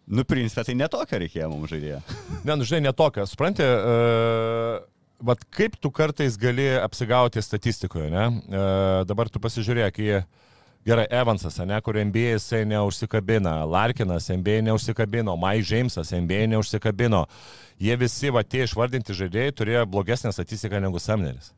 nu, 0.06 0.22
principė, 0.28 0.66
tai 0.68 0.76
netokia 0.78 1.22
reikėjo 1.24 1.48
mums 1.50 1.72
žaidėjo. 1.72 2.02
Ne, 2.44 2.52
nu, 2.54 2.66
žinai, 2.68 2.84
netokia. 2.90 3.26
Supranti, 3.28 3.64
uh 3.64 4.84
Vat 5.24 5.40
kaip 5.48 5.78
tu 5.80 5.88
kartais 5.94 6.34
gali 6.36 6.66
apsigauti 6.76 7.40
statistikoje, 7.40 8.10
ne? 8.12 8.24
E, 8.28 8.64
dabar 9.08 9.30
tu 9.32 9.40
pasižiūrėk 9.40 10.00
į, 10.04 10.10
gerai, 10.86 11.06
Evansas, 11.10 11.58
ne, 11.66 11.80
kur 11.82 11.98
NBA 11.98 12.36
jisai 12.36 12.62
neužsikabina, 12.70 13.58
Larkinas 13.66 14.30
NBA 14.30 14.62
neužsikabino, 14.70 15.34
Mike 15.36 15.66
Jamesas 15.74 16.12
NBA 16.14 16.46
neužsikabino. 16.54 17.26
Jie 17.82 17.96
visi, 18.00 18.30
va, 18.32 18.40
tie 18.46 18.64
išvardinti 18.64 19.12
žaidėjai 19.18 19.52
turėjo 19.58 19.86
blogesnę 19.90 20.32
statistiką 20.32 20.80
negu 20.80 21.02
Samneris. 21.02 21.52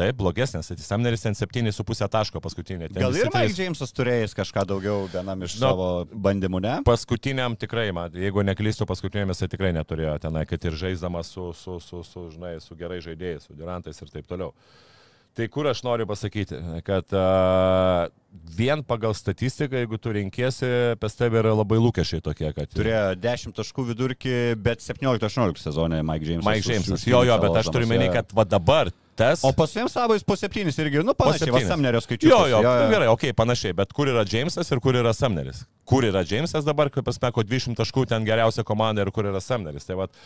Taip, 0.00 0.14
blogesnės. 0.20 0.68
Samneris 0.80 1.24
ten 1.24 1.34
7,5 1.34 2.06
taško 2.08 2.40
paskutinė. 2.40 2.86
Ten 2.92 3.02
Gal 3.02 3.16
ir 3.18 3.26
Mike 3.26 3.48
trys- 3.50 3.58
Jamesas 3.58 3.90
turėjęs 3.92 4.36
kažką 4.38 4.62
daugiau 4.70 5.08
vienam 5.10 5.42
iš 5.42 5.56
Nu, 5.58 5.64
savo 5.64 5.88
bandymų, 6.14 6.60
ne? 6.62 6.74
Paskutiniam 6.86 7.56
tikrai, 7.58 7.88
man, 7.92 8.14
jeigu 8.14 8.44
neklystu, 8.46 8.86
paskutiniam 8.86 9.32
jisai 9.34 9.48
tikrai 9.50 9.72
neturėjo 9.74 10.14
tenai, 10.22 10.44
kad 10.46 10.62
ir 10.64 10.78
žaisdamas 10.78 11.32
su, 11.34 11.48
su, 11.58 11.80
su, 11.82 12.04
su, 12.06 12.28
žinai, 12.36 12.54
su 12.62 12.78
gerai 12.78 13.00
žaidėjais, 13.02 13.48
su 13.50 13.58
Durantais 13.58 13.98
ir 14.00 14.14
taip 14.14 14.30
toliau. 14.30 14.54
Tai 15.38 15.46
kur 15.48 15.68
aš 15.70 15.84
noriu 15.86 16.08
pasakyti, 16.10 16.58
kad 16.82 17.12
uh, 17.14 18.08
vien 18.56 18.82
pagal 18.86 19.14
statistiką, 19.14 19.78
jeigu 19.78 19.98
tu 20.02 20.12
rinkėsi, 20.14 20.70
pas 21.02 21.14
tave 21.14 21.38
yra 21.38 21.52
labai 21.54 21.78
lūkesčiai 21.82 22.22
tokie, 22.24 22.48
kad... 22.56 22.70
Turėjo 22.74 23.14
10 23.18 23.54
taškų 23.56 23.84
vidurkį, 23.92 24.34
bet 24.62 24.82
17-18 24.82 25.62
sezonė 25.62 26.00
Mike 26.06 26.26
Jamesas. 26.26 26.50
Mike 26.50 26.96
už 26.98 27.06
Jo, 27.06 27.22
jo, 27.28 27.38
bet 27.42 27.60
aš 27.62 27.70
turiu 27.70 27.88
menį, 27.90 28.08
jo. 28.08 28.16
kad 28.18 28.34
va 28.34 28.46
dabar 28.48 28.90
tas... 29.18 29.44
O 29.46 29.52
pas 29.56 29.70
jiems 29.74 29.94
savo 29.94 30.16
jis 30.18 30.26
po 30.26 30.36
7 30.38 30.66
irgi, 30.66 31.04
nu, 31.06 31.14
Po 31.14 31.28
panašiai, 31.28 31.50
va 31.50 31.60
septynis. 31.60 31.70
Samnerio 31.70 32.02
skaičius. 32.04 32.30
Jo, 32.30 32.40
jo, 32.50 32.64
jo. 32.66 32.74
gerai, 32.90 33.10
okei, 33.12 33.30
okay, 33.30 33.38
panašiai, 33.38 33.76
bet 33.78 33.94
kur 33.96 34.10
yra 34.10 34.26
Jamesas 34.26 34.70
ir 34.70 34.82
kur 34.82 34.98
yra 34.98 35.14
Samneris? 35.16 35.62
Kur 35.86 36.06
yra 36.06 36.24
Jamesas 36.26 36.66
dabar, 36.66 36.90
kaip 36.90 37.06
pasmeko 37.06 37.46
200 37.46 37.78
taškų, 37.78 38.06
ten 38.10 38.26
geriausia 38.26 38.66
komanda 38.66 39.06
ir 39.06 39.14
kur 39.14 39.30
yra 39.30 39.42
Samneris. 39.44 39.86
Tai 39.88 40.02
vat, 40.04 40.22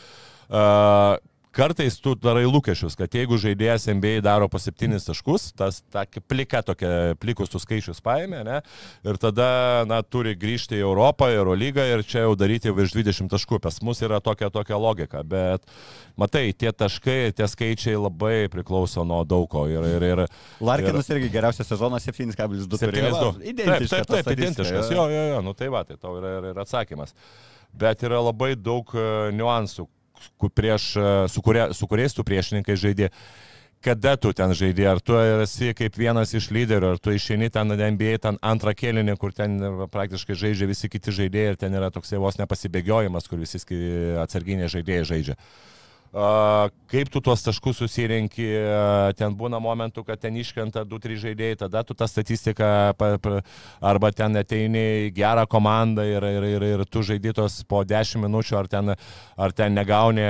uh, 0.49 1.17
kartais 1.55 1.97
tu 2.03 2.15
darai 2.19 2.45
lūkesčius, 2.49 2.97
kad 2.99 3.15
jeigu 3.15 3.39
žaidėjas 3.41 3.87
NBA 3.93 4.19
daro 4.25 4.49
po 4.51 4.59
7 4.61 4.99
taškus, 5.07 5.49
tas 5.59 5.81
ta 5.93 6.05
plika 6.29 6.63
tokia, 6.67 7.15
plikus 7.21 7.53
tų 7.53 7.61
skaičius 7.63 8.03
paėmė, 8.05 8.43
ne? 8.47 8.61
Ir 9.07 9.19
tada, 9.23 9.49
na, 9.89 10.01
turi 10.03 10.35
grįžti 10.39 10.79
į 10.79 10.85
Europą, 10.85 11.31
į 11.33 11.39
Eurolygą 11.41 11.87
ir 11.93 12.05
čia 12.07 12.25
jau 12.27 12.35
daryti 12.39 12.75
virš 12.75 12.97
20 12.99 13.33
taškų. 13.33 13.61
Pas 13.65 13.81
mus 13.87 14.03
yra 14.05 14.21
tokia, 14.25 14.51
tokia 14.55 14.79
logika, 14.81 15.23
bet 15.23 15.65
matai, 16.21 16.49
tie 16.59 16.73
taškai, 16.75 17.33
tie 17.37 17.49
skaičiai 17.51 17.97
labai 18.01 18.51
priklauso 18.53 19.07
nuo 19.07 19.23
daugo. 19.29 19.67
Ir, 19.71 19.87
ir, 19.97 20.09
ir, 20.11 20.25
Larkinas 20.65 21.11
irgi 21.15 21.33
geriausias 21.33 21.71
sezonas 21.71 22.07
7,2 22.11 22.69
turėjo. 22.75 23.33
7-2. 23.41 23.65
Va, 23.65 23.75
Taip, 23.75 23.89
taip, 23.89 24.07
ta 24.07 24.21
taip, 24.21 24.31
identiškas. 24.37 24.91
Jo, 24.93 25.09
jo, 25.11 25.27
jo, 25.33 25.43
nu 25.45 25.55
tai 25.57 25.71
va, 25.73 25.85
tai 25.87 25.97
tau 26.01 26.17
yra 26.19 26.39
ir, 26.39 26.49
ir 26.53 26.63
atsakymas. 26.63 27.15
Bet 27.75 28.05
yra 28.07 28.21
labai 28.23 28.55
daug 28.55 28.91
e, 28.95 29.05
niuansų, 29.35 29.87
prieš, 30.55 30.95
e, 30.97 31.11
su, 31.33 31.43
kuria, 31.45 31.69
su 31.75 31.89
kuriais 31.91 32.17
tu 32.17 32.25
priešininkai 32.27 32.77
žaidė. 32.81 33.11
Kada 33.85 34.15
tu 34.17 34.31
ten 34.33 34.55
žaidži, 34.57 34.87
ar 34.89 35.01
tu 35.05 35.19
esi 35.45 35.75
kaip 35.77 35.99
vienas 36.01 36.31
iš 36.33 36.49
lyderių, 36.57 36.95
ar 36.95 37.03
tu 37.05 37.13
išeini 37.13 37.51
ten 37.53 37.69
NBA, 37.69 38.17
ten 38.25 38.39
antrą 38.41 38.73
kėlinį, 38.73 39.19
kur 39.21 39.35
ten 39.37 39.59
praktiškai 39.93 40.39
žaidžia 40.41 40.71
visi 40.71 40.89
kiti 40.89 41.13
žaidėjai 41.13 41.53
ir 41.53 41.61
ten 41.61 41.77
yra 41.77 41.91
toksai 41.93 42.17
vos 42.23 42.41
nepasibėgiojimas, 42.41 43.29
kur 43.29 43.43
visi 43.45 43.61
atsarginiai 44.25 44.73
žaidėjai 44.73 45.05
žaidžia. 45.13 45.37
A, 45.37 45.74
Kaip 46.15 47.09
tu 47.11 47.19
tuos 47.19 47.43
taškus 47.43 47.81
susirenki, 47.83 48.45
ten 49.19 49.35
būna 49.35 49.59
momentų, 49.59 50.05
kad 50.07 50.21
ten 50.23 50.37
iškrenta 50.39 50.85
2-3 50.87 51.17
žaidėjai, 51.25 51.57
tada 51.65 51.81
tu 51.83 51.97
tą 51.99 52.07
statistiką 52.07 52.69
arba 53.83 54.11
ten 54.15 54.39
ateini 54.39 55.11
gerą 55.17 55.43
komandą 55.51 56.05
ir, 56.07 56.23
ir, 56.23 56.47
ir, 56.53 56.67
ir 56.69 56.85
tu 56.87 57.03
žaidytos 57.03 57.65
po 57.67 57.83
10 57.83 58.23
minučių, 58.23 58.59
ar 58.61 58.71
ten, 58.71 58.95
ar 58.95 59.57
ten 59.59 59.75
negauni, 59.75 60.23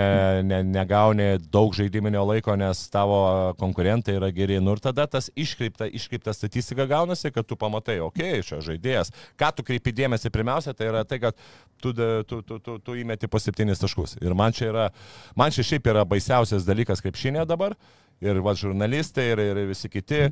ne, 0.48 0.62
negauni 0.64 1.28
daug 1.52 1.76
žaidiminio 1.76 2.24
laiko, 2.30 2.56
nes 2.56 2.86
tavo 2.88 3.52
konkurentai 3.60 4.16
yra 4.16 4.32
geri. 4.32 4.56
Nu 4.64 4.78
ir 4.78 4.80
tada 4.80 5.04
tas 5.10 5.28
iškreipta, 5.36 5.90
iškreipta 5.92 6.32
statistika 6.32 6.88
gaunasi, 6.88 7.28
kad 7.34 7.44
tu 7.44 7.60
pamatai, 7.60 7.98
okei, 8.06 8.38
okay, 8.40 8.48
čia 8.48 8.62
žaidėjas. 8.64 9.12
Ką 9.36 9.52
tu 9.52 9.68
kreipi 9.68 9.92
dėmesį 9.92 10.32
pirmiausia, 10.32 10.72
tai 10.72 10.88
yra 10.94 11.04
tai, 11.04 11.20
kad 11.26 11.36
tu, 11.76 11.92
tu, 11.92 12.40
tu, 12.40 12.58
tu, 12.58 12.78
tu 12.80 12.96
įmeti 12.96 13.28
po 13.28 13.36
7 13.36 13.76
taškus. 13.76 14.16
Ir 14.24 14.32
man 14.32 14.56
čia 14.56 14.70
yra, 14.70 14.88
man 15.36 15.52
čia 15.52 15.66
šiaip 15.66 15.73
yra 15.82 16.04
baisiausias 16.06 16.66
dalykas 16.66 17.02
krepšinė 17.02 17.46
dabar. 17.48 17.74
Ir 18.22 18.38
va 18.44 18.54
žurnalistai, 18.54 19.32
ir, 19.32 19.42
ir 19.42 19.62
visi 19.66 19.90
kiti, 19.90 20.28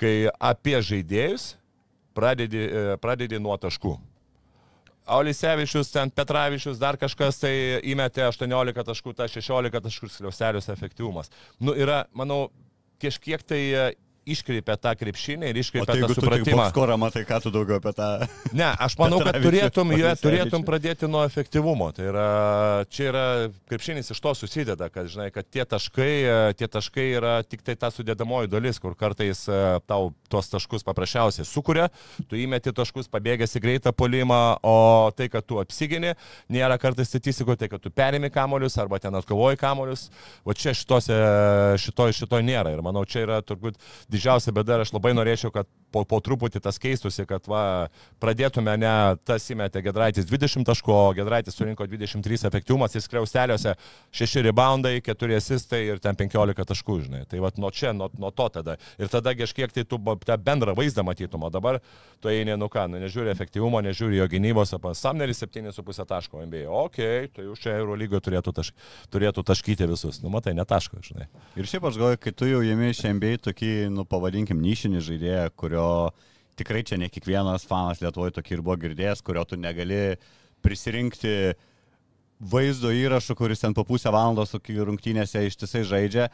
kai 0.00 0.14
apie 0.40 0.78
žaidėjus 0.80 1.54
pradedi, 2.16 2.62
e, 2.64 2.96
pradedi 3.02 3.40
nuo 3.42 3.56
taškų. 3.60 3.92
Aulisevičius, 5.10 5.90
ten 5.90 6.10
Petravičius, 6.14 6.78
dar 6.78 6.96
kažkas 7.00 7.40
tai 7.42 7.52
įmetė 7.92 8.28
18 8.28 8.84
taškų, 8.86 9.14
ta 9.18 9.26
16 9.28 9.82
taškų 9.86 10.10
skliaustelius 10.14 10.70
efektyvumas. 10.70 11.32
Nu, 11.58 11.74
yra, 11.74 12.04
manau, 12.14 12.48
kažkiek 13.02 13.42
tai 13.42 13.60
e, 13.68 13.84
iškreipia 14.34 14.76
tą 14.80 14.94
krepšinį 15.00 15.50
ir 15.50 15.60
iškreipia 15.62 15.92
tai 15.92 16.02
tą 16.04 16.14
supratimą. 16.16 16.66
skorą 16.72 16.96
matai, 17.00 17.24
ką 17.28 17.40
tu 17.44 17.52
daugiau 17.54 17.80
apie 17.80 17.92
tą... 17.96 18.08
Ne, 18.56 18.68
aš 18.86 18.96
manau, 19.00 19.20
kad 19.24 19.38
turėtum, 19.42 19.92
jie, 19.96 20.10
turėtum 20.22 20.64
pradėti 20.66 21.08
nuo 21.10 21.22
efektyvumo. 21.28 21.90
Tai 21.96 22.08
yra, 22.10 22.26
čia 22.92 23.08
yra, 23.10 23.24
krepšinis 23.70 24.12
iš 24.14 24.22
to 24.24 24.34
susideda, 24.38 24.90
kad, 24.92 25.10
žinai, 25.12 25.30
kad 25.34 25.48
tie 25.48 25.66
taškai, 25.68 26.10
e, 26.20 26.38
tie 26.58 26.70
taškai 26.70 27.06
yra 27.18 27.34
tik 27.46 27.64
tai 27.66 27.76
ta 27.80 27.92
sudėdamoji 27.94 28.50
dalis, 28.52 28.80
kur 28.82 28.96
kartais 28.98 29.44
e, 29.50 29.60
tau 29.90 30.10
tuos 30.30 30.50
taškus 30.52 30.86
paprasčiausiai 30.86 31.48
sukuria, 31.48 31.88
tu 32.30 32.38
įmeti 32.38 32.74
taškus, 32.76 33.10
pabėgęs 33.12 33.56
į 33.58 33.64
greitą 33.64 33.94
polimą, 33.96 34.40
o 34.66 35.10
tai, 35.16 35.30
kad 35.32 35.46
tu 35.46 35.60
apsigini, 35.62 36.14
nėra 36.52 36.78
kartais 36.80 37.10
statistikoje, 37.10 37.64
tai, 37.64 37.70
kad 37.72 37.82
tu 37.82 37.92
perimi 37.94 38.30
kamolius 38.32 38.78
arba 38.80 39.00
ten 39.02 39.14
atkovoji 39.18 39.60
kamolius. 39.60 40.08
O 40.44 40.54
čia 40.56 40.74
šitose, 40.76 41.16
šitoj, 41.82 42.14
šitoj 42.16 42.44
nėra. 42.46 42.72
Ir 42.74 42.82
manau, 42.84 43.04
čia 43.08 43.24
yra 43.26 43.40
turbūt 43.44 43.78
didžiausia 44.20 44.52
bėda 44.54 44.76
ir 44.76 44.84
aš 44.84 44.92
labai 44.92 45.14
norėčiau, 45.16 45.50
kad 45.54 45.68
po, 45.92 46.04
po 46.08 46.20
truputį 46.24 46.62
tas 46.62 46.78
keistusi, 46.80 47.26
kad 47.28 47.46
va, 47.50 47.88
pradėtume 48.22 48.76
ne 48.80 48.92
tas 49.26 49.46
įmetė 49.52 49.82
Gedraitis 49.84 50.28
20 50.28 50.66
taško, 50.66 50.98
Gedraitis 51.18 51.56
surinko 51.58 51.86
23 51.90 52.46
efektyvumas, 52.48 52.94
jis 52.96 53.08
kliausteliuose 53.10 53.74
6 54.16 54.44
reboundai, 54.46 54.96
4 55.04 55.38
asistai 55.38 55.82
ir 55.88 56.02
ten 56.02 56.18
15 56.18 56.66
taškų, 56.70 56.98
žinai. 57.06 57.24
Tai 57.30 57.42
va 57.44 57.52
nuo 57.60 57.72
čia, 57.74 57.92
nuo, 57.96 58.10
nuo 58.20 58.30
to 58.34 58.48
tada. 58.54 58.76
Ir 59.00 59.10
tada 59.12 59.34
kažkiek 59.36 59.74
tai 59.74 59.84
tu 59.88 59.98
tą 59.98 60.38
bendrą 60.38 60.76
vaizdą 60.78 61.04
matytum, 61.06 61.46
o 61.46 61.50
dabar 61.52 61.80
tu 62.22 62.30
eini, 62.32 62.56
nu 62.60 62.70
ką, 62.72 62.86
nu, 62.92 63.00
nežiūri 63.02 63.32
efektyvumo, 63.32 63.80
nežiūri 63.84 64.20
jo 64.20 64.28
gynybos, 64.30 64.74
apie 64.76 64.94
Samneris 64.98 65.42
7,5 65.42 66.06
taško 66.08 66.44
NBA. 66.46 66.66
Ok, 66.68 67.00
tai 67.34 67.48
už 67.50 67.62
čia 67.64 67.78
Euro 67.80 67.96
lygoje 67.98 68.22
turėtų, 68.28 68.54
taš, 68.56 68.72
turėtų 69.12 69.44
taškyti 69.46 69.88
visus. 69.90 70.20
Nu, 70.24 70.32
matai, 70.32 70.54
ne 70.56 70.66
taško, 70.68 71.00
žinai. 71.04 71.28
Ir 71.58 71.68
šiaip 71.70 71.88
aš 71.88 71.98
galvoju, 72.00 72.20
kai 72.20 72.34
tu 72.36 72.48
jau 72.48 72.60
jėmi 72.64 72.92
iš 72.92 73.02
NBA 73.08 73.40
tokį, 73.46 73.72
nu, 73.94 74.04
pavadinkim, 74.08 74.60
nišinį 74.60 75.02
žaidėją, 75.06 75.46
kurio 75.60 75.79
tikrai 76.60 76.84
čia 76.86 76.98
ne 77.00 77.08
kiekvienas 77.12 77.66
fanas 77.68 78.02
Lietuvoje 78.02 78.36
tokį 78.36 78.56
ir 78.56 78.62
buvo 78.64 78.76
girdėjęs, 78.84 79.24
kurio 79.24 79.44
tu 79.48 79.58
negali 79.60 80.16
prisirinkti 80.64 81.54
vaizdo 82.40 82.92
įrašų, 82.96 83.36
kuris 83.36 83.60
ten 83.62 83.76
po 83.76 83.84
pusę 83.88 84.12
valandos 84.12 84.54
rungtynėse 84.54 85.44
ištisai 85.46 85.84
žaidžia, 85.88 86.30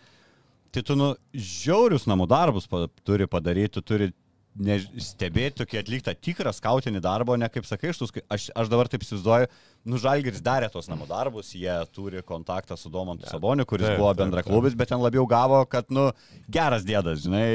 tai 0.75 0.83
tu, 0.87 0.95
nu, 0.99 1.14
žiaurius 1.35 2.07
namų 2.11 2.29
darbus 2.31 2.68
turi 3.07 3.27
padaryti, 3.31 3.79
tu 3.79 3.83
turi 3.83 4.11
ne, 4.59 4.77
stebėti 5.03 5.61
tokį 5.61 5.81
atliktą 5.81 6.15
tikrą 6.27 6.53
skautinį 6.55 7.01
darbą, 7.05 7.37
ne 7.41 7.49
kaip 7.53 7.67
sakai, 7.69 7.93
iš 7.93 8.01
tų 8.01 8.09
aš, 8.33 8.49
aš 8.57 8.71
dabar 8.73 8.91
taip 8.91 9.05
įsivaizduoju, 9.05 9.51
nu 9.91 10.01
Žalgiris 10.03 10.43
darė 10.45 10.71
tos 10.73 10.89
namų 10.91 11.09
darbus, 11.11 11.53
jie 11.57 11.75
turi 11.95 12.23
kontaktą 12.27 12.79
su 12.81 12.91
Domantu 12.93 13.29
Saboniu, 13.31 13.67
kuris 13.69 13.91
Taip, 13.91 14.01
buvo 14.01 14.13
bendra 14.19 14.45
klubis, 14.47 14.77
bet 14.79 14.91
ten 14.93 15.03
labiau 15.03 15.27
gavo, 15.31 15.61
kad, 15.71 15.91
nu, 15.93 16.09
geras 16.53 16.87
dėdas, 16.87 17.25
žinai, 17.27 17.47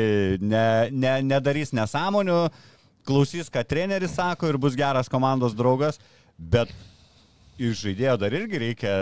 ne, 0.41 0.66
ne, 0.91 1.16
nedarys 1.32 1.74
nesąmonių, 1.78 2.39
klausys, 3.08 3.49
ką 3.52 3.66
treneris 3.68 4.16
sako 4.18 4.52
ir 4.52 4.62
bus 4.62 4.78
geras 4.78 5.10
komandos 5.12 5.58
draugas, 5.58 5.99
bet 6.38 6.72
iš 7.62 7.86
žaidėjo 7.86 8.18
dar 8.22 8.38
irgi 8.38 8.62
reikia, 8.62 8.95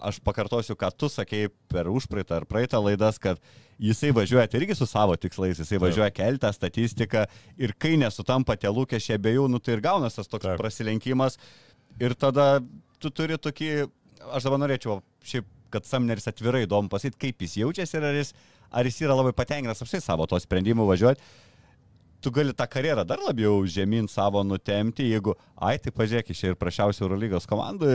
aš 0.00 0.18
pakartosiu, 0.24 0.76
ką 0.78 0.90
tu 0.96 1.08
sakei 1.12 1.48
per 1.70 1.88
užpraeitą 1.90 2.40
ar 2.40 2.46
praeitą 2.48 2.80
laidas, 2.84 3.18
kad 3.22 3.40
jisai 3.82 4.12
važiuoja 4.16 4.46
tai 4.50 4.60
irgi 4.60 4.76
su 4.76 4.88
savo 4.88 5.16
tikslais, 5.20 5.58
jisai 5.60 5.80
važiuoja 5.82 6.10
keltą 6.14 6.52
statistiką 6.54 7.26
ir 7.60 7.74
kai 7.78 7.96
nesutampa 8.00 8.56
tie 8.60 8.72
lūkesčiai 8.72 9.18
abiejų, 9.20 9.48
nu 9.52 9.60
tai 9.60 9.76
ir 9.76 9.84
gaunas 9.84 10.18
tas 10.18 10.28
toks 10.28 10.46
Taip. 10.46 10.60
prasilenkimas 10.60 11.38
ir 12.00 12.14
tada 12.14 12.60
tu 13.00 13.10
turi 13.10 13.38
tokį, 13.40 13.72
aš 14.32 14.48
dabar 14.48 14.62
norėčiau 14.64 15.00
šiaip, 15.26 15.48
kad 15.72 15.88
Samneris 15.88 16.28
atvirai 16.30 16.64
įdomu 16.64 16.90
pasakyti, 16.92 17.18
kaip 17.26 17.42
jis 17.42 17.58
jaučiasi 17.62 17.98
ir 17.98 18.06
ar 18.06 18.16
jis, 18.16 18.32
ar 18.70 18.86
jis 18.88 19.02
yra 19.04 19.16
labai 19.18 19.34
patenkintas 19.36 19.82
apsai 19.82 20.00
savo 20.04 20.28
to 20.30 20.38
sprendimu 20.40 20.86
važiuoti. 20.88 21.20
Tu 22.24 22.32
gali 22.32 22.54
tą 22.56 22.64
karjerą 22.70 23.04
dar 23.06 23.20
labiau 23.20 23.58
žemyn 23.68 24.08
savo 24.08 24.40
nutemti, 24.46 25.04
jeigu, 25.10 25.34
ai, 25.60 25.76
tai 25.82 25.92
pažiūrėk, 25.94 26.30
iš 26.32 26.44
ir 26.46 26.56
prašiausių 26.58 27.04
Eurolygos 27.04 27.46
komandų 27.50 27.90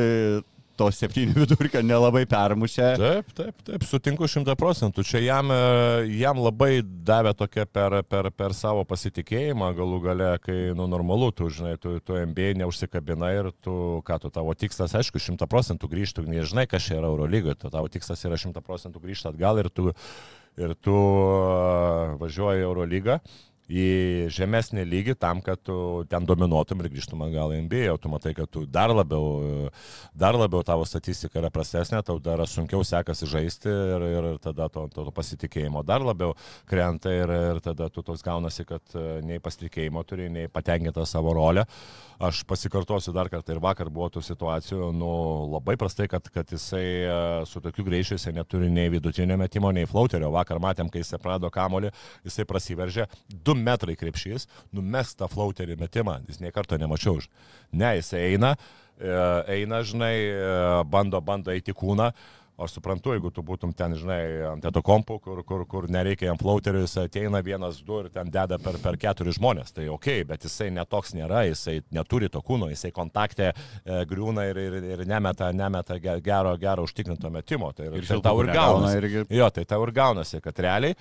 to 0.82 0.88
septynių 0.96 1.36
vidurkio 1.44 1.82
nelabai 1.86 2.24
permušė. 2.30 2.88
Taip, 3.00 3.32
taip, 3.38 3.62
taip, 3.68 3.86
sutinku 3.88 4.30
šimta 4.32 4.56
procentų. 4.60 5.06
Čia 5.06 5.22
jam, 5.24 5.52
e, 5.54 6.10
jam 6.18 6.42
labai 6.42 6.82
davė 6.82 7.34
tokia 7.38 7.68
per, 7.70 8.00
per, 8.10 8.32
per 8.34 8.56
savo 8.58 8.84
pasitikėjimą 8.90 9.72
galų 9.78 10.02
gale, 10.08 10.32
kai, 10.44 10.58
nu, 10.78 10.88
normalu, 10.92 11.32
tu, 11.36 11.52
žinai, 11.54 11.76
tu, 11.82 11.98
tu 12.06 12.18
MBA 12.18 12.56
neužsikabina 12.64 13.32
ir 13.38 13.52
tu, 13.62 13.76
ką 14.08 14.20
tu, 14.24 14.34
tavo 14.34 14.56
tikslas, 14.58 14.96
aišku, 14.98 15.22
šimta 15.22 15.50
procentų 15.52 15.92
grįžtų, 15.92 16.26
nežinai, 16.32 16.68
kas 16.72 16.88
čia 16.88 16.98
yra 17.00 17.12
Eurolygoje, 17.12 17.60
tu, 17.62 17.74
tavo 17.74 17.92
tikslas 17.92 18.26
yra 18.28 18.40
šimta 18.42 18.64
procentų 18.66 19.04
grįžti 19.04 19.32
atgal 19.34 19.62
ir 19.62 19.70
tu, 19.70 19.92
ir 20.60 20.76
tu 20.82 20.98
e, 20.98 22.18
važiuoji 22.22 22.66
Eurolygą 22.66 23.22
į 23.72 24.28
žemesnį 24.34 24.84
lygį 24.88 25.16
tam, 25.22 25.40
kad 25.44 25.62
tu 25.64 25.76
ten 26.12 26.26
dominuotum 26.28 26.84
ir 26.84 26.90
grįžtum 26.92 27.24
atgal 27.26 27.54
į 27.56 27.62
NBA, 27.66 27.86
o 27.94 28.00
tu 28.02 28.12
matai, 28.12 28.34
kad 28.36 28.50
tu 28.52 28.66
dar 28.68 28.92
labiau, 28.92 29.70
dar 30.12 30.36
labiau 30.36 30.64
tavo 30.68 30.86
statistika 30.88 31.40
yra 31.40 31.52
prastesnė, 31.54 32.02
tau 32.06 32.20
dar 32.20 32.44
sunkiau 32.50 32.84
sekasi 32.88 33.30
žaisti 33.32 33.72
ir, 33.72 34.08
ir 34.12 34.30
tada 34.44 34.68
to, 34.72 34.88
to, 34.92 35.06
to 35.08 35.16
pasitikėjimo 35.16 35.86
dar 35.88 36.04
labiau 36.04 36.36
krenta 36.70 37.14
ir, 37.14 37.32
ir 37.52 37.62
tada 37.64 37.88
tu 37.94 38.04
toks 38.06 38.24
gaunasi, 38.26 38.66
kad 38.68 38.96
e, 38.96 39.22
nei 39.26 39.40
pasitikėjimo 39.44 40.04
turi, 40.08 40.28
nei 40.34 40.52
patenkinta 40.52 41.06
savo 41.08 41.36
rolę. 41.38 41.66
Aš 42.22 42.44
pasikartosiu 42.46 43.14
dar 43.16 43.32
kartą 43.34 43.56
ir 43.56 43.62
vakar 43.64 43.90
buvo 43.90 44.12
tų 44.14 44.22
situacijų, 44.26 44.92
nu, 44.94 45.10
labai 45.56 45.74
prastai, 45.80 46.06
kad, 46.12 46.28
kad 46.34 46.52
jisai 46.54 46.84
e, 46.84 47.16
su 47.50 47.64
tokiu 47.64 47.86
greičiu 47.88 48.18
jisai 48.18 48.36
neturi 48.36 48.70
nei 48.70 48.92
vidutinio 48.94 49.40
metimo, 49.42 49.72
nei 49.74 49.88
flauterio. 49.90 50.30
Vakar 50.36 50.62
matėm, 50.62 50.92
kai 50.92 51.02
jisai 51.02 51.22
prado 51.24 51.50
kamolį, 51.54 51.90
jisai 52.28 52.46
prasiveržė, 52.50 53.08
2 53.32 53.61
metrai 53.62 53.96
krepšys, 54.00 54.48
numes 54.74 55.16
tą 55.16 55.30
flauterį 55.32 55.80
metimą, 55.80 56.20
jis 56.28 56.42
nie 56.44 56.52
karto 56.52 56.78
nemačiau. 56.82 57.18
už. 57.22 57.30
Ne, 57.72 57.96
jisai 58.02 58.34
eina, 58.34 58.56
e, 59.00 59.16
eina, 59.62 59.82
žinai, 59.88 60.16
e, 60.28 60.84
bando, 60.86 61.22
bando 61.22 61.52
eiti 61.56 61.74
kūną. 61.74 62.12
Aš 62.62 62.76
suprantu, 62.76 63.10
jeigu 63.16 63.32
tu 63.34 63.42
būtum 63.42 63.72
ten, 63.74 63.96
žinai, 63.98 64.20
ant 64.52 64.62
to 64.76 64.82
kompo, 64.86 65.16
kur, 65.24 65.40
kur, 65.48 65.64
kur 65.66 65.88
nereikia 65.90 66.28
jam 66.28 66.38
flauterių, 66.38 66.84
jis 66.84 66.94
ateina 67.02 67.40
vienas, 67.42 67.80
du 67.82 67.96
ir 68.04 68.10
ten 68.14 68.30
deda 68.30 68.60
per, 68.62 68.76
per 68.84 69.00
keturis 69.02 69.40
žmonės. 69.40 69.72
Tai 69.74 69.88
ok, 69.96 70.10
bet 70.30 70.46
jisai 70.46 70.68
netoks 70.76 71.16
nėra, 71.18 71.42
jisai 71.48 71.80
neturi 71.96 72.30
to 72.30 72.38
kūno, 72.46 72.70
jisai 72.70 72.92
kontakte 72.94 73.48
e, 73.50 73.56
griūna 74.06 74.46
ir, 74.52 74.60
ir, 74.68 74.78
ir 74.94 75.04
nemeta, 75.10 75.50
nemeta 75.58 75.98
ge- 76.04 76.20
gero, 76.22 76.54
gero 76.62 76.86
užtikrinto 76.86 77.32
metimo. 77.34 77.72
Tai, 77.74 77.88
ir, 77.90 77.98
Ir 77.98 78.06
tai 78.12 78.20
tau 78.22 78.38
ir 78.44 78.52
kurie 78.52 78.54
gauna 78.60 78.78
gaunasi. 78.92 79.02
irgi. 79.02 79.26
Jo, 79.42 79.50
tai 79.58 79.66
tau 79.66 79.82
ir 79.88 79.96
gaunasi, 79.98 80.44
kad 80.46 80.62
realiai 80.68 80.94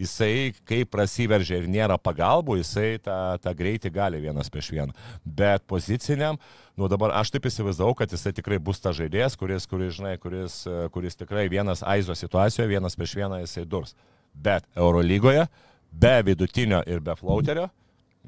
jisai, 0.00 0.52
kai 0.66 0.82
prasiveržia 0.88 1.60
ir 1.60 1.68
nėra 1.70 1.98
pagalbų, 2.00 2.58
jisai 2.60 2.98
tą, 3.04 3.18
tą 3.42 3.54
greitį 3.56 3.92
gali 3.94 4.20
vienas 4.22 4.50
prieš 4.52 4.72
vieną. 4.74 4.96
Bet 5.24 5.66
poziciniam, 5.70 6.40
nu 6.80 6.88
dabar 6.90 7.14
aš 7.20 7.34
taip 7.34 7.48
įsivaizdavau, 7.50 7.94
kad 7.98 8.12
jisai 8.12 8.32
tikrai 8.36 8.60
bus 8.62 8.80
ta 8.82 8.94
žaidėjas, 8.96 9.36
kuris, 9.40 9.68
kuris, 9.70 9.96
žinai, 10.00 10.16
kuris, 10.22 10.62
kuris 10.94 11.20
tikrai 11.20 11.48
vienas 11.52 11.84
aizo 11.84 12.16
situacijoje, 12.16 12.70
vienas 12.72 12.96
prieš 12.98 13.18
vieną 13.20 13.42
jisai 13.44 13.66
durs. 13.68 13.96
Bet 14.34 14.66
Eurolygoje, 14.78 15.48
be 15.90 16.14
vidutinio 16.26 16.84
ir 16.88 17.02
be 17.04 17.16
flauterio, 17.18 17.68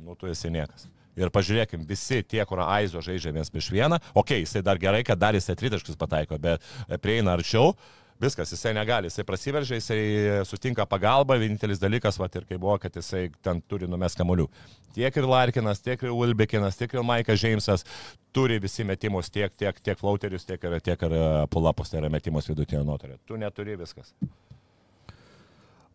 nu 0.02 0.18
tu 0.18 0.28
esi 0.30 0.50
niekas. 0.52 0.88
Ir 1.18 1.28
pažiūrėkim, 1.28 1.82
visi 1.84 2.22
tie, 2.24 2.40
kur 2.48 2.62
Aizo 2.64 3.02
žaidžia 3.04 3.34
vienas 3.34 3.52
prieš 3.52 3.68
vieną, 3.74 3.98
okei, 4.14 4.40
okay, 4.40 4.44
jisai 4.46 4.62
dar 4.64 4.78
gerai, 4.80 5.02
kad 5.04 5.20
dar 5.20 5.36
jisai 5.36 5.58
tritaškus 5.60 5.98
pataiko, 6.00 6.38
bet 6.40 6.64
prieina 7.04 7.34
arčiau, 7.36 7.74
viskas, 8.22 8.52
jisai 8.54 8.72
negali, 8.76 9.10
jisai 9.10 9.24
prasiveržia, 9.26 9.78
jisai 9.80 10.44
sutinka 10.48 10.86
pagalbą, 10.88 11.36
vienintelis 11.42 11.80
dalykas, 11.82 12.18
va 12.20 12.30
ir 12.32 12.46
kai 12.48 12.58
buvo, 12.60 12.78
kad 12.82 12.94
jisai 12.96 13.26
ten 13.42 13.60
turi 13.68 13.88
numes 13.90 14.16
kamuolių. 14.18 14.48
Tiek 14.96 15.16
ir 15.16 15.28
Larkinas, 15.28 15.80
tiek 15.82 16.02
ir 16.04 16.12
Ulbekinas, 16.12 16.76
tiek 16.76 16.92
ir 16.92 17.04
Maikas 17.06 17.40
Džeimsas 17.40 17.86
turi 18.32 18.58
visi 18.62 18.84
metimus, 18.84 19.30
tiek, 19.32 19.52
tiek, 19.58 19.78
tiek 19.80 19.98
flauterius, 19.98 20.46
tiek 20.48 20.64
ir, 20.68 20.78
tiek 20.84 21.04
ir 21.08 21.14
e, 21.16 21.22
pulapus, 21.52 21.92
tai 21.92 22.02
yra 22.02 22.10
metimus 22.12 22.48
vidutinio 22.50 22.84
nuotolio. 22.88 23.18
Tu 23.26 23.38
neturi 23.40 23.76
viskas. 23.80 24.12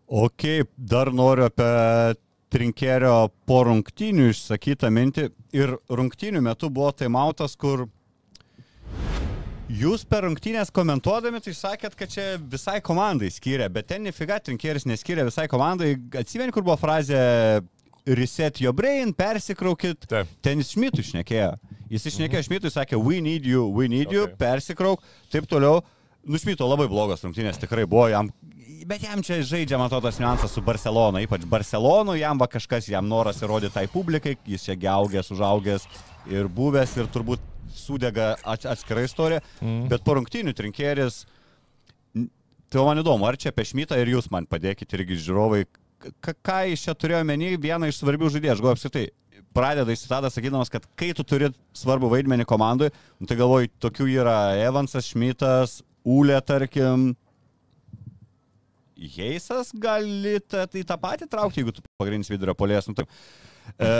Ok, 0.07 0.47
dar 0.77 1.11
noriu 1.11 1.49
apie 1.49 2.15
Trinkerio 2.47 3.27
po 3.45 3.59
rungtynių 3.67 4.29
išsakytą 4.31 4.89
mintį. 4.93 5.27
Ir 5.57 5.75
rungtynių 5.91 6.41
metu 6.45 6.69
buvo 6.71 6.93
taimautas, 6.95 7.57
kur 7.59 7.89
jūs 9.69 10.05
per 10.07 10.23
rungtynės 10.27 10.71
komentuodami 10.73 11.41
tai 11.43 11.53
sakėt, 11.55 11.95
kad 11.99 12.11
čia 12.11 12.27
visai 12.39 12.79
komandai 12.83 13.29
skiria, 13.33 13.67
bet 13.71 13.89
ten 13.91 14.05
nefiga 14.07 14.39
Trinkeris 14.43 14.87
neskiria 14.87 15.25
visai 15.27 15.47
komandai. 15.51 15.95
Atsimeni, 16.17 16.53
kur 16.55 16.63
buvo 16.65 16.77
frazė 16.79 17.19
reset 18.07 18.61
your 18.63 18.73
brain, 18.73 19.11
persikraukit. 19.13 20.07
Taip. 20.07 20.29
Ten 20.45 20.61
jis 20.63 20.71
Šmitui 20.75 21.03
išnekėjo. 21.03 21.51
Jis 21.91 22.07
išnekėjo 22.13 22.45
Šmitui, 22.47 22.71
sakė, 22.71 22.99
we 23.03 23.19
need 23.23 23.47
you, 23.47 23.67
we 23.67 23.89
need 23.91 24.11
you, 24.11 24.23
Okay. 24.27 24.37
persikrauk, 24.39 25.03
taip 25.31 25.47
toliau. 25.51 25.81
Nušmito 26.27 26.67
labai 26.67 26.89
blogos 26.91 27.23
rungtynės, 27.23 27.59
tikrai 27.61 27.85
buvo 27.87 28.09
jam. 28.11 28.29
Bet 28.87 29.03
jam 29.03 29.21
čia 29.23 29.41
žaidžia, 29.43 29.77
man 29.79 29.87
atrodo, 29.89 30.07
tas 30.07 30.19
niuansas 30.19 30.51
su 30.53 30.61
Barcelona, 30.63 31.21
ypač 31.23 31.43
Barcelonu, 31.49 32.15
jam 32.19 32.39
va 32.39 32.47
kažkas, 32.51 32.87
jam 32.91 33.07
noras 33.07 33.41
įrodyti 33.43 33.73
tai 33.75 33.85
publikai, 33.91 34.37
jis 34.47 34.63
čia 34.67 34.75
geaugęs, 34.79 35.31
užaugęs 35.35 35.87
ir 36.31 36.47
buvęs 36.51 36.93
ir 36.99 37.09
turbūt 37.11 37.43
sudega 37.75 38.33
ats- 38.47 38.67
atskira 38.69 39.03
istorija. 39.07 39.41
Mm. 39.59 39.87
Bet 39.91 40.03
po 40.07 40.15
rungtynių 40.19 40.53
trinkėris, 40.55 41.25
tai 42.71 42.83
man 42.87 43.03
įdomu, 43.03 43.27
ar 43.27 43.39
čia 43.39 43.51
apie 43.51 43.65
Šmitą 43.67 43.99
ir 43.99 44.11
jūs 44.15 44.31
man 44.31 44.47
padėkite 44.47 44.99
irgi 44.99 45.19
žiūrovai, 45.25 45.65
ką 46.23 46.59
jis 46.71 46.83
čia 46.87 46.95
turėjo 46.95 47.23
menį, 47.27 47.55
vieną 47.63 47.89
iš 47.91 48.01
svarbių 48.03 48.31
žaidėjų, 48.35 48.53
aš 48.55 48.63
galvoju 48.63 48.77
apskritai. 48.79 49.05
Pradeda 49.57 49.93
įsitadą 49.95 50.29
sakydamas, 50.29 50.69
kad 50.69 50.83
kai 50.99 51.13
tu 51.17 51.23
turi 51.25 51.47
svarbų 51.75 52.11
vaidmenį 52.11 52.45
komandai, 52.45 52.91
nu, 53.17 53.27
tai 53.29 53.39
galvoju, 53.39 53.71
tokių 53.81 54.09
yra 54.19 54.37
Evansas, 54.61 55.07
Šmitas, 55.09 55.79
Ūlė, 56.07 56.37
tarkim, 56.45 57.11
Heisas 58.97 59.69
gali 59.77 60.39
tą, 60.41 60.63
tai 60.71 60.81
tą 60.87 60.95
patį 61.01 61.27
traukti, 61.29 61.61
jeigu 61.61 61.75
tu 61.75 61.83
pagrindinis 62.01 62.31
vidurio 62.31 62.55
polės. 62.57 62.87
Nu, 62.89 62.95
tai, 62.97 63.05
e, 63.77 63.91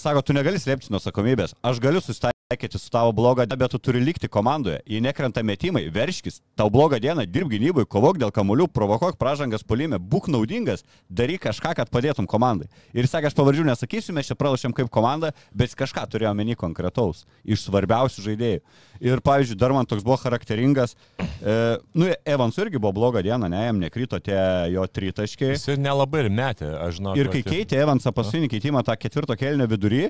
sako, 0.00 0.24
tu 0.26 0.34
negali 0.34 0.58
slėpti 0.58 0.90
nuo 0.90 0.98
atsakomybės. 0.98 1.54
Aš 1.62 1.78
galiu 1.84 2.02
susitaikyti 2.02 2.39
su 2.58 2.90
tavo 2.90 3.12
bloga 3.12 3.44
diena, 3.46 3.56
bet 3.56 3.70
tu 3.70 3.78
turi 3.78 4.00
likti 4.00 4.28
komandoje. 4.28 4.80
Jei 4.86 5.00
nekrenta 5.00 5.42
metimai, 5.42 5.84
verškis, 5.90 6.40
tau 6.58 6.70
blogą 6.70 6.98
dieną, 6.98 7.22
dirb 7.30 7.46
gynybai, 7.46 7.84
kovok 7.86 8.16
dėl 8.18 8.32
kamuolių, 8.34 8.66
provokuok 8.74 9.18
pražangas 9.20 9.62
polime, 9.62 10.00
būk 10.02 10.26
naudingas, 10.26 10.82
daryk 11.06 11.44
kažką, 11.44 11.76
kad 11.78 11.92
padėtum 11.94 12.26
komandai. 12.26 12.66
Ir 12.90 13.06
sakė, 13.06 13.30
aš 13.30 13.36
pavardžių 13.38 13.68
nesakysiu, 13.68 14.14
mes 14.16 14.26
čia 14.26 14.34
pralašėm 14.34 14.74
kaip 14.74 14.90
komanda, 14.90 15.30
bet 15.54 15.76
kažką 15.78 16.02
turėjo 16.10 16.32
menį 16.34 16.56
konkretaus, 16.58 17.22
iš 17.46 17.68
svarbiausių 17.68 18.24
žaidėjų. 18.24 18.64
Ir 19.06 19.22
pavyzdžiui, 19.22 19.58
dar 19.60 19.70
man 19.76 19.86
toks 19.86 20.02
buvo 20.02 20.18
charakteringas, 20.18 20.96
e, 21.22 21.54
nu, 21.94 22.08
Evansų 22.26 22.66
irgi 22.66 22.82
buvo 22.82 22.96
bloga 22.98 23.22
diena, 23.22 23.46
ne, 23.46 23.62
jam 23.68 23.78
nekrito 23.78 24.18
tie 24.18 24.40
jo 24.74 24.88
tritaškiai. 24.90 25.54
Jis 25.54 25.68
ir 25.70 25.78
nelabai 25.78 26.24
ir 26.26 26.32
metė, 26.34 26.72
aš 26.82 26.98
žinau. 26.98 27.14
Ir 27.14 27.30
kai 27.30 27.44
keitė 27.46 27.78
Evansą 27.84 28.10
paskutinį 28.16 28.50
keitimą 28.50 28.82
tą 28.84 28.98
ketvirto 28.98 29.38
kelnio 29.38 29.70
vidury, 29.70 30.08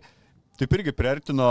taip 0.57 0.73
irgi 0.77 0.97
priartino 0.97 1.51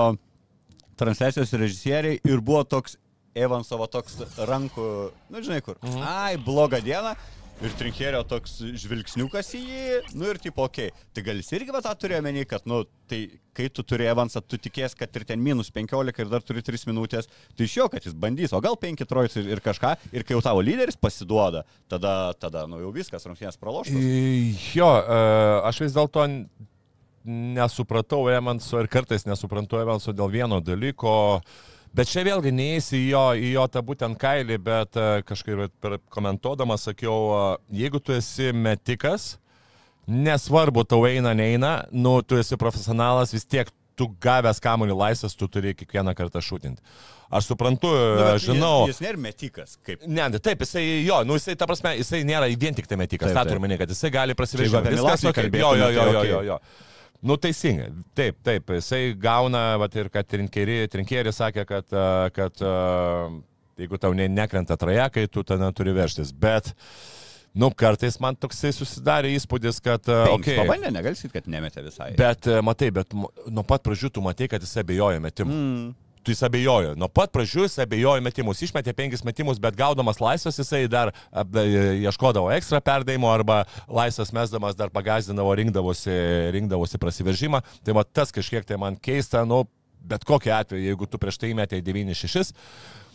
transliacijos 0.99 1.55
režisieriai 1.55 2.19
ir 2.27 2.43
buvo 2.43 2.65
toks 2.67 2.97
Evansovo 3.37 3.87
toks 3.91 4.17
rankų, 4.49 4.85
nu 5.29 5.43
žinai 5.45 5.61
kur, 5.65 5.77
mhm. 5.83 6.05
ai, 6.05 6.39
bloga 6.41 6.81
diena. 6.83 7.17
Ir 7.59 7.73
trinkėrio 7.75 8.21
toks 8.23 8.53
žvilgsniukas 8.79 9.49
į 9.57 9.59
jį, 9.59 9.95
nu 10.15 10.29
ir 10.31 10.37
tipo, 10.39 10.63
okei, 10.63 10.93
okay. 10.93 11.07
tai 11.11 11.23
gal 11.25 11.41
jis 11.41 11.49
irgi 11.57 11.73
va 11.75 11.81
tą 11.83 11.91
turėjo 11.99 12.21
menį, 12.23 12.45
kad, 12.47 12.63
nu, 12.71 12.85
tai 13.11 13.17
kai 13.51 13.65
tu 13.75 13.83
turi 13.83 14.07
Evansą, 14.07 14.39
tu 14.47 14.55
tikės, 14.55 14.95
kad 14.95 15.11
ir 15.19 15.25
ten 15.27 15.43
minus 15.43 15.67
15 15.75 16.23
ir 16.23 16.31
dar 16.31 16.45
turi 16.47 16.63
3 16.63 16.87
minutės, 16.87 17.27
tai 17.59 17.67
iš 17.67 17.75
jo, 17.81 17.89
kad 17.91 18.07
jis 18.07 18.15
bandys, 18.15 18.55
o 18.55 18.61
gal 18.63 18.79
5 18.79 19.03
trojus 19.09 19.35
ir, 19.41 19.51
ir 19.51 19.63
kažką, 19.65 19.91
ir 20.15 20.23
kai 20.23 20.37
jau 20.37 20.43
tavo 20.45 20.63
lyderis 20.63 20.95
pasiduoda, 20.95 21.65
tada, 21.91 22.15
tada, 22.39 22.63
nu 22.71 22.79
jau 22.79 22.93
viskas, 22.95 23.27
rungtynės 23.27 23.59
praloštas. 23.59 24.07
Jo, 24.79 24.93
e, 25.03 25.19
aš 25.67 25.83
vis 25.83 25.99
dėlto 25.99 26.29
nesupratau 27.29 28.27
Evanso 28.33 28.79
ir 28.81 28.89
kartais 28.91 29.27
nesuprantu 29.29 29.79
Evanso 29.81 30.13
dėl 30.15 30.31
vieno 30.33 30.59
dalyko. 30.63 31.41
Bet 31.95 32.09
čia 32.11 32.21
vėlgi 32.25 32.51
neįsi 32.53 32.99
į 32.99 33.05
jo, 33.09 33.23
į 33.33 33.51
jo 33.55 33.65
tą 33.73 33.81
būtent 33.85 34.17
kailį, 34.21 34.59
bet 34.61 34.97
e, 34.99 35.07
kažkaip 35.25 35.71
komentuodamas 36.13 36.85
sakiau, 36.85 37.15
e, 37.33 37.79
jeigu 37.81 38.01
tu 38.01 38.13
esi 38.13 38.51
metikas, 38.53 39.31
nesvarbu 40.05 40.85
tau 40.85 41.07
eina, 41.09 41.33
neina, 41.37 41.79
nu, 41.89 42.19
tu 42.21 42.37
esi 42.37 42.57
profesionalas, 42.61 43.33
vis 43.33 43.47
tiek 43.49 43.71
tu 43.99 44.07
gavęs 44.23 44.61
kamuolį 44.63 44.95
laisvas, 44.95 45.33
tu 45.35 45.47
turi 45.51 45.73
kiekvieną 45.77 46.13
kartą 46.17 46.41
šūtinti. 46.43 46.79
Aš 47.35 47.49
suprantu, 47.51 47.89
Nu, 47.89 48.19
bet 48.21 48.43
žinau. 48.45 48.75
Jis, 48.87 48.95
jis 48.97 49.05
nėra 49.05 49.21
metikas, 49.21 49.75
kaip. 49.85 50.05
Ne, 50.07 50.29
tai 50.35 50.39
taip, 50.49 50.63
jisai, 50.65 50.83
jo, 51.05 51.19
nu 51.27 51.37
jisai, 51.37 51.57
ta 51.59 51.67
prasme, 51.69 51.91
jisai 51.99 52.21
nėra 52.25 52.47
vien 52.53 52.77
tik 52.77 52.87
tai 52.89 52.97
metikas, 53.01 53.29
Taip, 53.29 53.41
taip. 53.41 53.51
turiu 53.51 53.65
minėti, 53.65 53.83
kad 53.83 53.93
jisai 53.93 54.13
gali 54.13 54.37
apie 54.37 54.47
Viskas, 54.47 55.25
okei, 55.25 55.27
jo, 55.27 55.35
kalbėtume, 55.41 55.81
jo, 55.81 55.89
jo, 55.97 56.05
tai 56.05 56.13
jo, 56.15 56.23
jo, 56.29 56.39
jo. 56.53 56.61
Nu, 57.21 57.35
teisingai. 57.35 57.89
Taip, 58.15 58.37
taip, 58.47 58.71
jisai 58.77 59.13
gauna, 59.19 59.73
vat, 59.81 59.95
ir 59.99 60.07
kad 60.13 60.27
trinkeri 60.29 61.33
sakė, 61.35 61.65
kad, 61.67 61.87
a, 61.91 62.29
kad 62.31 62.61
a, 62.63 62.75
jeigu 63.79 63.99
tau 63.99 64.15
ne, 64.15 64.29
nekrenta 64.31 64.77
trajekai, 64.79 65.25
tu 65.27 65.43
tada 65.43 65.71
turi 65.75 65.91
verštis. 65.95 66.31
Bet, 66.31 66.71
nu, 67.59 67.71
kartais 67.75 68.19
man 68.23 68.39
toksai 68.39 68.71
susidarė 68.75 69.33
įspūdis, 69.35 69.81
kad, 69.83 70.07
a, 70.07 70.21
Okay. 70.29 70.55
okei, 70.55 70.59
Pabandė, 70.61 70.93
negali 70.95 71.19
sakyti, 71.19 71.41
kad 71.41 71.51
nemetė 71.51 71.83
visai. 71.89 72.13
Bet 72.19 72.47
e, 72.47 72.61
matai, 72.63 72.93
bet 72.95 73.11
nuo 73.15 73.65
pat 73.67 73.83
pradžių 73.83 74.13
tu 74.15 74.23
matai, 74.23 74.47
kad 74.51 74.63
jis 74.63 74.79
abejoja 74.79 75.19
metimu. 75.23 75.51
Mm. 75.51 75.89
Tu 76.23 76.33
jis 76.33 76.43
abejojo. 76.43 76.95
Nuo 76.99 77.07
pat 77.07 77.31
pradžių 77.31 77.63
jis 77.63 77.77
abejojo 77.79 78.21
metimus. 78.23 78.59
Išmetė 78.65 78.91
penkis 78.97 79.23
metimus, 79.23 79.59
bet 79.61 79.77
gaudamas 79.79 80.19
laisvas 80.19 80.59
jisai 80.59 80.83
dar 80.91 81.13
ieškodavo 81.31 82.51
ekstra 82.57 82.81
perdavimo 82.83 83.29
arba 83.31 83.61
laisvas 83.87 84.33
mesdamas 84.35 84.75
dar 84.75 84.91
pagazdindavo, 84.91 85.55
rinkdavosi, 85.61 86.15
rinkdavosi 86.55 86.99
prasiveržimą. 86.99 87.63
Tai 87.87 87.95
va 87.95 88.03
tas 88.03 88.35
kažkiek 88.35 88.67
tai 88.67 88.77
man 88.81 88.99
keista, 88.99 89.45
nu, 89.47 89.63
bet 89.99 90.27
kokiu 90.27 90.53
atveju, 90.57 90.89
jeigu 90.91 91.07
tu 91.07 91.19
prieš 91.21 91.39
tai 91.39 91.53
metė 91.55 91.79
9-6. 91.85 92.51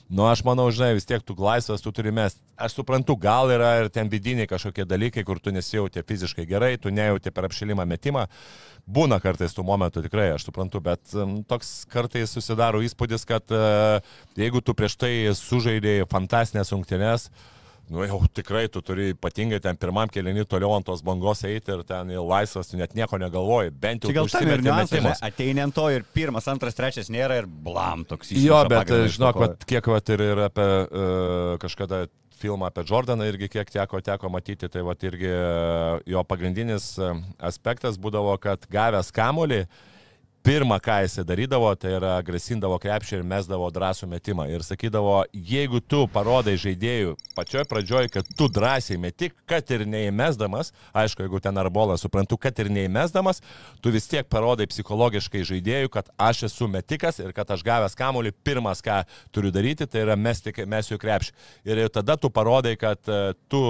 Nu, 0.09 0.27
aš 0.29 0.43
manau, 0.45 0.67
žinai, 0.69 0.93
vis 0.99 1.07
tiek 1.09 1.23
tu 1.25 1.33
laisvas, 1.41 1.81
tu 1.81 1.89
turi 1.95 2.13
mest. 2.13 2.37
Aš 2.61 2.77
suprantu, 2.77 3.17
gal 3.17 3.49
yra 3.51 3.71
ir 3.81 3.89
ten 3.91 4.11
vidiniai 4.13 4.47
kažkokie 4.51 4.85
dalykai, 4.85 5.25
kur 5.25 5.41
tu 5.41 5.53
nesijauti 5.55 6.05
fiziškai 6.05 6.45
gerai, 6.47 6.75
tu 6.77 6.93
nejauti 6.93 7.33
per 7.33 7.49
apšilimą 7.49 7.87
metimą. 7.89 8.27
Būna 8.85 9.17
kartais 9.25 9.57
tų 9.57 9.65
momentų 9.65 10.05
tikrai, 10.05 10.29
aš 10.35 10.45
suprantu, 10.51 10.83
bet 10.85 11.17
um, 11.17 11.39
toks 11.49 11.87
kartais 11.89 12.37
susidaro 12.37 12.83
įspūdis, 12.85 13.25
kad 13.25 13.57
uh, 13.57 14.05
jeigu 14.37 14.61
tu 14.61 14.77
prieš 14.77 14.99
tai 15.01 15.15
sužaidėjai 15.41 16.05
fantasinės 16.13 16.75
rungtynės, 16.77 17.31
Nu 17.93 18.05
jau 18.07 18.19
tikrai 18.33 18.65
tu 18.73 18.81
turi 18.81 19.11
ypatingai 19.13 19.59
ten 19.63 19.77
pirmam 19.77 20.09
kelienį 20.09 20.47
toliau 20.49 20.73
ant 20.73 20.87
tos 20.89 21.03
bangos 21.05 21.43
eiti 21.45 21.75
ir 21.75 21.83
ten 21.85 22.15
laisvas, 22.17 22.71
tu 22.71 22.79
net 22.81 22.95
nieko 22.97 23.19
negalvoji, 23.21 23.75
bent 23.81 24.07
jau 24.07 24.15
gal 24.17 24.31
tam 24.33 24.49
ir 24.49 24.65
niuansas, 24.65 24.95
metimus. 24.97 25.21
ateini 25.29 25.65
ant 25.67 25.77
to 25.77 25.85
ir 25.93 26.07
pirmas, 26.17 26.49
antras, 26.49 26.77
trečias 26.79 27.13
nėra 27.13 27.43
ir 27.43 27.49
blam 27.49 28.07
toks 28.09 28.33
iššūkis. 28.33 28.47
Jo, 28.47 28.63
bet 28.73 28.93
žinok, 29.17 29.41
vat, 29.43 29.67
kiek 29.69 29.91
vat, 29.93 30.13
ir, 30.17 30.25
ir 30.33 30.45
apie 30.47 30.69
uh, 30.69 31.57
kažkada 31.61 32.07
filmą 32.41 32.71
apie 32.71 32.87
Jordaną 32.89 33.29
irgi 33.29 33.51
kiek 33.53 33.71
teko, 33.77 34.01
teko 34.05 34.33
matyti, 34.33 34.71
tai 34.73 34.85
vat, 34.87 35.05
irgi 35.05 35.29
uh, 35.29 36.01
jo 36.09 36.25
pagrindinis 36.29 36.95
uh, 37.03 37.19
aspektas 37.53 38.01
būdavo, 38.01 38.39
kad 38.41 38.65
gavęs 38.73 39.13
kamolį, 39.15 39.67
pirmą, 40.45 40.77
ką 40.85 41.01
jisai 41.05 41.25
darydavo, 41.25 41.71
tai 41.81 41.95
yra 41.97 42.19
grasindavo 42.25 42.77
krepšį 42.83 43.17
ir 43.19 43.23
mesdavo 43.25 43.71
drąsų 43.73 44.09
metimą. 44.13 44.45
Ir 44.53 44.65
sakydavo, 44.67 45.23
jeigu 45.33 45.81
tu 45.81 46.05
parodai 46.13 46.59
žaidėjų 46.61 47.15
pačioj 47.35 47.65
pradžioj, 47.65 48.09
kad 48.13 48.29
tu 48.37 48.49
drąsiai 48.49 48.99
metik, 49.01 49.35
kad 49.49 49.71
ir 49.75 49.87
neįmesdamas, 49.89 50.71
aišku, 50.95 51.25
jeigu 51.25 51.41
ten 51.43 51.59
arbolas, 51.59 52.05
suprantu, 52.05 52.39
kad 52.39 52.59
ir 52.63 52.71
neįmesdamas, 52.73 53.41
tu 53.83 53.91
vis 53.95 54.07
tiek 54.11 54.29
parodai 54.31 54.69
psichologiškai 54.71 55.43
žaidėjų, 55.49 55.91
kad 55.97 56.11
aš 56.21 56.45
esu 56.51 56.69
metikas 56.71 57.19
ir 57.23 57.33
kad 57.35 57.51
aš 57.51 57.65
gavęs 57.67 57.97
kamuolį, 57.99 58.35
pirmas, 58.47 58.85
ką 58.85 59.01
turiu 59.35 59.51
daryti, 59.55 59.89
tai 59.91 60.05
yra 60.05 60.17
mesti, 60.17 60.55
mesiu 60.71 61.01
krepšį. 61.01 61.35
Ir 61.67 61.83
tada 61.95 62.17
tu 62.21 62.31
parodai, 62.31 62.77
kad 62.81 63.01
e, 63.09 63.35
tu 63.51 63.65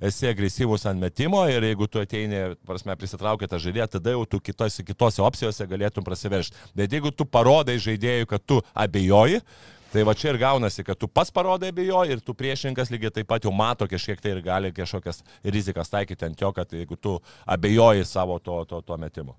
esi 0.00 0.30
agresyvus 0.30 0.86
ant 0.88 1.02
metimo 1.02 1.42
ir 1.50 1.66
jeigu 1.70 1.90
tu 1.90 2.00
ateini, 2.00 2.54
prasme, 2.66 2.96
prisitraukia 2.96 3.50
tą 3.50 3.60
žaidėją, 3.60 3.90
tada 3.98 4.16
jau 4.16 4.24
tu 4.30 4.40
kitose, 4.40 4.86
kitose 4.86 5.22
opcijose 5.26 5.68
galėtum 5.68 6.06
prasiveršti. 6.20 6.56
Bet 6.74 6.92
jeigu 6.92 7.10
tu 7.10 7.24
parodai 7.24 7.78
žaidėjui, 7.80 8.28
kad 8.28 8.44
tu 8.46 8.62
abejoji, 8.74 9.42
Tai 9.90 10.04
va 10.06 10.12
čia 10.14 10.28
ir 10.30 10.36
gaunasi, 10.38 10.84
kad 10.86 10.94
tu 10.94 11.08
pats 11.10 11.32
parodai 11.34 11.72
abejoji 11.72 12.14
ir 12.14 12.20
tu 12.22 12.30
priešininkas 12.30 12.92
lygiai 12.94 13.10
taip 13.10 13.26
pat 13.26 13.42
jau 13.42 13.50
mato 13.50 13.88
kažkiek 13.90 14.20
tai 14.22 14.36
ir 14.36 14.40
gali 14.40 14.70
kažkokias 14.70 15.24
rizikas 15.42 15.90
taikyti 15.90 16.28
ant 16.28 16.38
jo, 16.38 16.52
kad 16.54 16.70
jeigu 16.70 16.94
tu 16.94 17.16
abejoji 17.42 18.04
savo 18.06 18.38
to, 18.38 18.60
to, 18.70 18.78
to 18.86 18.96
metimu. 18.96 19.34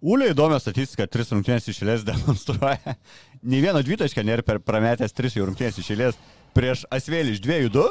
Ulė 0.00 0.30
įdomią 0.32 0.56
statistiką, 0.64 1.04
tris 1.12 1.28
rungtynės 1.28 1.68
išėlės 1.68 2.06
demonstruoja. 2.08 2.96
Nei 3.42 3.60
vieno 3.60 3.84
dvitaškio 3.84 4.24
nėra 4.24 4.46
per 4.48 4.62
prametęs 4.64 5.12
tris 5.12 5.36
jau 5.36 5.44
rungtynės 5.44 5.76
išėlės. 5.76 6.16
Prieš 6.56 6.86
Asvėlį 6.88 7.36
iš 7.36 7.44
2-2, 7.44 7.84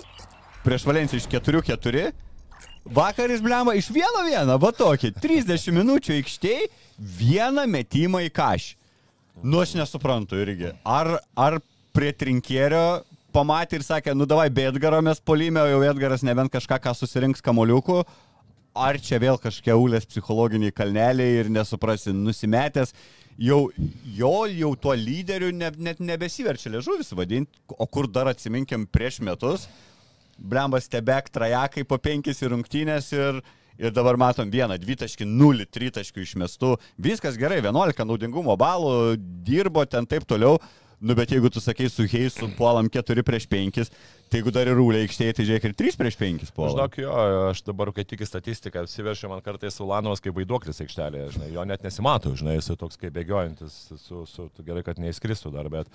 prieš 0.65 0.89
Valenciją 0.89 1.21
iš 1.21 1.29
4-4. 1.37 2.07
Vakaris 2.93 3.41
blemba 3.43 3.73
iš 3.75 3.89
1-1, 3.91 4.53
va 4.61 4.71
tokį. 4.75 5.11
30 5.21 5.73
minučių 5.75 6.15
aikštėje, 6.21 6.69
vieną 7.19 7.65
metimą 7.69 8.23
į 8.27 8.31
kažį. 8.35 8.75
Nu 9.43 9.61
aš 9.61 9.75
nesuprantu 9.77 10.39
irgi. 10.41 10.71
Ar, 10.87 11.17
ar 11.37 11.59
prie 11.93 12.13
trinkėrio 12.15 13.03
pamatė 13.35 13.77
ir 13.77 13.85
sakė, 13.85 14.15
nu 14.17 14.25
davai, 14.29 14.47
be 14.53 14.65
Edgaro 14.71 15.01
mes 15.05 15.19
polime, 15.21 15.61
o 15.61 15.69
jau 15.69 15.83
Edgaras 15.91 16.23
nebent 16.25 16.51
kažką, 16.53 16.79
ką 16.81 16.93
susirinks 16.97 17.43
kamoliukų, 17.45 17.99
ar 18.77 18.97
čia 19.01 19.19
vėl 19.21 19.37
kažkokie 19.41 19.75
ulės 19.77 20.07
psichologiniai 20.09 20.73
kalneliai 20.73 21.41
ir 21.43 21.51
nesuprasi, 21.53 22.13
nusimetęs, 22.15 22.95
jau, 23.37 23.67
jo 24.17 24.33
jau 24.49 24.71
tuo 24.81 24.95
lyderiu 24.97 25.51
ne, 25.53 25.69
net 25.77 26.01
nebesiverčia 26.01 26.73
liežuvis 26.73 27.13
vadinti, 27.17 27.61
o 27.69 27.85
kur 27.85 28.09
dar 28.09 28.31
atsiminkim 28.31 28.87
prieš 28.89 29.21
metus, 29.25 29.67
blembas 30.37 30.89
tebek 30.91 31.29
trajakai 31.33 31.85
po 31.87 31.99
penkis 32.01 32.41
į 32.43 32.51
rungtynės 32.53 33.11
ir, 33.15 33.39
ir 33.77 33.93
dabar 33.95 34.19
matom 34.19 34.51
vieną, 34.53 34.79
dvitaškį, 34.81 35.27
nulį, 35.27 35.69
tritaškių 35.73 36.25
išmestų, 36.25 36.75
viskas 37.01 37.39
gerai, 37.39 37.61
11 37.65 38.05
naudingumo 38.07 38.57
balų, 38.59 39.15
dirbo 39.17 39.85
ten 39.85 40.09
taip 40.09 40.27
toliau. 40.29 40.57
Nu, 40.97 41.13
bet 41.13 41.29
jeigu 41.29 41.49
tu 41.53 41.61
sakai, 41.61 41.91
su 41.93 42.07
Heisu 42.09 42.47
puolam 42.57 42.87
4 42.89 43.21
prieš 43.21 43.45
5, 43.45 43.83
tai 44.31 44.39
jeigu 44.39 44.49
dar 44.49 44.65
ir 44.65 44.73
rūlė 44.79 45.03
aikštėje, 45.05 45.35
tai 45.37 45.43
žiūrėk 45.45 45.67
ir 45.69 45.75
3 45.77 45.97
prieš 45.99 46.17
5 46.17 46.49
puolam. 46.55 46.73
Žinok, 46.73 46.97
jo, 47.03 47.11
aš 47.51 47.61
dabar, 47.67 47.91
kai 47.93 48.01
tik 48.09 48.23
į 48.25 48.29
statistiką, 48.31 48.81
apsiveršiu 48.81 49.29
man 49.29 49.43
kartais 49.45 49.77
Ulanovas 49.83 50.23
kaip 50.25 50.33
vaiduoklis 50.39 50.81
aikštelėje, 50.81 51.27
žinai, 51.35 51.51
jo 51.53 51.67
net 51.69 51.85
nesimato, 51.85 52.33
žinai, 52.39 52.57
jis 52.57 52.73
toks 52.81 52.97
kaip 52.97 53.13
bėgiojantis, 53.13 53.77
su, 54.07 54.23
su, 54.25 54.47
gerai, 54.65 54.81
kad 54.87 54.97
neįskristų 54.97 55.53
dar, 55.53 55.69
bet, 55.69 55.93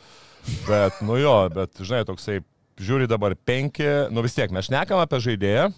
bet, 0.70 1.02
nu 1.02 1.18
jo, 1.18 1.34
bet, 1.50 1.82
žinai, 1.82 2.04
toksai, 2.06 2.38
žiūri 2.80 3.08
dabar 3.10 3.34
penki, 3.36 3.88
nu 4.12 4.24
vis 4.24 4.36
tiek, 4.36 4.52
mes 4.54 4.68
šnekam 4.68 5.02
apie 5.02 5.20
žaidėją, 5.24 5.70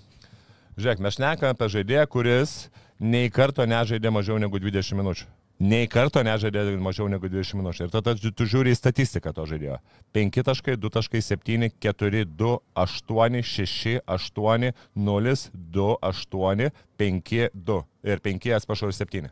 žiūrėk, 0.78 1.02
mes 1.02 1.16
šnekam 1.16 1.54
apie 1.54 1.70
žaidėją, 1.72 2.04
kuris 2.10 2.58
nei 3.00 3.30
karto 3.34 3.66
nežaidė 3.66 4.12
mažiau 4.14 4.38
negu 4.38 4.60
20 4.62 5.00
minučių. 5.00 5.26
Nei 5.62 5.86
karto 5.86 6.18
nežaidė 6.26 6.64
mažiau 6.82 7.06
negu 7.10 7.28
20 7.30 7.60
minučių. 7.60 7.86
Ir 7.86 7.92
tada 7.94 8.14
tu 8.18 8.46
žiūri 8.50 8.72
į 8.74 8.78
statistiką 8.78 9.30
to 9.36 9.44
žaidėjo. 9.46 9.78
5 10.16 10.42
taškai, 10.50 10.74
2 10.82 10.90
taškai, 10.96 11.22
7, 11.22 11.68
4, 11.78 12.24
2, 12.26 12.56
8, 12.84 13.38
6, 13.50 13.94
8, 14.02 14.72
0, 14.98 15.36
2, 15.78 15.86
8, 16.10 16.68
5, 16.98 17.38
2. 17.54 17.78
Ir 18.10 18.24
5, 18.26 18.50
atsiprašau, 18.58 18.90
ir 18.90 18.98
7. 18.98 19.30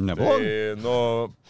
Neblogai. 0.00 0.40
Tai, 0.40 0.80
nu, 0.82 0.94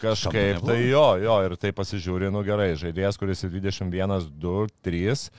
kažkaip, 0.00 0.60
tai 0.66 0.78
jo, 0.88 1.04
jo, 1.22 1.36
ir 1.46 1.54
tai 1.60 1.70
pasižiūri, 1.76 2.30
nu 2.34 2.42
gerai, 2.46 2.72
žaidėjas, 2.80 3.18
kuris 3.20 3.44
į 3.46 3.52
21, 3.56 4.28
2, 4.42 4.56
3, 4.86 5.30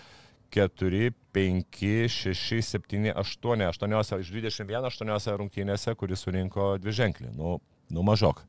4, 0.52 1.12
5, 1.38 1.82
6, 2.12 2.62
7, 2.76 3.12
8, 3.24 3.66
8 3.72 4.24
iš 4.24 4.32
21, 4.36 4.88
8 4.92 5.38
rungtynėse, 5.42 5.96
kuris 6.00 6.24
surinko 6.26 6.74
dvi 6.82 6.96
ženklį. 7.02 7.34
Nu, 7.38 7.60
nu 7.92 8.06
mažok. 8.08 8.44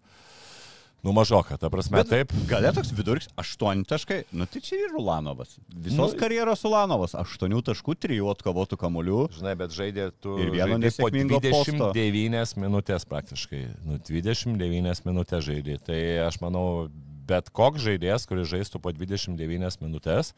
Nu 1.03 1.11
mažok, 1.11 1.49
ta 1.59 1.67
prasme, 1.67 1.99
Bet, 1.99 2.11
taip. 2.13 2.33
Gal 2.47 2.69
toks 2.77 2.93
vidurkis 2.95 3.27
8 3.41 3.83
taškai, 3.91 4.21
nu 4.39 4.47
tai 4.47 4.61
čia 4.63 4.79
ir 4.85 4.95
Ulanovas. 4.95 5.57
Visos 5.75 6.15
Nu, 6.15 6.19
karjeros 6.21 6.63
Ulanovas 6.69 7.17
8 7.19 7.59
taškų, 7.67 7.97
3 8.07 8.21
atkovotų 8.37 8.79
kamolių. 8.79 9.25
Žinai, 9.35 9.57
bet 9.59 9.75
žaidė 9.75 10.13
tu 10.23 10.37
Ir 10.39 10.53
vieno 10.55 10.79
nesėkmingo 10.79 11.43
posto. 11.43 11.91
29 11.91 12.55
minutės 12.63 13.09
praktiškai. 13.11 13.65
Nu, 13.83 13.99
29 13.99 15.03
minutės 15.09 15.43
žaidė. 15.49 15.81
Tai 15.83 15.99
aš 16.29 16.39
manau, 16.45 16.87
bet 17.27 17.51
koks 17.51 17.83
žaidėjas, 17.83 18.27
kuris 18.31 18.51
žaistų 18.53 18.79
po 18.83 18.95
29 18.95 19.83
minutės, 19.83 20.33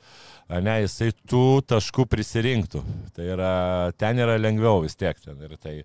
ne, 0.49 0.79
jisai 0.85 1.13
tų 1.29 1.61
taškų 1.69 2.09
prisirinktų. 2.09 2.85
Tai 3.17 3.31
yra, 3.37 3.55
ten 4.01 4.21
yra 4.25 4.41
lengviau 4.41 4.81
vis 4.85 4.97
tiek. 4.97 5.19
Ten, 5.21 5.41
ir 5.45 5.57
tai 5.61 5.83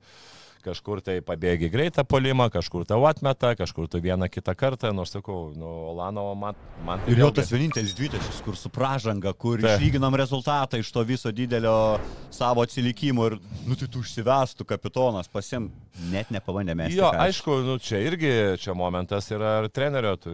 kažkur 0.65 1.01
tai 1.05 1.19
pabėgi 1.25 1.69
greitą 1.71 2.03
polimą, 2.07 2.49
kažkur 2.53 2.85
tau 2.89 3.05
atmeta, 3.09 3.53
kažkur 3.59 3.87
tu 3.91 4.01
vieną 4.03 4.27
kitą 4.31 4.55
kartą, 4.57 4.91
nors 4.95 5.13
sakau, 5.15 5.51
nu, 5.55 5.69
Olanovo 5.93 6.35
man, 6.35 6.55
man 6.85 6.99
tai 7.05 7.13
Ir 7.13 7.21
vėlgi- 7.21 7.35
tas 7.41 7.51
vienintelis 7.53 7.95
dvitaškis, 7.97 8.41
kur 8.45 8.55
su 8.59 8.69
pražanga, 8.69 9.33
kur 9.33 9.59
Taip. 9.61 9.79
išlyginom 9.79 10.15
rezultatą 10.19 10.79
iš 10.79 10.91
to 10.91 11.03
viso 11.03 11.31
didelio 11.31 11.99
savo 12.31 12.61
atsilikimo 12.65 13.25
ir, 13.31 13.37
nu 13.67 13.75
tai 13.79 13.87
tu 13.87 13.99
užsivestų 14.03 14.65
kapitonas, 14.65 15.27
pasim, 15.31 15.71
net 16.11 16.29
nepabandė 16.31 16.75
mesti. 16.75 16.97
Jo, 16.99 17.09
kašį. 17.11 17.23
aišku, 17.27 17.57
nu, 17.65 17.77
čia 17.79 17.99
irgi 18.05 18.33
čia 18.61 18.73
momentas 18.77 19.27
yra 19.31 19.63
ir 19.63 19.69
trenerio, 19.73 20.15
tu 20.19 20.29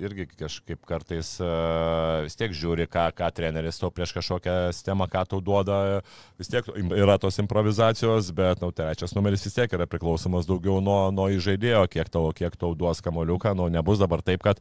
irgi 0.00 0.26
kažkaip 0.38 0.84
kartais 0.88 1.34
uh, 1.42 2.22
vis 2.24 2.36
tiek 2.38 2.52
žiūri, 2.56 2.86
ką, 2.90 3.08
ką 3.16 3.28
treneris 3.34 3.78
tau 3.80 3.90
prieš 3.90 4.14
kažkokią 4.16 4.56
sistemą, 4.72 5.08
ką 5.10 5.26
tau 5.28 5.40
duoda, 5.44 6.00
vis 6.40 6.48
tiek 6.48 6.64
yra 6.96 7.18
tos 7.20 7.38
improvizacijos, 7.42 8.30
bet, 8.36 8.60
na, 8.60 8.66
nu, 8.70 8.72
trečias 8.76 9.14
numeris 9.16 9.44
vis 9.46 9.54
tiek 9.56 9.69
tiek 9.70 9.78
yra 9.78 9.86
priklausomas 9.86 10.48
daugiau 10.48 10.80
nuo, 10.82 11.10
nuo 11.14 11.28
įžaidėjo, 11.30 11.86
kiek 11.90 12.08
tau, 12.10 12.32
kiek 12.34 12.56
tau 12.58 12.74
duos 12.74 13.00
kamoliuką, 13.00 13.54
nu 13.54 13.68
nebus 13.70 13.98
dabar 13.98 14.22
taip, 14.22 14.42
kad, 14.42 14.58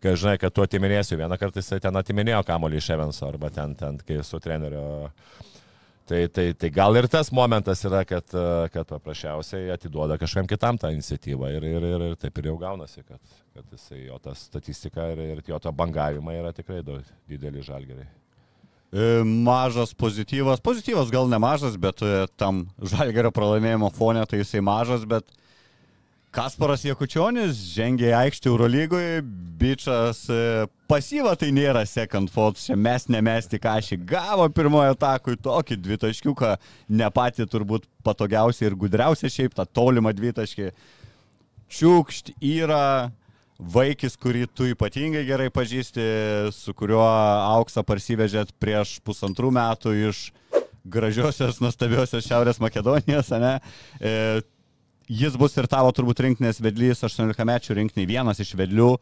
kai 0.00 0.14
žinai, 0.16 0.38
kad 0.38 0.54
tu 0.54 0.62
atiminėsi, 0.62 1.16
vieną 1.18 1.38
kartą 1.38 1.60
jisai 1.60 1.80
ten 1.80 1.96
atiminėjo 1.96 2.44
kamolį 2.46 2.78
iš 2.78 2.90
Evanso 2.94 3.26
arba 3.26 3.50
ten, 3.50 3.74
ten, 3.74 3.98
kai 3.98 4.22
su 4.22 4.40
treneriu. 4.40 5.10
Tai, 6.06 6.20
tai, 6.30 6.52
tai 6.54 6.68
gal 6.70 6.94
ir 6.94 7.08
tas 7.10 7.32
momentas 7.34 7.80
yra, 7.82 8.04
kad, 8.06 8.30
kad 8.70 8.86
paprasčiausiai 8.86 9.72
atiduoda 9.74 10.14
kažkam 10.20 10.46
kitam 10.46 10.78
tą 10.78 10.92
iniciatyvą 10.94 11.48
ir, 11.56 11.66
ir, 11.66 11.86
ir, 11.88 12.04
ir 12.12 12.14
taip 12.22 12.38
ir 12.38 12.46
jau 12.52 12.54
gaunasi, 12.60 13.02
kad, 13.02 13.18
kad 13.56 13.74
jisai, 13.74 14.04
jo 14.04 14.20
ta 14.22 14.36
statistika 14.38 15.08
ir, 15.10 15.24
ir 15.34 15.42
jo 15.48 15.58
to 15.58 15.74
bangavimai 15.74 16.38
yra 16.38 16.54
tikrai 16.54 16.78
daug 16.86 17.02
dideli 17.26 17.66
žalgeriai. 17.66 18.06
E, 18.92 19.24
Mažas 19.24 19.94
pozityvas, 19.94 20.60
pozityvas 20.62 21.10
gal 21.10 21.26
nemažas, 21.28 21.74
bet 21.76 22.02
e, 22.06 22.26
tam 22.38 22.68
žalgerio 22.78 23.32
pralaimėjimo 23.34 23.90
fone 23.94 24.22
tai 24.30 24.44
jisai 24.44 24.62
mažas, 24.62 25.02
bet 25.08 25.26
Kasparas 26.36 26.84
Jekučionis 26.84 27.56
žengė 27.72 28.10
į 28.10 28.16
aikštę 28.18 28.50
Eurolygoje, 28.50 29.22
bičias 29.58 30.20
e, 30.30 30.66
pasyva 30.86 31.32
tai 31.40 31.48
nėra 31.56 31.82
second 31.88 32.30
fault, 32.30 32.60
čia 32.62 32.76
mes 32.78 33.08
nemesti 33.10 33.58
kažį, 33.58 33.98
gavo 34.06 34.46
pirmojo 34.54 34.94
atakui 34.94 35.34
tokį 35.40 35.80
dvitaškiuką, 35.82 36.54
ne 36.94 37.10
pati 37.10 37.48
turbūt 37.48 37.88
patogiausia 38.06 38.68
ir 38.68 38.78
gudriausia 38.78 39.32
šiaip, 39.32 39.56
tą 39.56 39.66
tolimą 39.66 40.12
dvitaškį. 40.14 40.70
Čiūkšt 41.72 42.36
yra 42.38 43.10
vaikis, 43.58 44.16
kurį 44.20 44.46
tu 44.52 44.66
ypatingai 44.70 45.24
gerai 45.28 45.48
pažįsti, 45.52 46.04
su 46.54 46.74
kuriuo 46.76 47.04
auksą 47.04 47.84
parsivežėt 47.86 48.52
prieš 48.60 48.98
pusantrų 49.06 49.52
metų 49.56 49.94
iš 50.10 50.26
gražiosios, 50.86 51.60
nuostabiosios 51.64 52.26
Šiaurės 52.26 52.60
Makedonijos, 52.62 53.32
ne? 53.42 53.56
E, 54.00 54.42
jis 55.08 55.36
bus 55.40 55.56
ir 55.58 55.68
tavo 55.70 55.90
turbūt 55.94 56.22
rinktinės 56.26 56.60
vedlys, 56.62 57.02
18 57.06 57.48
mečių 57.48 57.78
rinktinė, 57.80 58.06
vienas 58.10 58.42
iš 58.42 58.54
vedlių. 58.58 58.94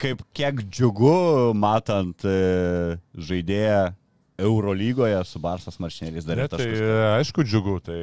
Kaip 0.00 0.24
kiek 0.34 0.64
džiugu, 0.66 1.52
matant 1.54 2.24
e, 2.26 2.96
žaidėją 3.14 3.92
Eurolygoje 4.40 5.18
su 5.28 5.38
Barsas 5.38 5.76
Maršinėlis 5.78 6.26
dar 6.26 6.40
ir 6.42 6.48
tai 6.50 6.58
taškus. 6.58 6.80
aišku 7.20 7.44
džiugu, 7.46 7.74
tai 7.86 7.98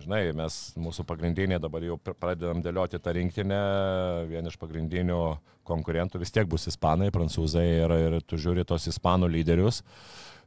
žinai, 0.00 0.22
mes 0.36 0.56
mūsų 0.80 1.04
pagrindinė 1.08 1.58
dabar 1.60 1.84
jau 1.84 1.98
pradedam 2.00 2.62
dėlioti 2.64 3.00
tą 3.02 3.12
rinktinę, 3.12 3.58
vien 4.30 4.48
iš 4.48 4.56
pagrindinių 4.60 5.20
konkurentų 5.68 6.20
vis 6.22 6.32
tiek 6.32 6.48
bus 6.48 6.64
ispanai, 6.72 7.10
prancūzai 7.12 7.66
ir, 7.82 7.96
ir 8.06 8.18
tu 8.24 8.40
žiūri 8.40 8.64
tos 8.68 8.88
ispanų 8.88 9.28
lyderius. 9.36 9.82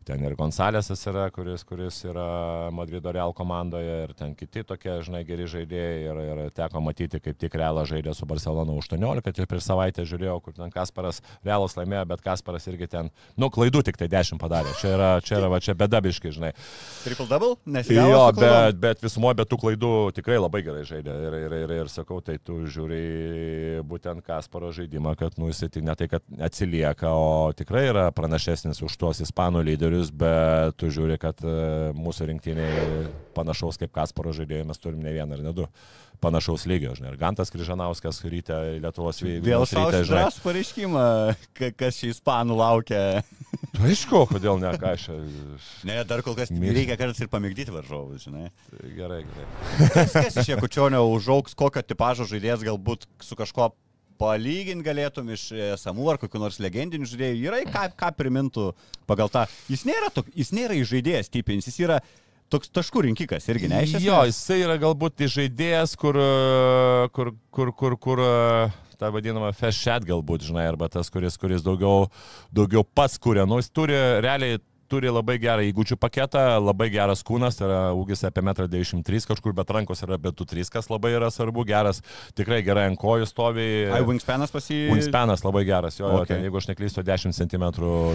Ten 0.07 0.23
ir 0.23 0.37
Gonsalesas 0.39 1.01
yra, 1.09 1.25
kuris, 1.35 1.65
kuris 1.67 1.97
yra 2.07 2.69
Madrido 2.71 3.11
Real 3.11 3.33
komandoje, 3.35 3.95
ir 4.05 4.13
ten 4.15 4.31
kiti 4.39 4.61
tokie, 4.63 4.93
žinai, 5.03 5.25
geri 5.27 5.43
žaidėjai. 5.51 5.97
Ir, 6.07 6.19
ir 6.23 6.53
teko 6.55 6.79
matyti, 6.79 7.19
kaip 7.19 7.35
tik 7.41 7.57
Realą 7.59 7.83
žaidė 7.89 8.13
su 8.15 8.23
Barcelona 8.29 8.71
18, 8.71 9.41
ir 9.43 9.49
prieš 9.51 9.65
savaitę 9.67 10.05
žiūrėjau, 10.07 10.37
kur 10.45 10.55
ten 10.55 10.71
Kasparas 10.71 11.19
Realas 11.43 11.75
laimėjo, 11.75 12.05
bet 12.13 12.23
Kasparas 12.23 12.69
irgi 12.71 12.87
ten, 12.93 13.09
nu, 13.35 13.49
klaidų 13.51 13.81
tik 13.89 13.99
tai 13.99 14.07
10 14.13 14.39
padarė. 14.39 14.71
Čia 14.79 14.93
yra, 14.93 15.09
čia 15.27 15.41
yra, 15.41 15.49
va, 15.51 15.59
čia 15.59 15.75
bedabiškai, 15.75 16.31
žinai. 16.37 16.53
Triple 17.03 17.27
double? 17.27 17.57
Nes 17.67 17.91
Jo, 17.91 18.29
bet, 18.37 18.79
bet 18.79 19.03
visumoje, 19.03 19.41
bet 19.41 19.51
tų 19.51 19.59
klaidų 19.65 19.91
tikrai 20.15 20.39
labai 20.39 20.63
gerai 20.63 20.85
žaidė. 20.87 21.17
Ir, 21.27 21.37
ir, 21.41 21.57
ir, 21.65 21.75
ir 21.81 21.91
sakau, 21.91 22.21
tai 22.23 22.37
tu 22.39 22.61
žiūri 22.63 23.83
būtent 23.91 24.23
Kasparo 24.23 24.71
žaidimą, 24.71 25.17
kad, 25.19 25.35
nu, 25.35 25.51
jis 25.51 25.65
tai 25.67 25.83
ne 25.83 25.99
tai, 25.99 26.07
kad 26.15 26.23
atsilieka, 26.47 27.11
o 27.11 27.51
tikrai 27.57 27.89
yra 27.91 28.07
pranašesnis 28.15 28.79
už 28.87 28.95
tuos 29.01 29.19
ispanų 29.27 29.67
lyderius 29.67 29.96
žaidėjus, 29.97 30.11
bet 30.13 30.77
tu 30.77 30.89
žiūri, 30.89 31.17
kad 31.19 31.37
e, 31.41 31.93
mūsų 31.97 32.27
rinktiniai 32.31 33.07
panašaus 33.35 33.77
kaip 33.77 33.91
Kasparo 33.93 34.33
žaidėjai 34.33 34.65
mes 34.67 34.77
turim 34.77 35.01
ne 35.01 35.13
vieną 35.13 35.37
ar 35.37 35.43
ne 35.43 35.53
du 35.53 35.67
panašaus 36.19 36.65
lygio, 36.65 36.95
žinai. 36.97 37.11
Ir 37.13 37.17
Gantas 37.21 37.51
Kryžanauskas 37.53 38.23
ryte 38.25 38.55
Lietuvos 38.81 39.21
Vėl 39.21 39.65
ryte, 39.65 40.01
žinai. 40.01 40.23
Vėl 40.25 40.39
pareiškimą, 40.41 41.03
kas 41.77 41.99
šį 41.99 42.09
ispanų 42.15 42.57
laukia. 42.57 43.21
Aišku, 43.77 44.23
kodėl 44.31 44.57
ne, 44.57 44.71
ką 44.81 44.95
aš. 44.95 45.09
Ne, 45.85 45.99
dar 46.09 46.23
kol 46.25 46.33
kas 46.37 46.49
Mir- 46.49 46.73
reikia 46.73 46.97
kartais 46.97 47.21
ir 47.21 47.29
pamėgdyti 47.29 47.73
varžovus, 47.73 48.25
žinai. 48.25 48.49
Gerai, 48.97 49.21
gerai. 49.29 49.91
Kas, 49.93 50.15
kas 50.15 50.39
iš 50.41 50.55
Jekučionio 50.55 51.03
užauks, 51.13 51.53
kokio 51.57 51.85
tipažo 51.85 52.25
žaidėjas 52.25 52.65
galbūt 52.65 53.05
su 53.21 53.37
kažkuo 53.37 53.69
palyginti 54.19 54.85
galėtum 54.85 55.31
iš 55.35 55.49
samų 55.81 56.13
ar 56.13 56.21
kokiu 56.21 56.41
nors 56.41 56.61
legendiniu 56.63 57.09
žaidėju. 57.09 57.41
Yra 57.49 57.63
ką, 57.69 57.87
ką 57.97 58.13
primintų 58.17 58.71
pagal 59.09 59.31
tą. 59.33 59.45
Jis 59.71 59.85
nėra, 59.87 60.11
tok, 60.13 60.31
jis 60.35 60.53
nėra 60.55 60.77
žaidėjas 60.87 61.31
tipinis, 61.33 61.69
jis 61.69 61.79
yra 61.85 62.01
toks 62.51 62.71
taškų 62.71 63.07
rinkikas 63.09 63.47
irgi, 63.51 63.69
ne? 63.71 63.83
iš 63.85 63.97
Jo, 64.03 64.21
jisai 64.29 64.61
yra 64.63 64.77
galbūt 64.81 65.25
žaidėjas, 65.33 65.97
kur, 65.99 66.19
kur, 67.15 67.33
kur, 67.51 67.73
kur, 67.75 67.97
kur 67.99 68.23
tą 68.97 69.11
vadinamą 69.13 69.51
fast 69.55 69.83
chat 69.83 70.05
galbūt, 70.07 70.47
žinai, 70.49 70.65
arba 70.71 70.89
tas, 70.91 71.11
kuris, 71.13 71.37
kuris 71.39 71.65
daugiau, 71.65 72.07
daugiau 72.55 72.83
pats 72.97 73.19
kūrė. 73.21 73.45
Nu, 73.49 73.59
jis 73.61 73.69
turi 73.69 73.97
realiai 74.23 74.61
turi 74.89 75.11
labai 75.11 75.37
gerą 75.41 75.65
įgūdžių 75.69 75.97
paketą, 76.01 76.43
labai 76.63 76.89
geras 76.93 77.23
kūnas, 77.27 77.57
tai 77.59 77.67
yra 77.67 77.81
ūgis 77.97 78.23
apie 78.27 78.43
1,93 78.43 78.97
m 78.97 79.27
kažkur, 79.31 79.55
bet 79.57 79.73
rankos 79.75 80.03
yra 80.05 80.17
apie 80.19 80.31
2,3, 80.31 80.71
kas 80.73 80.89
labai 80.91 81.13
yra 81.17 81.31
svarbu, 81.33 81.65
geras, 81.67 82.01
tikrai 82.37 82.61
gerai 82.65 82.87
ant 82.91 82.99
kojų 83.01 83.27
stovi. 83.29 83.67
Ai, 83.91 84.03
wingspanas 84.07 84.53
pasi... 84.53 84.85
Wingspanas 84.91 85.45
labai 85.47 85.65
geras, 85.67 85.99
jo, 85.99 86.09
okay. 86.21 86.35
Ten, 86.35 86.47
jeigu 86.47 86.61
aš 86.61 86.71
neklystu, 86.71 87.03
10 87.07 87.35
cm 87.37 87.67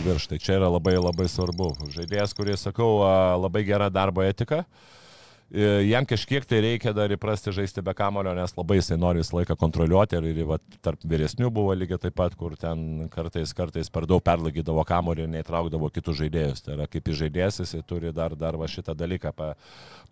virš, 0.09 0.31
tai 0.33 0.41
čia 0.43 0.59
yra 0.61 0.73
labai 0.73 0.97
labai 0.99 1.29
svarbu. 1.31 1.75
Žaidėjas, 1.93 2.35
kuris, 2.39 2.67
sakau, 2.69 2.91
labai 3.43 3.67
gera 3.69 3.93
darbo 3.93 4.25
etika. 4.25 4.65
E, 4.65 5.01
Jam 5.53 6.07
kažkiek 6.09 6.47
tai 6.49 6.63
reikia 6.65 6.95
dar 6.97 7.13
įprasti 7.13 7.53
žaisti 7.53 7.83
be 7.85 7.93
kamulio, 7.93 8.33
nes 8.33 8.55
labai 8.57 8.79
jisai 8.79 8.97
nori 8.97 9.21
visą 9.21 9.37
laiką 9.37 9.57
kontroliuoti 9.61 10.17
ir, 10.17 10.29
ir 10.33 10.47
va, 10.49 10.57
tarp 10.81 11.03
vyresnių 11.05 11.51
buvo 11.53 11.75
lygiai 11.77 12.01
taip 12.01 12.17
pat, 12.17 12.37
kur 12.41 12.55
ten 12.57 13.11
kartais, 13.13 13.53
kartais 13.57 13.93
per 13.93 14.07
daug 14.09 14.23
perlagydavo 14.25 14.85
kamulį 14.89 15.27
ir 15.27 15.33
neįtraukdavo 15.35 15.91
kitus 15.93 16.23
žaidėjus. 16.23 16.65
Tai 16.65 16.79
yra 16.79 16.89
kaip 16.89 17.13
žaidėjas 17.21 17.61
jisai 17.67 17.83
turi 17.85 18.15
dar, 18.17 18.33
dar 18.39 18.57
va 18.57 18.71
šitą 18.71 18.97
dalyką. 18.97 19.35
Pa, 19.37 19.53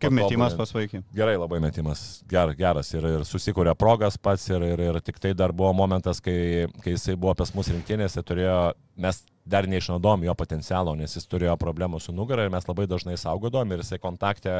Kaip 0.00 0.12
metimas 0.16 0.56
pas 0.56 0.76
vaikį. 0.76 1.02
Gerai, 1.16 1.38
labai 1.40 1.62
metimas. 1.64 2.04
Ger, 2.28 2.52
geras 2.58 2.92
ir, 2.92 3.08
ir 3.08 3.24
susikūrė 3.28 3.72
progas 3.80 4.20
pats 4.20 4.44
ir, 4.52 4.64
ir, 4.74 4.84
ir 4.90 5.00
tik 5.04 5.20
tai 5.20 5.32
dar 5.36 5.56
buvo 5.56 5.72
momentas, 5.76 6.20
kai, 6.24 6.68
kai 6.84 6.98
jisai 6.98 7.16
buvo 7.16 7.34
pas 7.40 7.52
mus 7.56 7.72
rinktinėse, 7.72 8.24
turėjo, 8.28 8.60
mes 9.00 9.24
dar 9.50 9.68
neišnaudom 9.70 10.24
jo 10.26 10.34
potencialo, 10.38 10.94
nes 10.98 11.16
jis 11.16 11.26
turėjo 11.30 11.56
problemų 11.60 12.00
su 12.02 12.14
nugara 12.16 12.46
ir 12.46 12.52
mes 12.52 12.66
labai 12.68 12.86
dažnai 12.90 13.16
saugodom 13.20 13.74
ir 13.74 13.82
jisai 13.82 14.00
kontakte, 14.02 14.54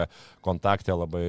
kontakte 0.45 0.95
labai, 0.97 1.24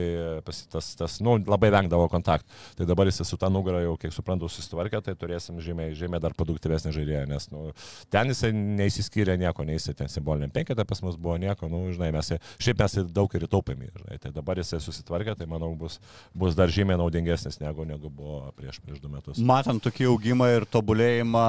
tas, 0.45 0.63
tas, 0.99 1.19
nu, 1.23 1.37
labai 1.45 1.71
vengdavo 1.73 2.07
kontaktų. 2.11 2.59
Tai 2.79 2.87
dabar 2.89 3.09
jisai 3.09 3.27
su 3.27 3.39
ta 3.41 3.49
nugara 3.53 3.83
jau, 3.85 3.95
kiek 4.01 4.15
suprantu, 4.15 4.49
susitvarkė, 4.51 5.03
tai 5.05 5.15
turėsim 5.19 5.59
žymiai, 5.63 5.95
žymiai 5.97 6.21
dar 6.23 6.35
produktyvesnį 6.37 6.93
žaidėją, 6.97 7.25
nes 7.29 7.47
nu, 7.53 7.69
ten 8.13 8.33
jisai 8.33 8.51
neįsiskyrė 8.55 9.37
nieko, 9.41 9.65
jisai 9.71 9.95
ten 9.97 10.11
simboliniam 10.11 10.51
penketą 10.53 10.85
pas 10.87 11.03
mus 11.05 11.17
buvo 11.19 11.37
nieko, 11.41 11.69
nu, 11.71 11.83
žinai, 11.93 12.11
mes, 12.15 12.33
šiaip 12.61 12.81
mes 12.81 12.97
daug 13.13 13.37
ir 13.37 13.47
įtaupėm, 13.47 13.85
jį, 13.85 13.91
žinai, 14.01 14.19
tai 14.23 14.33
dabar 14.35 14.59
jisai 14.61 14.81
susitvarkė, 14.83 15.35
tai 15.39 15.47
manau 15.49 15.71
bus, 15.77 15.99
bus 16.37 16.57
dar 16.57 16.71
žymiai 16.71 16.99
naudingesnis 16.99 17.61
negu, 17.61 17.85
negu 17.87 18.11
buvo 18.11 18.51
prieš, 18.57 18.81
prieš 18.83 19.01
du 19.03 19.11
metus. 19.11 19.41
Matant 19.51 19.83
tokį 19.83 20.09
augimą 20.11 20.49
ir 20.55 20.67
tobulėjimą, 20.71 21.45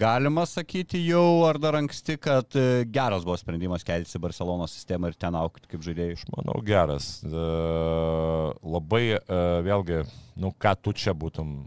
galima 0.00 0.46
sakyti 0.48 1.00
jau, 1.08 1.47
ar 1.50 1.58
dar 1.62 1.78
anksti, 1.78 2.18
kad 2.22 2.54
e, 2.58 2.84
geras 2.92 3.24
buvo 3.26 3.36
sprendimas 3.40 3.86
keltis 3.86 4.16
į 4.16 4.20
Barcelonos 4.22 4.74
sistemą 4.76 5.10
ir 5.12 5.18
ten 5.20 5.36
aukti 5.38 5.70
kaip 5.70 5.82
žaidėjai. 5.86 6.20
Manau, 6.36 6.60
geras. 6.66 7.18
E, 7.24 7.48
Labai, 8.76 9.02
e, 9.16 9.40
vėlgi, 9.66 10.04
nu, 10.42 10.52
ką 10.54 10.76
tu 10.82 10.94
čia 10.96 11.16
būtum 11.16 11.58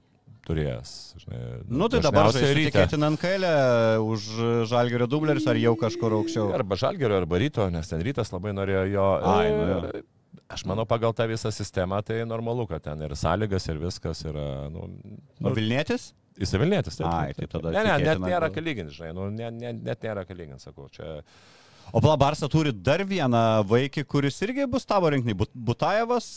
turėjęs. 0.47 0.93
Žinai, 1.21 1.41
Nu 1.69 1.89
tai 1.91 2.01
dabar 2.03 2.31
tikėtina 2.33 3.11
NKL 3.13 3.45
už 4.05 4.29
Žalgerio 4.71 5.07
dubleris 5.09 5.45
ar 5.49 5.59
jau 5.59 5.75
kažkur 5.79 6.17
aukščiau. 6.21 6.49
Arba 6.57 6.77
žalgerio, 6.79 7.21
arba 7.21 7.41
ryto, 7.41 7.67
nes 7.73 7.91
ten 7.91 8.01
rytas 8.05 8.33
labai 8.33 8.55
norėjo 8.57 8.87
jo. 8.93 9.11
Ai, 9.35 9.45
nu 9.53 9.69
jo. 9.69 9.83
E, 9.91 10.07
Aš 10.51 10.65
manau, 10.67 10.83
pagal 10.87 11.13
tą 11.15 11.23
visą 11.31 11.47
sistemą 11.51 12.01
tai 12.03 12.21
normalu, 12.27 12.65
kad 12.67 12.83
ten 12.83 12.99
ir 13.05 13.13
sąlygas, 13.15 13.69
ir 13.71 13.77
viskas 13.79 14.23
yra. 14.27 14.67
Nu, 14.71 14.89
nu, 14.91 15.53
Vilnietis? 15.55 16.09
Jis 16.39 16.53
Vilnietis, 16.55 16.95
taip. 16.99 17.07
Ai, 17.11 17.33
tai 17.35 17.47
tada 17.51 17.71
Ne, 17.75 17.83
ne, 17.83 17.97
net 18.05 18.21
nėra 18.23 18.47
ką 18.53 18.63
lyginti, 18.63 18.95
žinai, 18.95 19.11
nu, 19.17 19.27
ne, 19.35 19.49
ne, 19.51 19.73
net 19.89 20.05
nėra 20.05 20.23
ką 20.27 20.37
lyginti, 20.37 20.63
sakau. 20.63 20.87
Čia... 20.93 21.19
O 21.91 21.99
Pla 21.99 22.15
Barsa 22.15 22.47
turi 22.47 22.71
dar 22.71 23.03
vieną 23.03 23.41
vaikį, 23.67 24.05
kuris 24.07 24.37
irgi 24.45 24.63
bus 24.71 24.85
tavo 24.87 25.09
rinkiniai. 25.11 25.35
But- 25.41 25.51
Butajevas? 25.53 26.27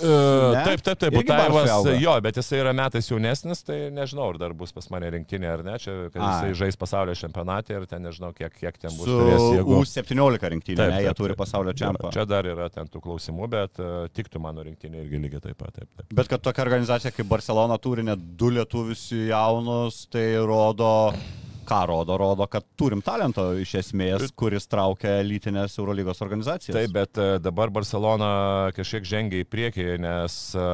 E, 0.00 0.58
Ne? 0.58 0.64
Taip, 0.64 0.82
taip, 0.84 0.98
taip, 0.98 1.14
Butavas, 1.14 1.70
auga? 1.70 1.94
jo, 1.98 2.12
bet 2.24 2.38
jisai 2.38 2.60
yra 2.62 2.72
metais 2.76 3.08
jaunesnis, 3.10 3.62
tai 3.66 3.78
nežinau, 3.94 4.28
ar 4.32 4.38
dar 4.40 4.54
bus 4.56 4.72
pas 4.74 4.86
mane 4.92 5.10
rinktinė 5.14 5.50
ar 5.50 5.64
ne, 5.66 5.74
čia, 5.82 5.94
kad 6.12 6.20
Ai. 6.22 6.28
jisai 6.28 6.58
žais 6.62 6.78
pasaulio 6.80 7.16
čempionatė 7.18 7.76
ir 7.78 7.86
ten 7.90 8.04
nežinau, 8.06 8.30
kiek, 8.36 8.54
kiek 8.58 8.78
ten 8.80 8.94
bus 8.98 9.08
turės 9.08 9.46
jėgų. 9.58 9.80
U17 9.82 10.52
rinktinė, 10.54 10.78
Taip, 10.80 10.94
ne, 10.94 11.00
jie 11.04 11.10
taip, 11.10 11.20
turi 11.22 11.38
pasaulio 11.38 11.74
čempionatą. 11.76 12.12
Čia 12.14 12.26
dar 12.30 12.48
yra 12.50 12.68
ten 12.74 12.90
tų 12.92 13.02
klausimų, 13.04 13.50
bet 13.54 13.82
uh, 13.82 14.06
tiktų 14.14 14.42
mano 14.44 14.64
rinktinė 14.66 15.04
irgi 15.04 15.22
lygiai 15.26 15.44
taip 15.48 15.58
pat. 15.60 15.74
Taip, 15.78 15.90
taip. 15.96 16.14
Bet 16.20 16.30
kad 16.30 16.44
tokia 16.46 16.64
organizacija 16.66 17.12
kaip 17.14 17.28
Barcelona 17.30 17.78
turi 17.82 18.06
net 18.06 18.22
du 18.38 18.52
lietuvius 18.54 19.08
jaunus, 19.12 20.04
tai 20.12 20.28
rodo, 20.46 21.12
ką 21.68 21.82
rodo? 21.90 22.16
Rodo, 22.20 22.46
kad 22.50 22.66
turim 22.78 23.02
talento 23.04 23.50
iš 23.60 23.74
esmės, 23.82 24.28
kuris 24.38 24.68
traukia 24.70 25.18
lytinės 25.26 25.76
Eurolygos 25.78 26.22
organizacijas. 26.24 26.76
Taip, 26.76 26.94
bet 26.96 27.20
e, 27.20 27.28
dabar 27.44 27.72
Barcelona 27.74 28.30
kažkiek 28.76 29.06
žengia 29.08 29.44
į 29.44 29.48
priekį, 29.52 29.88
nes 30.02 30.38
e, 30.56 30.66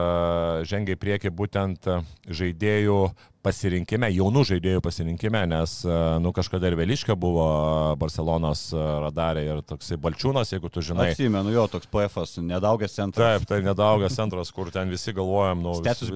žengia 0.70 0.96
į 0.96 1.02
priekį 1.04 1.34
būtent 1.34 1.90
e, 1.90 2.00
žaidėjų 2.30 2.98
pasirinkime, 3.44 4.08
jaunų 4.14 4.42
žaidėjų 4.48 4.82
pasirinkime, 4.84 5.42
nes, 5.50 5.76
e, 5.84 5.98
nu, 6.24 6.32
kažkada 6.36 6.70
ir 6.70 6.76
Veliška 6.78 7.16
buvo 7.20 7.46
Barcelonos 8.00 8.66
e, 8.72 8.80
radarė 9.04 9.44
ir 9.46 9.62
toksai 9.68 9.98
Balčiūnas, 10.00 10.54
jeigu 10.54 10.70
tu 10.72 10.82
žinai. 10.84 11.10
Atsimenu, 11.12 11.52
jo, 11.54 11.66
toks 11.70 11.90
PF'as, 11.92 12.36
nedaugas 12.44 12.96
centras. 12.96 13.38
Taip, 13.38 13.48
tai 13.50 13.60
nedaugas 13.66 14.16
centras, 14.16 14.52
kur 14.54 14.72
ten 14.74 14.92
visi 14.92 15.14
galvojam, 15.16 15.62
nu, 15.64 15.76
Stetus 15.80 16.12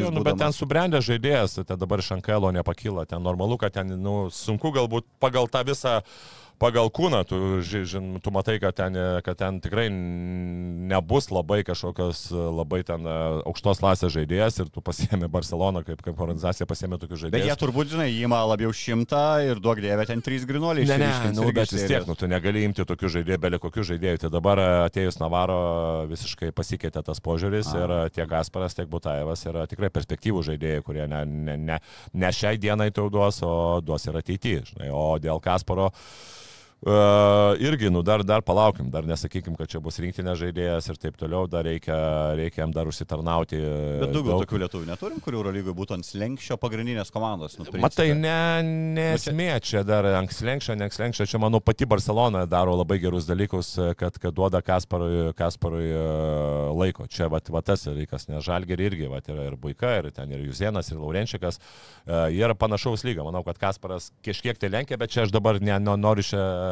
jo, 0.00 0.12
nu, 0.16 0.26
bet 0.26 0.40
ten 0.40 0.56
subrendęs 0.56 1.08
žaidėjas, 1.08 1.60
tai 1.68 1.78
dabar 1.80 2.02
iš 2.02 2.12
Ankelo 2.16 2.52
nepakyla, 2.56 3.06
ten 3.10 3.24
normalu, 3.24 3.60
kad 3.60 3.76
ten, 3.76 3.92
nu, 4.00 4.16
sunku 4.32 4.72
galbūt 4.74 5.08
pagal 5.22 5.50
tą 5.52 5.64
visą 5.68 6.00
pagal 6.62 6.86
kūną, 6.94 7.24
tu, 7.26 7.38
ži- 7.66 7.82
žin, 7.88 8.04
tu 8.22 8.30
matai, 8.34 8.58
kad 8.62 8.76
ten, 8.78 8.94
kad 9.26 9.38
ten 9.40 9.58
tikrai 9.62 9.88
nebus 9.90 11.26
labai 11.34 11.62
kažkokios 11.66 12.28
labai 12.30 12.82
ten 12.86 13.02
e, 13.02 13.14
aukštos 13.50 13.80
klasės 13.82 14.12
žaidėjas 14.14 14.60
ir 14.62 14.70
tu 14.70 14.82
pasiemi 14.84 15.26
Barceloną 15.32 15.82
kaip, 15.86 16.02
kaip 16.04 16.20
organizacija, 16.22 16.68
pasiemi 16.70 16.98
tokius 17.02 17.24
Bet 17.26 17.40
jie 17.40 17.50
žaidėjus. 17.50 17.60
turbūt, 17.62 17.90
žinai, 17.94 18.08
įma 18.22 18.42
labiau 18.52 18.70
šimtą 18.70 19.22
ir 19.48 19.62
duok 19.62 19.82
dievę 19.82 20.06
ten 20.06 20.22
trys 20.22 20.46
grinuoliai. 20.46 20.86
Ne, 20.86 20.98
ne, 21.02 21.32
nu, 21.34 21.48
bet 21.54 21.74
vis 21.74 21.86
tiek, 21.90 22.06
nu, 22.06 22.14
tu 22.18 22.30
negali 22.30 22.62
imti 22.68 22.86
tokių 22.86 23.10
žaidėjų, 23.16 23.42
belė 23.42 23.62
kokių 23.62 23.86
žaidėjų. 23.92 24.22
Tai 24.26 24.32
dabar 24.36 24.62
e, 24.62 24.68
atėjus 24.86 25.18
Navaro 25.22 25.58
visiškai 26.12 26.52
pasikeitė 26.54 27.02
tas 27.06 27.22
požiūris 27.24 27.72
A. 27.74 27.80
ir 27.82 27.96
e, 27.96 28.02
tiek 28.14 28.30
Gasparas, 28.30 28.78
tiek 28.78 28.90
Butaevas 28.92 29.42
yra 29.50 29.66
tikrai 29.70 29.90
perspektyvų 29.94 30.44
žaidėjai, 30.52 30.84
kurie 30.86 31.08
ne, 31.10 31.24
ne, 31.26 31.58
ne, 31.58 31.80
ne 32.14 32.32
šiai 32.32 32.60
dienai 32.62 32.92
tau 32.94 33.10
duos, 33.12 33.42
o 33.42 33.80
duos 33.82 34.06
ir 34.06 34.22
ateityje. 34.22 34.62
O 34.92 35.16
dėl 35.22 35.42
Kasparo 35.42 35.90
Uh, 35.92 36.42
irgi, 36.82 37.90
nu, 37.94 38.02
dar, 38.02 38.22
dar 38.26 38.42
palaukim, 38.42 38.88
dar 38.90 39.06
nesakykim, 39.06 39.54
kad 39.54 39.70
čia 39.70 39.78
bus 39.82 40.00
rinktinė 40.02 40.34
žaidėjas 40.38 40.88
ir 40.90 40.96
taip 40.98 41.18
toliau, 41.20 41.46
dar 41.46 41.62
reikia, 41.68 41.94
reikia 42.38 42.64
jam 42.64 42.72
dar 42.74 42.90
užsitarnauti. 42.90 43.60
Bet 44.02 44.10
daugiau 44.10 44.32
daug. 44.32 44.42
tokių 44.42 44.62
lietuvių 44.64 44.88
neturim, 44.88 45.20
kurių 45.22 45.38
Eurolygoje 45.38 45.76
būtų 45.78 45.96
ant 45.98 46.08
slenkščio 46.08 46.58
pagrindinės 46.58 47.12
komandos. 47.14 47.54
Nu, 47.60 47.68
Matai, 47.82 48.08
ne, 48.18 48.62
nesmė 48.98 49.60
čia 49.62 49.84
dar 49.86 50.08
ankslenkščio, 50.18 50.74
neankslenkščio, 50.80 51.28
čia 51.30 51.40
manau 51.42 51.62
pati 51.62 51.86
Barcelona 51.86 52.44
daro 52.50 52.74
labai 52.80 52.98
gerus 53.02 53.28
dalykus, 53.30 53.76
kad, 53.98 54.18
kad 54.18 54.34
duoda 54.34 54.62
Kasparui, 54.66 55.30
Kasparui 55.38 55.86
e, 55.86 56.02
laiko. 56.82 57.06
Čia 57.06 57.30
va, 57.30 57.38
va 57.54 57.62
tas 57.62 57.86
dalykas, 57.86 58.26
nes 58.30 58.42
Žalgerį 58.46 58.88
irgi 58.90 59.12
va, 59.12 59.22
yra 59.22 59.46
ir 59.52 59.58
Buika, 59.60 59.94
ir 60.00 60.10
ten 60.14 60.34
ir 60.34 60.42
Jusienas, 60.48 60.90
ir 60.90 60.98
Laurenčiakas. 60.98 61.62
E, 62.06 62.20
Jie 62.34 62.42
yra 62.42 62.58
panašaus 62.58 63.06
lygio. 63.06 63.26
Manau, 63.28 63.44
kad 63.46 63.60
Kasparas 63.62 64.10
kažkiek 64.26 64.58
tai 64.58 64.72
lenkia, 64.72 64.98
bet 65.00 65.14
čia 65.14 65.26
aš 65.26 65.34
dabar 65.34 65.60
ne, 65.62 65.78
noriu 65.78 66.26
čia 66.26 66.42
e, 66.42 66.71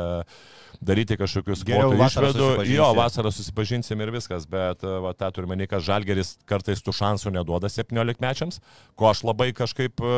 daryti 0.81 1.17
kažkokius 1.21 1.65
Geriau 1.69 1.93
išvedų. 1.95 2.49
Jo, 2.69 2.91
vasarą 2.97 3.33
susipažinsim 3.35 4.01
ir 4.01 4.13
viskas, 4.15 4.47
bet 4.51 4.85
e, 4.87 4.95
va, 5.05 5.13
tą 5.17 5.29
turime, 5.37 5.59
kad 5.71 5.85
Žalgeris 5.85 6.39
kartais 6.49 6.83
tų 6.85 6.95
šansų 6.97 7.35
neduoda 7.37 7.71
17 7.73 8.25
mečiams, 8.25 8.61
ko 8.99 9.11
aš 9.13 9.25
labai 9.29 9.51
kažkaip 9.57 10.01
e, 10.01 10.15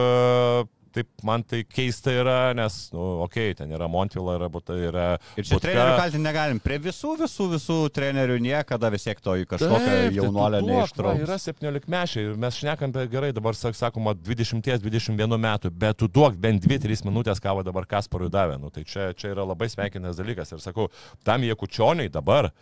taip 0.94 1.24
man 1.26 1.44
tai 1.46 1.62
keista 1.68 2.12
yra, 2.14 2.36
nes, 2.56 2.76
nu, 2.94 3.02
okei, 3.24 3.50
okay, 3.50 3.58
ten 3.58 3.72
yra 3.74 3.88
Montvila, 3.90 4.36
yra 4.38 4.48
Buta, 4.52 4.76
yra... 4.76 5.06
Ir 5.36 5.46
čia 5.46 5.56
Butka. 5.56 5.66
trenerių 5.68 5.96
kaltinti 6.00 6.24
negalim. 6.26 6.60
Prie 6.62 6.78
visų, 6.82 7.14
visų, 7.22 7.48
visų 7.54 7.78
trenerių 7.96 8.38
niekada 8.44 8.90
vis 8.92 9.06
tiek 9.08 9.22
to 9.24 9.36
į 9.40 9.46
kažkokią 9.50 9.88
Taip, 9.88 10.18
jaunuolę 10.18 10.60
tai 10.62 10.68
neištrauks. 10.68 11.24
Yra 11.26 11.38
17 11.42 11.90
mečiai 11.92 12.26
ir 12.28 12.36
mes 12.44 12.60
šnekam 12.60 12.94
gerai, 13.12 13.32
dabar 13.36 13.58
sak- 13.58 13.78
sakoma 13.78 14.14
20-21 14.18 15.38
metų, 15.46 15.72
bet 15.72 16.00
tu 16.02 16.08
duok 16.08 16.36
bent 16.40 16.64
2-3 16.66 17.06
minutės, 17.08 17.42
ką 17.42 17.58
dabar 17.66 17.88
Kasparui 17.88 18.30
davė. 18.32 18.60
Nu, 18.60 18.70
tai 18.70 18.84
čia, 18.88 19.10
čia 19.16 19.32
yra 19.34 19.46
labai 19.48 19.70
sveikinas 19.72 20.20
dalykas. 20.20 20.52
Ir 20.52 20.62
sakau, 20.64 20.88
tam 21.24 21.44
jie 21.46 21.56
kučioniai 21.58 22.12
dabar 22.12 22.52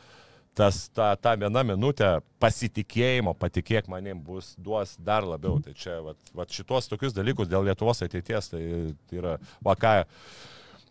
tas, 0.57 0.85
ta, 0.95 1.13
ta 1.17 1.35
viena 1.39 1.63
minutė 1.67 2.19
pasitikėjimo, 2.43 3.35
patikėk 3.39 3.89
manim, 3.93 4.21
bus, 4.25 4.53
duos 4.59 4.97
dar 4.99 5.27
labiau. 5.27 5.61
Tai 5.65 5.75
čia, 5.79 5.99
va, 6.05 6.15
va 6.37 6.47
šitos 6.51 6.91
tokius 6.91 7.17
dalykus 7.17 7.51
dėl 7.51 7.69
Lietuvos 7.69 8.03
ateities, 8.07 8.51
tai, 8.53 8.65
tai 9.09 9.21
yra, 9.23 9.37
va 9.65 9.77
ką, 9.79 9.95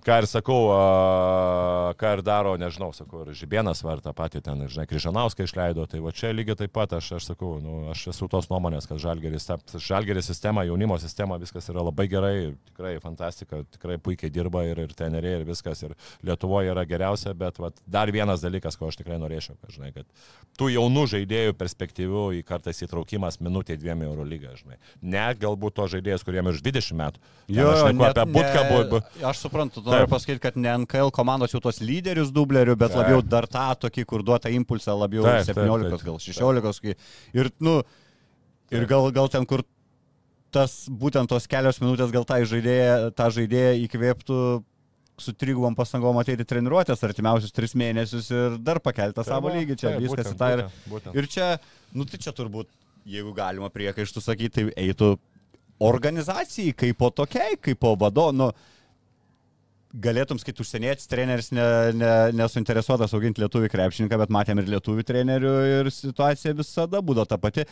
ką 0.06 0.18
ir 0.22 0.28
sakau, 0.30 0.70
a, 0.74 1.94
ką 2.00 2.12
ir 2.18 2.22
daro, 2.26 2.54
nežinau, 2.60 2.92
sakau, 2.96 3.24
ir 3.26 3.36
Žibienas 3.38 3.82
var 3.86 4.02
tą 4.04 4.14
patį 4.16 4.42
ten, 4.46 4.64
žinai, 4.72 4.88
Kryžanauską 4.90 5.46
išleido, 5.48 5.86
tai 5.90 6.02
va 6.04 6.14
čia 6.16 6.32
lygiai 6.36 6.58
taip 6.60 6.74
pat 6.76 6.96
aš, 6.98 7.12
aš 7.20 7.30
sakau, 7.32 7.58
nu, 7.64 7.82
aš 7.92 8.08
esu 8.14 8.30
tos 8.32 8.50
nuomonės, 8.52 8.88
kad 8.90 9.02
Žalgeris, 9.02 9.50
Žalgeris 9.76 10.30
sistema, 10.32 10.64
jaunimo 10.68 10.98
sistema, 11.02 11.40
viskas 11.42 11.70
yra 11.72 11.84
labai 11.86 12.08
gerai, 12.12 12.36
tikrai 12.72 12.96
fantastika, 13.04 13.62
tikrai 13.76 14.00
puikiai 14.02 14.32
dirba 14.34 14.64
ir, 14.68 14.84
ir 14.86 14.96
teneriai, 14.98 15.42
ir 15.42 15.48
viskas, 15.50 15.84
ir 15.86 15.96
Lietuvoje 16.26 16.72
yra 16.74 16.86
geriausia, 16.88 17.36
bet 17.38 17.60
va, 17.60 17.72
dar 17.88 18.12
vienas 18.16 18.44
dalykas, 18.44 18.80
ko 18.80 18.90
aš 18.90 19.00
tikrai 19.02 19.20
norėčiau, 19.22 19.58
kad, 19.60 19.76
žinai, 19.76 19.92
kad 19.96 20.08
tų 20.60 20.72
jaunų 20.74 21.06
žaidėjų 21.14 21.56
perspektyvių 21.60 22.24
į 22.40 22.44
kartais 22.48 22.82
įtraukimas 22.86 23.40
minutė 23.44 23.78
dviem 23.80 24.04
euro 24.08 24.26
lygą, 24.28 24.56
žinai. 24.60 24.80
Ne 25.02 25.28
galbūt 25.40 25.78
to 25.80 25.88
žaidėjas, 25.96 26.26
kuriem 26.28 26.52
už 26.52 26.64
20 26.66 26.98
metų. 27.00 27.24
Ten 27.50 27.66
aš 27.66 27.86
net 27.96 28.20
apie 28.20 28.34
Butką, 28.36 28.64
ne- 28.64 28.70
bu, 28.70 28.80
bu, 28.92 29.26
Aš 29.30 29.42
suprantu, 29.46 29.82
tu 29.84 29.89
noriu 29.90 30.06
Taip. 30.06 30.14
pasakyti, 30.14 30.42
kad 30.44 30.60
ne 30.62 30.70
NKL 30.84 31.10
komandos 31.16 31.54
jau 31.56 31.62
tos 31.64 31.82
lyderius 31.84 32.32
dublerių, 32.36 32.78
bet 32.80 32.94
Taip. 32.94 33.02
labiau 33.02 33.24
dar 33.26 33.48
tą 33.50 33.66
tokį, 33.88 34.06
kur 34.10 34.24
duota 34.26 34.52
impulsą 34.54 34.96
labiau 34.98 35.26
Taip, 35.26 35.50
taip, 35.50 35.58
17, 35.60 35.90
taip. 35.98 36.06
gal 36.06 36.22
16. 36.24 36.82
kai- 36.86 36.96
Ir, 37.34 37.52
nu, 37.60 37.82
ir 38.72 38.86
gal, 38.86 39.12
gal 39.12 39.28
ten, 39.30 39.46
kur 39.50 39.64
tas 40.52 40.88
būtent 40.90 41.30
tos 41.30 41.46
kelios 41.50 41.80
minutės 41.82 42.12
gal 42.14 42.26
tą 42.26 42.40
žaidėją, 42.50 43.12
tą 43.14 43.30
žaidėją 43.36 43.74
įkvėptų 43.86 44.40
su 45.20 45.34
trigubom 45.36 45.76
pastangom 45.76 46.18
ateiti 46.22 46.46
treniruotės 46.48 47.04
artimiausius 47.04 47.52
tris 47.52 47.74
mėnesius 47.76 48.30
ir 48.32 48.58
dar 48.64 48.80
pakeltą 48.80 49.26
savo 49.28 49.52
lygį. 49.52 49.76
Čia 49.76 49.90
Taip, 49.92 50.06
viskas 50.06 50.32
į 50.32 50.38
tą 50.40 50.52
ir, 50.56 50.64
būtent, 50.90 51.18
ir 51.20 51.28
čia, 51.28 51.50
nu 51.94 52.06
tai 52.08 52.18
čia 52.24 52.32
turbūt, 52.32 52.70
jeigu 53.06 53.34
galima 53.36 53.70
priekaištų 53.74 54.24
sakyti, 54.24 54.54
tai 54.72 54.88
eitų 54.88 55.18
organizacijai 55.80 56.74
kaip 56.76 56.98
po 57.00 57.10
tokiai, 57.16 57.58
kaip 57.62 57.80
po 57.80 57.96
vadovo. 58.00 58.32
Nu, 58.36 58.50
galėtum 59.94 60.38
skaityti 60.38 60.62
užsienietis 60.62 61.08
treneris 61.10 61.48
ne, 61.56 61.64
ne, 61.98 62.10
nesuinteresuotas 62.38 63.14
auginti 63.18 63.42
lietuvių 63.42 63.72
krepšininką, 63.74 64.20
bet 64.22 64.30
matėm 64.36 64.62
ir 64.62 64.70
lietuvių 64.76 65.06
trenerių 65.08 65.54
ir 65.80 65.90
situacija 65.94 66.54
visada 66.54 67.02
būdavo 67.02 67.26
ta 67.32 67.40
pati. 67.42 67.66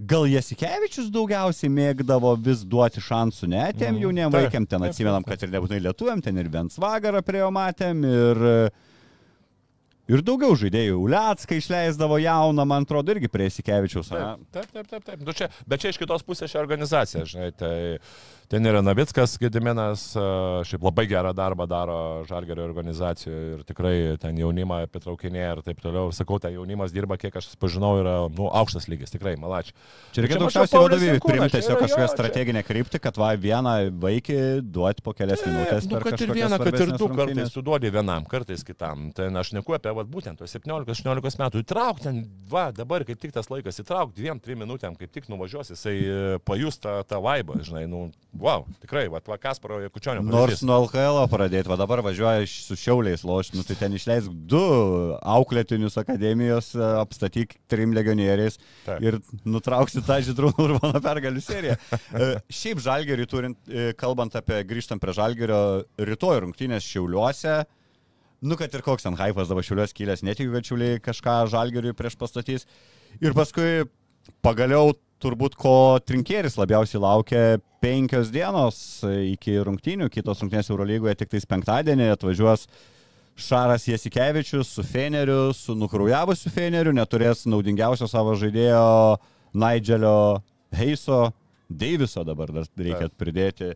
Gal 0.00 0.24
Jasikevičius 0.32 1.10
daugiausiai 1.12 1.68
mėgdavo 1.70 2.32
vis 2.40 2.62
duoti 2.64 3.02
šansų, 3.04 3.48
ne, 3.52 3.66
tiem 3.76 3.94
Mhm. 3.94 4.02
jauniem 4.02 4.30
Taip, 4.32 4.40
vaikiam, 4.48 4.66
ten 4.66 4.80
taip, 4.80 4.90
atsimenam, 4.90 5.22
taip, 5.22 5.36
kad 5.38 5.42
ir 5.46 5.52
nebūtinai 5.54 5.82
lietuviam, 5.86 6.22
ten 6.24 6.38
ir 6.40 6.48
Vensvagarą 6.48 7.20
prie 7.22 7.42
jo 7.44 7.50
matėm, 7.52 8.00
ir, 8.08 8.40
ir 10.10 10.22
daugiau 10.26 10.56
žaidėjų. 10.58 10.96
Uliackai 11.04 11.60
išleisdavo 11.60 12.16
jauną, 12.18 12.64
man 12.66 12.82
atrodo, 12.88 13.12
irgi 13.14 13.28
prie 13.30 13.46
Jasikevičiaus. 13.50 14.10
a? 14.16 14.36
Taip, 14.50 14.72
taip, 14.72 14.88
taip. 14.90 15.04
taip. 15.04 15.20
Nu, 15.22 15.32
čia, 15.36 15.50
bet 15.68 15.84
čia 15.84 15.92
iš 15.92 16.00
kitos 16.02 16.24
pusės 16.26 16.50
ši 16.50 16.58
organizacija, 16.58 17.22
žinai, 17.28 17.52
tai 17.54 17.98
ten 18.50 18.66
yra 18.66 18.80
Navickas, 18.82 19.36
Gediminas, 19.38 20.08
a, 20.18 20.24
šiaip 20.66 20.82
labai 20.82 21.06
gerą 21.10 21.30
darbą 21.36 21.68
daro 21.70 21.98
Žalgerio 22.26 22.64
organizacijoje 22.66 23.52
ir 23.54 23.60
tikrai 23.68 23.94
ten 24.22 24.38
jaunimą 24.40 24.80
pritraukinėja 24.90 25.52
ir 25.54 25.62
taip 25.66 25.82
toliau. 25.84 26.10
Sakau, 26.14 26.40
tai 26.42 26.56
jaunimas 26.56 26.90
dirba, 26.94 27.14
kiek 27.20 27.36
aš 27.38 27.52
pažinau, 27.62 27.92
yra 28.00 28.16
nu, 28.26 28.48
aukštas 28.60 28.88
lygis, 28.90 29.12
tikrai, 29.14 29.36
malačiai. 29.38 29.76
Čia 30.16 30.24
reikėtų 30.24 30.48
aukščiausiai 30.48 30.82
vadovybei 30.82 31.22
priimti 31.22 31.54
tiesiog 31.56 31.78
kažkokią 31.84 32.08
strateginę 32.10 32.64
kryptį, 32.66 33.02
kad 33.04 33.20
va 33.20 33.30
vieną 33.38 33.76
vaikį 34.02 34.40
duoti 34.66 35.06
po 35.06 35.14
kelias 35.14 35.46
minutės. 35.46 35.86
Nu, 35.86 36.02
kad 36.02 36.18
ir 36.18 36.34
vieną, 36.34 36.58
kad 36.58 36.74
ir 36.74 36.94
du 36.96 37.06
kartais 37.06 37.30
rungtynes. 37.30 37.54
tu 37.54 37.64
duodi 37.66 37.94
vienam, 37.94 38.26
kartais 38.30 38.66
kitam. 38.66 39.10
Tai 39.14 39.30
aš 39.44 39.54
neku 39.54 39.78
apie 39.78 39.94
vat, 39.94 40.10
būtent 40.10 40.42
tos 40.42 40.56
17-18 40.58 41.44
metų. 41.44 41.62
Įtrauk 41.62 42.02
ten, 42.02 42.24
va, 42.50 42.68
dabar 42.74 43.06
kaip 43.06 43.22
tik 43.22 43.34
tas 43.36 43.46
laikas, 43.52 43.78
įtrauk 43.84 44.10
dviem, 44.16 44.42
trim 44.42 44.62
minutėm, 44.64 44.98
kaip 44.98 45.14
tik 45.14 45.30
nuvažiuos, 45.30 45.70
jisai 45.76 45.96
e, 46.02 46.18
pajus 46.42 46.80
tą, 46.82 46.98
tą 47.06 47.22
vaibą, 47.22 47.60
žinai, 47.66 47.86
nu, 47.90 48.08
wow, 48.40 48.64
tikrai, 48.80 49.04
va, 49.12 49.20
va 49.26 49.36
Kasparo 49.40 49.78
Kučionio. 49.92 50.22
Nors 50.24 50.62
nuo 50.66 50.78
LKL 50.86 51.20
pradėti, 51.30 51.68
va 51.70 51.76
dabar 51.80 52.02
važiuoja 52.04 52.46
su 52.48 52.76
šiauliais 52.78 53.24
loš, 53.26 53.52
nu 53.54 53.64
tai 53.66 53.76
ten 53.78 53.94
išleisk 53.96 54.32
du 54.50 54.62
auklėtinius 55.20 55.98
akademijos, 56.00 56.72
e, 56.74 56.84
apstatyk 57.02 57.56
trim 57.70 57.92
legionieriais 57.96 58.58
Taip. 58.86 59.04
ir 59.04 59.18
nutrauksi 59.44 60.02
tą 60.06 60.20
žydrūnų 60.26 60.64
urbaną 60.68 61.02
pergalių 61.04 61.44
seriją. 61.44 61.76
E, 61.76 62.30
Šiaip 62.60 62.80
žalgerį 62.84 63.28
turint, 63.30 63.60
e, 63.68 63.90
kalbant 64.00 64.34
apie 64.40 64.62
grįžtant 64.68 65.02
prie 65.02 65.14
žalgerio, 65.16 65.60
rytoj 66.00 66.42
rungtynės 66.46 66.88
šiauliuose. 66.88 67.60
Nu, 68.40 68.56
kad 68.56 68.72
ir 68.72 68.80
koks 68.84 69.04
ten 69.04 69.18
hypas 69.20 69.50
dabar 69.52 69.64
šiuliuos 69.66 69.92
kilęs, 69.92 70.24
netikiu, 70.24 70.54
kad 70.54 70.64
šiuliai 70.64 71.00
kažką 71.04 71.42
žalgeriui 71.52 71.92
prieš 71.96 72.16
pastatys. 72.16 72.64
Ir 73.20 73.36
paskui 73.36 73.84
pagaliau 74.44 74.94
turbūt 75.20 75.56
ko 75.60 75.74
trinkėris 76.06 76.56
labiausiai 76.58 77.02
laukia 77.02 77.42
penkios 77.82 78.30
dienos 78.32 78.78
iki 79.04 79.58
rungtynių, 79.64 80.08
kitos 80.12 80.40
rungtynės 80.42 80.70
Eurolygoje 80.72 81.18
tik 81.20 81.32
tais 81.34 81.46
penktadienį 81.48 82.10
atvažiuos 82.14 82.66
Šaras 83.40 83.86
Jasikevičius 83.88 84.68
su 84.74 84.84
Feneriu, 84.84 85.52
su 85.56 85.76
nukraujavusiu 85.78 86.52
Feneriu, 86.52 86.92
neturės 86.96 87.46
naudingiausio 87.48 88.08
savo 88.10 88.34
žaidėjo 88.36 88.82
Nigelio 89.56 90.42
Heiso, 90.76 91.30
Deiviso 91.70 92.24
dabar 92.26 92.50
dar 92.50 92.66
reikia 92.76 93.06
pridėti. 93.14 93.74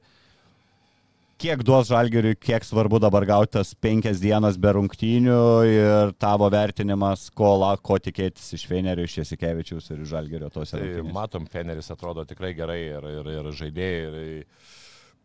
Kiek 1.44 1.62
duos 1.66 1.90
žalgeriui, 1.90 2.36
kiek 2.40 2.64
svarbu 2.64 2.98
dabar 3.02 3.26
gauti 3.28 3.52
tas 3.58 3.74
penkias 3.76 4.20
dienas 4.22 4.56
be 4.60 4.70
rungtynių 4.76 5.40
ir 5.68 6.14
tavo 6.20 6.48
vertinimas, 6.52 7.26
ko, 7.36 7.50
la, 7.60 7.74
ko 7.76 7.98
tikėtis 8.00 8.54
iš 8.56 8.64
Fenerio, 8.70 9.04
iš 9.04 9.18
Jasikevičiaus 9.20 9.90
ir 9.92 10.00
iš 10.04 10.14
žalgerio 10.14 10.48
tos 10.54 10.72
Tai 10.72 10.80
rungtynės. 10.80 11.12
matom, 11.12 11.48
Feneris 11.50 11.92
atrodo 11.92 12.24
tikrai 12.28 12.54
gerai 12.56 12.80
ir, 12.86 13.08
ir, 13.18 13.30
ir 13.34 13.50
žaidėjai. 13.60 14.24
Ir, 14.24 14.72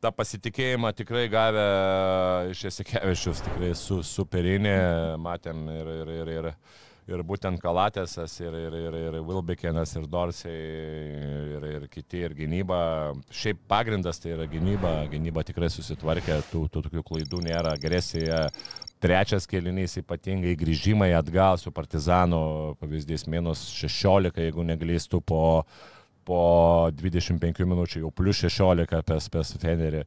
tą 0.04 0.12
pasitikėjimą 0.16 0.92
tikrai 0.96 1.26
gavę 1.32 1.66
iš 2.52 2.66
Jasikevičius, 2.68 3.44
tikrai 3.48 3.72
su, 3.80 4.02
superinė, 4.04 4.78
matėm 5.24 5.66
ir, 5.72 5.94
ir, 6.02 6.14
ir, 6.20 6.34
ir, 6.36 6.52
ir 7.10 7.24
būtent 7.26 7.60
Kalatėsas, 7.62 8.34
ir, 8.44 8.56
ir, 8.56 8.76
ir, 8.78 8.98
ir 9.00 9.18
Wilbekinas, 9.26 9.96
ir 9.98 10.06
Dorsiai, 10.10 10.58
ir, 11.58 11.68
ir 11.74 11.88
kiti, 11.92 12.24
ir 12.28 12.36
gynyba. 12.38 12.80
Šiaip 13.34 13.62
pagrindas 13.70 14.22
tai 14.22 14.36
yra 14.36 14.48
gynyba, 14.50 14.94
gynyba 15.12 15.44
tikrai 15.48 15.72
susitvarkė, 15.74 16.40
tų, 16.52 16.66
tų 16.72 16.86
tokių 16.88 17.06
klaidų 17.12 17.44
nėra, 17.50 17.76
agresija. 17.78 18.48
Trečias 19.00 19.48
kelinys 19.48 19.96
ypatingai 20.02 20.58
grįžimai 20.60 21.14
atgal 21.16 21.60
su 21.60 21.72
Partizanu, 21.72 22.76
pavyzdys 22.82 23.26
minus 23.32 23.64
16, 23.78 24.42
jeigu 24.44 24.66
neglystų 24.68 25.22
po, 25.24 25.44
po 26.28 26.42
25 27.00 27.64
minučių, 27.64 28.04
jau 28.04 28.12
plus 28.12 28.44
16 28.44 29.06
pes, 29.08 29.32
pes 29.32 29.56
Fenerį. 29.62 30.04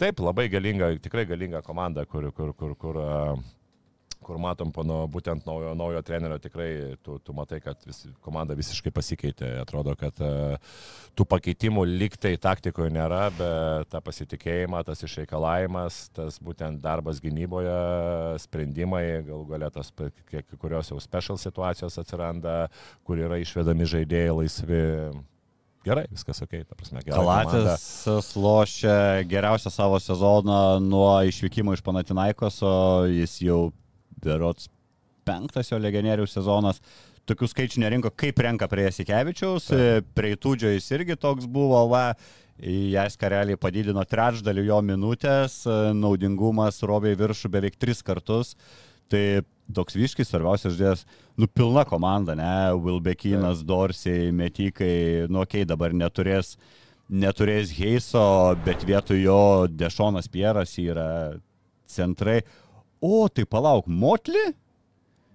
Taip, 0.00 0.22
labai 0.22 0.46
galinga, 0.50 0.94
tikrai 1.02 1.26
galinga 1.28 1.60
komanda, 1.66 2.06
kur, 2.06 2.30
kur, 2.34 2.54
kur, 2.58 2.76
kur, 2.78 2.96
a, 3.02 3.34
kur 4.24 4.38
matom 4.42 4.72
po 4.74 4.84
nu, 4.86 5.02
būtent 5.12 5.46
naujo, 5.48 5.72
naujo 5.78 6.02
trenerio 6.06 6.38
tikrai, 6.42 6.70
tu, 7.04 7.18
tu 7.22 7.34
matai, 7.36 7.60
kad 7.64 7.80
vis, 7.86 8.04
komanda 8.24 8.56
visiškai 8.58 8.92
pasikeitė. 8.94 9.50
Atrodo, 9.62 9.94
kad 9.98 10.18
a, 10.22 10.58
tų 11.18 11.26
pakeitimų 11.28 11.84
liktai 11.90 12.34
taktikoje 12.40 12.92
nėra, 12.94 13.24
bet 13.36 13.90
tą 13.92 14.02
pasitikėjimą, 14.04 14.84
tas 14.86 15.02
išreikalavimas, 15.06 16.04
tas 16.16 16.38
būtent 16.42 16.80
darbas 16.84 17.20
gynyboje, 17.24 17.76
sprendimai, 18.46 19.04
galų 19.26 19.44
galę 19.52 19.72
tas 19.74 19.92
kiek 20.30 20.56
kurios 20.58 20.92
jau 20.92 21.00
special 21.02 21.40
situacijos 21.40 21.98
atsiranda, 22.00 22.56
kur 23.06 23.20
yra 23.20 23.40
išvedami 23.42 23.88
žaidėjai 23.96 24.40
laisvi. 24.40 24.86
Gerai, 25.82 26.04
viskas 26.14 26.38
ok, 26.44 26.60
ta 26.62 26.76
prasme, 26.78 27.00
gerai. 27.02 27.18
Kalatės 27.18 28.34
lošia 28.38 29.24
geriausią 29.26 29.72
savo 29.74 29.98
sezoną 29.98 30.78
nuo 30.84 31.16
išvykimo 31.26 31.74
iš 31.74 31.82
Panatinaikos, 31.82 32.60
o 32.62 32.74
jis 33.10 33.34
jau 33.42 33.72
berots 34.24 34.68
penktas 35.26 35.70
jo 35.70 35.78
legionierių 35.82 36.26
sezonas. 36.26 36.82
Tokių 37.28 37.46
skaičių 37.52 37.82
nerinko, 37.84 38.10
kaip 38.18 38.40
renka 38.42 38.66
prie 38.70 38.88
Jasikevičiaus, 38.88 39.68
prie 40.16 40.32
Tūdžio 40.34 40.72
jis 40.72 40.88
irgi 40.96 41.14
toks 41.22 41.46
buvo, 41.46 41.84
va, 41.92 42.08
jas 42.62 43.14
kareliai 43.18 43.58
padidino 43.60 44.02
trečdalių 44.06 44.64
jo 44.66 44.80
minutės, 44.86 45.60
naudingumas 45.94 46.82
rovė 46.82 47.14
į 47.14 47.20
viršų 47.22 47.52
beveik 47.54 47.78
tris 47.78 48.02
kartus. 48.02 48.56
Tai 49.12 49.42
toks 49.76 49.96
viškis, 49.96 50.30
svarbiausias 50.30 50.76
žodis, 50.76 51.04
nu 51.36 51.46
pilna 51.46 51.84
komanda, 51.88 52.34
ne, 52.38 52.72
Wilbekinas, 52.80 53.62
Dorsiai, 53.66 54.32
Metikai, 54.34 55.28
nu 55.28 55.42
okei, 55.42 55.62
okay, 55.62 55.68
dabar 55.68 55.94
neturės, 55.96 56.56
neturės 57.12 57.72
Heiso, 57.76 58.24
bet 58.64 58.84
vietoj 58.88 59.20
jo 59.20 59.40
Dešonas 59.68 60.30
Pieras 60.32 60.74
yra 60.80 61.08
centrai. 61.88 62.40
O, 63.02 63.26
tai 63.28 63.44
palauk, 63.50 63.88
Motli? 63.90 64.52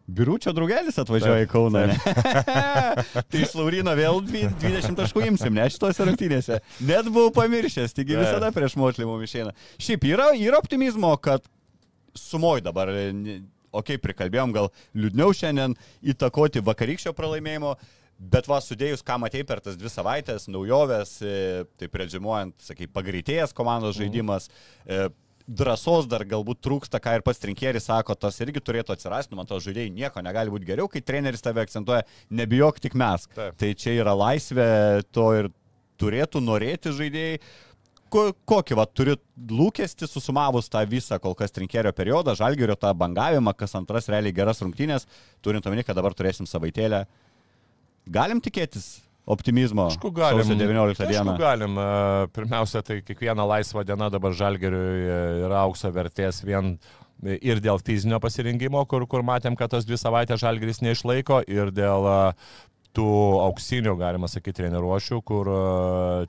Biručio 0.07 0.53
draugelis 0.55 0.95
atvažiuoja 1.01 1.43
į 1.43 1.49
Kauną. 1.51 1.82
tai 3.30 3.41
iš 3.43 3.51
Laurino 3.59 3.91
vėl 3.99 4.22
dvi- 4.24 4.45
20 4.61 4.95
taškų 4.95 5.26
imsim, 5.28 5.51
ne 5.57 5.65
šitose 5.68 6.07
rungtynėse. 6.07 6.61
Net 6.88 7.09
buvau 7.11 7.34
pamiršęs, 7.36 7.91
taigi 7.91 8.15
Taip. 8.15 8.24
visada 8.24 8.53
prieš 8.55 8.78
Motlį 8.80 9.09
mums 9.09 9.28
išeina. 9.28 9.51
Šiaip 9.84 10.07
yra, 10.07 10.30
yra 10.39 10.61
optimizmo, 10.63 11.11
kad 11.20 11.43
sumoj 12.15 12.63
dabar, 12.63 12.93
okei, 12.93 13.41
okay, 13.76 13.99
prikalbėjom, 14.07 14.55
gal 14.55 14.72
liūdniau 14.95 15.36
šiandien 15.36 15.76
įtakoti 16.15 16.63
vakarykščio 16.63 17.11
pralaimėjimo, 17.18 17.76
bet 18.18 18.47
va, 18.47 18.63
sudėjus, 18.63 19.03
ką 19.05 19.20
matėjai 19.22 19.51
per 19.51 19.61
tas 19.68 19.76
dvi 19.76 19.91
savaitės, 19.91 20.47
naujovės, 20.47 21.18
e, 21.20 21.65
tai 21.78 21.91
predžimuojant, 21.91 22.55
sakai, 22.63 22.88
pagreitėjęs 22.95 23.53
komandos 23.57 23.99
žaidimas, 23.99 24.47
e, 24.88 25.09
drąsos 25.48 26.08
dar 26.12 26.26
galbūt 26.28 26.60
trūksta, 26.66 27.00
ką 27.04 27.18
ir 27.18 27.24
pats 27.26 27.39
trinkėris 27.39 27.88
sako, 27.88 28.16
tas 28.20 28.38
irgi 28.43 28.62
turėtų 28.64 28.93
atsirasti, 28.93 29.32
nu, 29.32 29.39
man 29.39 29.48
to 29.50 29.60
žaidėjai 29.64 29.93
nieko 29.95 30.24
negali 30.24 30.52
būti 30.52 30.68
geriau, 30.68 30.89
kai 30.91 31.02
treneris 31.02 31.43
tave 31.43 31.64
akcentuoja, 31.64 32.04
nebijok 32.30 32.82
tik 32.84 32.98
mes. 33.00 33.30
Taip. 33.36 33.56
Tai 33.60 33.72
čia 33.80 33.95
yra 34.02 34.16
laisvė, 34.18 34.68
to 35.16 35.30
ir 35.39 35.50
turėtų 36.02 36.43
norėti 36.43 36.93
žaidėjai. 36.95 37.39
Ko, 38.12 38.30
kokį 38.48 38.76
va 38.80 38.86
turit 38.88 39.20
lūkesti 39.52 40.08
susumavus 40.08 40.70
tą 40.72 40.80
visą 40.88 41.18
kol 41.20 41.34
kas 41.36 41.52
trinkerio 41.52 41.91
periodą, 41.95 42.38
žalgerio 42.39 42.78
tą 42.80 42.93
bangavimą, 42.95 43.52
kas 43.56 43.76
antras 43.76 44.08
realiai 44.08 44.36
geras 44.36 44.64
rungtynės, 44.64 45.08
turint 45.43 45.68
omeny, 45.68 45.84
kad 45.84 45.98
dabar 46.00 46.16
turėsim 46.16 46.48
savaitėlę. 46.48 47.04
Galim 48.08 48.39
tikėtis 48.39 49.07
optimizmo. 49.28 49.89
Aišku, 49.91 50.11
galim. 50.15 50.43
Sausio 50.45 50.55
19 50.59 51.03
Aišku, 51.03 51.11
dieną. 51.11 51.36
galim. 51.39 51.75
E, 51.78 51.88
Pirmiausia, 52.36 52.82
tai 52.86 53.01
kiekviena 53.05 53.45
laisva 53.47 53.84
diena 53.88 54.09
dabar 54.13 54.36
žalgeriui 54.38 55.03
e, 55.03 55.19
yra 55.47 55.65
aukso 55.65 55.91
vertės 55.93 56.41
vien 56.47 56.78
ir 57.25 57.59
dėl 57.63 57.82
fizinio 57.82 58.19
pasirinkimo, 58.21 58.84
kur, 58.86 59.07
kur 59.09 59.23
matėm, 59.25 59.57
kad 59.57 59.71
tos 59.73 59.88
dvi 59.88 59.97
savaitės 59.97 60.41
žalgeris 60.43 60.84
neišlaiko, 60.86 61.41
ir 61.49 61.73
dėl 61.73 62.07
e, 62.07 62.17
tų 62.98 63.06
auksinių, 63.45 63.93
galima 64.00 64.28
sakyti, 64.32 64.58
treniruošių, 64.64 65.20
kur 65.28 65.50
e, 65.54 65.58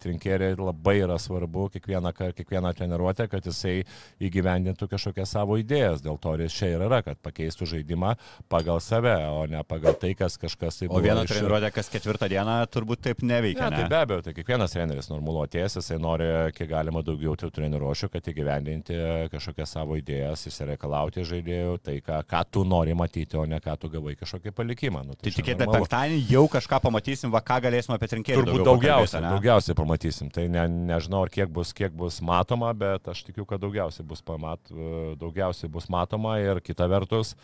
trinkeriai 0.03 0.57
labai 0.61 0.99
yra 1.01 1.17
svarbu 1.21 1.69
kiekvieną, 1.73 2.13
kiekvieną 2.37 2.73
treniruotę, 2.77 3.25
kad 3.33 3.47
jisai 3.49 3.79
įgyvendintų 4.23 4.89
kažkokias 4.93 5.33
savo 5.37 5.57
idėjas. 5.61 6.03
Dėl 6.05 6.19
to 6.21 6.35
ir 6.37 6.53
čia 6.53 6.71
ir 6.75 6.85
yra, 6.87 7.01
kad 7.07 7.19
pakeistų 7.25 7.69
žaidimą 7.73 8.15
pagal 8.53 8.81
save, 8.85 9.15
o 9.33 9.47
ne 9.51 9.63
pagal 9.69 9.97
tai, 10.01 10.13
kas 10.19 10.37
kažkas 10.41 10.83
tai 10.83 10.89
O 10.93 11.01
vieną 11.05 11.25
iš- 11.25 11.33
treniruotę 11.33 11.71
kas 11.75 11.89
ketvirtą 11.93 12.29
dieną 12.33 12.59
turbūt 12.73 13.03
taip 13.09 13.23
neveikia. 13.23 13.71
Ne, 13.71 13.79
Ne, 13.79 13.83
tai 13.85 13.89
be 13.93 13.97
abejo, 14.03 14.23
tai 14.27 14.33
kiekvienas 14.35 14.73
treneris 14.75 15.09
normalu 15.11 15.43
atėjęs, 15.45 15.77
jisai 15.79 15.99
nori 16.01 16.27
kiek 16.57 16.69
galima 16.71 17.03
daugiau 17.05 17.37
tų 17.39 17.51
treniruošių, 17.55 18.09
kad 18.13 18.29
įgyvendinti 18.33 18.97
kažkokias 19.33 19.75
savo 19.77 19.97
idėjas, 20.01 20.47
įsireikalauti 20.51 21.25
žaidėjų, 21.29 21.75
tai 21.85 21.99
ką, 22.05 22.23
ką 22.29 22.43
tu 22.51 22.65
nori 22.65 22.95
matyti, 22.99 23.37
o 23.39 23.45
ne 23.47 23.61
ką 23.61 23.77
tu 23.79 23.91
gavai 23.93 24.17
kažkokį 24.19 24.53
palikimą. 24.57 25.05
Nu, 25.07 25.15
Tai 25.15 25.31
čia 25.31 25.43
tikėtina 25.43 25.69
penktadienį 25.73 26.23
jau 26.33 26.45
kažką 26.59 26.83
pamatysim, 26.85 27.33
va 27.35 27.43
ką 27.45 27.59
galėsim 27.65 27.95
apie 27.97 28.11
trinkėją. 28.13 28.43
Turbūt 28.43 28.67
daugiausiai, 28.67 29.25
daugiausiai 29.25 29.79
pamatysim. 29.79 30.31
Tai 30.35 30.45
ne, 30.53 30.67
nežinau, 30.93 31.25
ar 31.27 31.33
kiek 31.33 31.51
bus, 31.55 31.73
kiek 31.77 31.95
bus 31.97 32.21
matoma, 32.25 32.75
bet 32.77 33.09
aš 33.11 33.25
tikiu, 33.31 33.47
kad 33.49 33.63
daugiausiai 33.65 34.07
bus, 34.09 34.23
pamat, 34.27 34.73
daugiausiai 35.21 35.71
bus 35.73 35.89
matoma 35.93 36.39
ir 36.43 36.63
kita 36.65 36.89
vertus. 36.91 37.37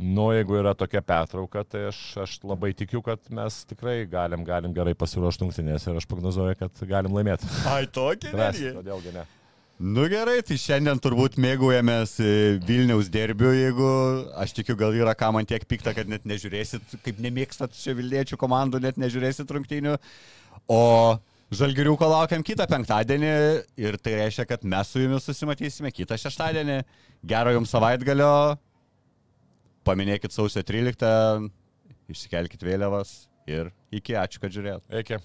Nu, 0.00 0.30
jeigu 0.32 0.56
yra 0.56 0.72
tokia 0.72 1.02
pertrauka, 1.04 1.60
tai 1.68 1.82
aš, 1.90 1.98
aš 2.22 2.38
labai 2.48 2.70
tikiu, 2.72 3.02
kad 3.04 3.20
mes 3.36 3.58
tikrai 3.68 4.06
galim, 4.08 4.46
galim 4.48 4.72
gerai 4.72 4.94
pasiruošti 4.96 5.44
rungtynės 5.44 5.84
ir 5.90 5.98
aš 6.00 6.06
prognozuoju, 6.08 6.56
kad 6.62 6.80
galim 6.88 7.12
laimėti. 7.18 7.50
Ai, 7.68 7.84
tokį 7.84 8.32
Kodėlgi 8.78 9.12
ne? 9.18 9.26
Nu 9.80 10.02
gerai, 10.12 10.42
tai 10.44 10.58
šiandien 10.60 10.98
turbūt 11.00 11.38
mėgaujamės 11.40 12.18
e, 12.20 12.32
Vilniaus 12.68 13.06
derbiu, 13.08 13.48
jeigu 13.56 13.86
aš 14.36 14.52
tikiu, 14.58 14.74
gal 14.76 14.92
yra 14.92 15.14
ką 15.16 15.30
man 15.32 15.48
tiek 15.48 15.64
pikta, 15.64 15.94
kad 15.96 16.10
net 16.10 16.26
nežiūrėsit, 16.28 16.98
kaip 17.00 17.22
nemėgstat 17.24 17.72
čia 17.78 17.94
Vilniečių 17.96 18.36
komandų, 18.42 18.82
net 18.84 19.00
nežiūrėsit 19.00 19.48
rungtynių. 19.56 19.96
O 20.68 20.82
Žalgiriuko 21.56 22.06
laukiam 22.12 22.44
kitą 22.44 22.68
penktadienį 22.68 23.32
ir 23.80 23.96
tai 24.04 24.18
reiškia, 24.20 24.44
kad 24.52 24.68
mes 24.68 24.92
su 24.92 25.00
jumis 25.00 25.24
susimatysime 25.24 25.88
kitą 25.96 26.20
šeštadienį. 26.20 26.76
Gero 27.32 27.56
jums 27.56 27.72
savaitgalio, 27.72 28.30
paminėkit 29.88 30.36
sausio 30.36 30.60
13, 30.60 31.48
išsikelkit 32.12 32.68
vėliavas 32.68 33.16
ir 33.48 33.72
iki, 33.88 34.20
ačiū, 34.20 34.44
kad 34.44 34.52
žiūrėjot. 34.52 34.90
Iki. 35.00 35.24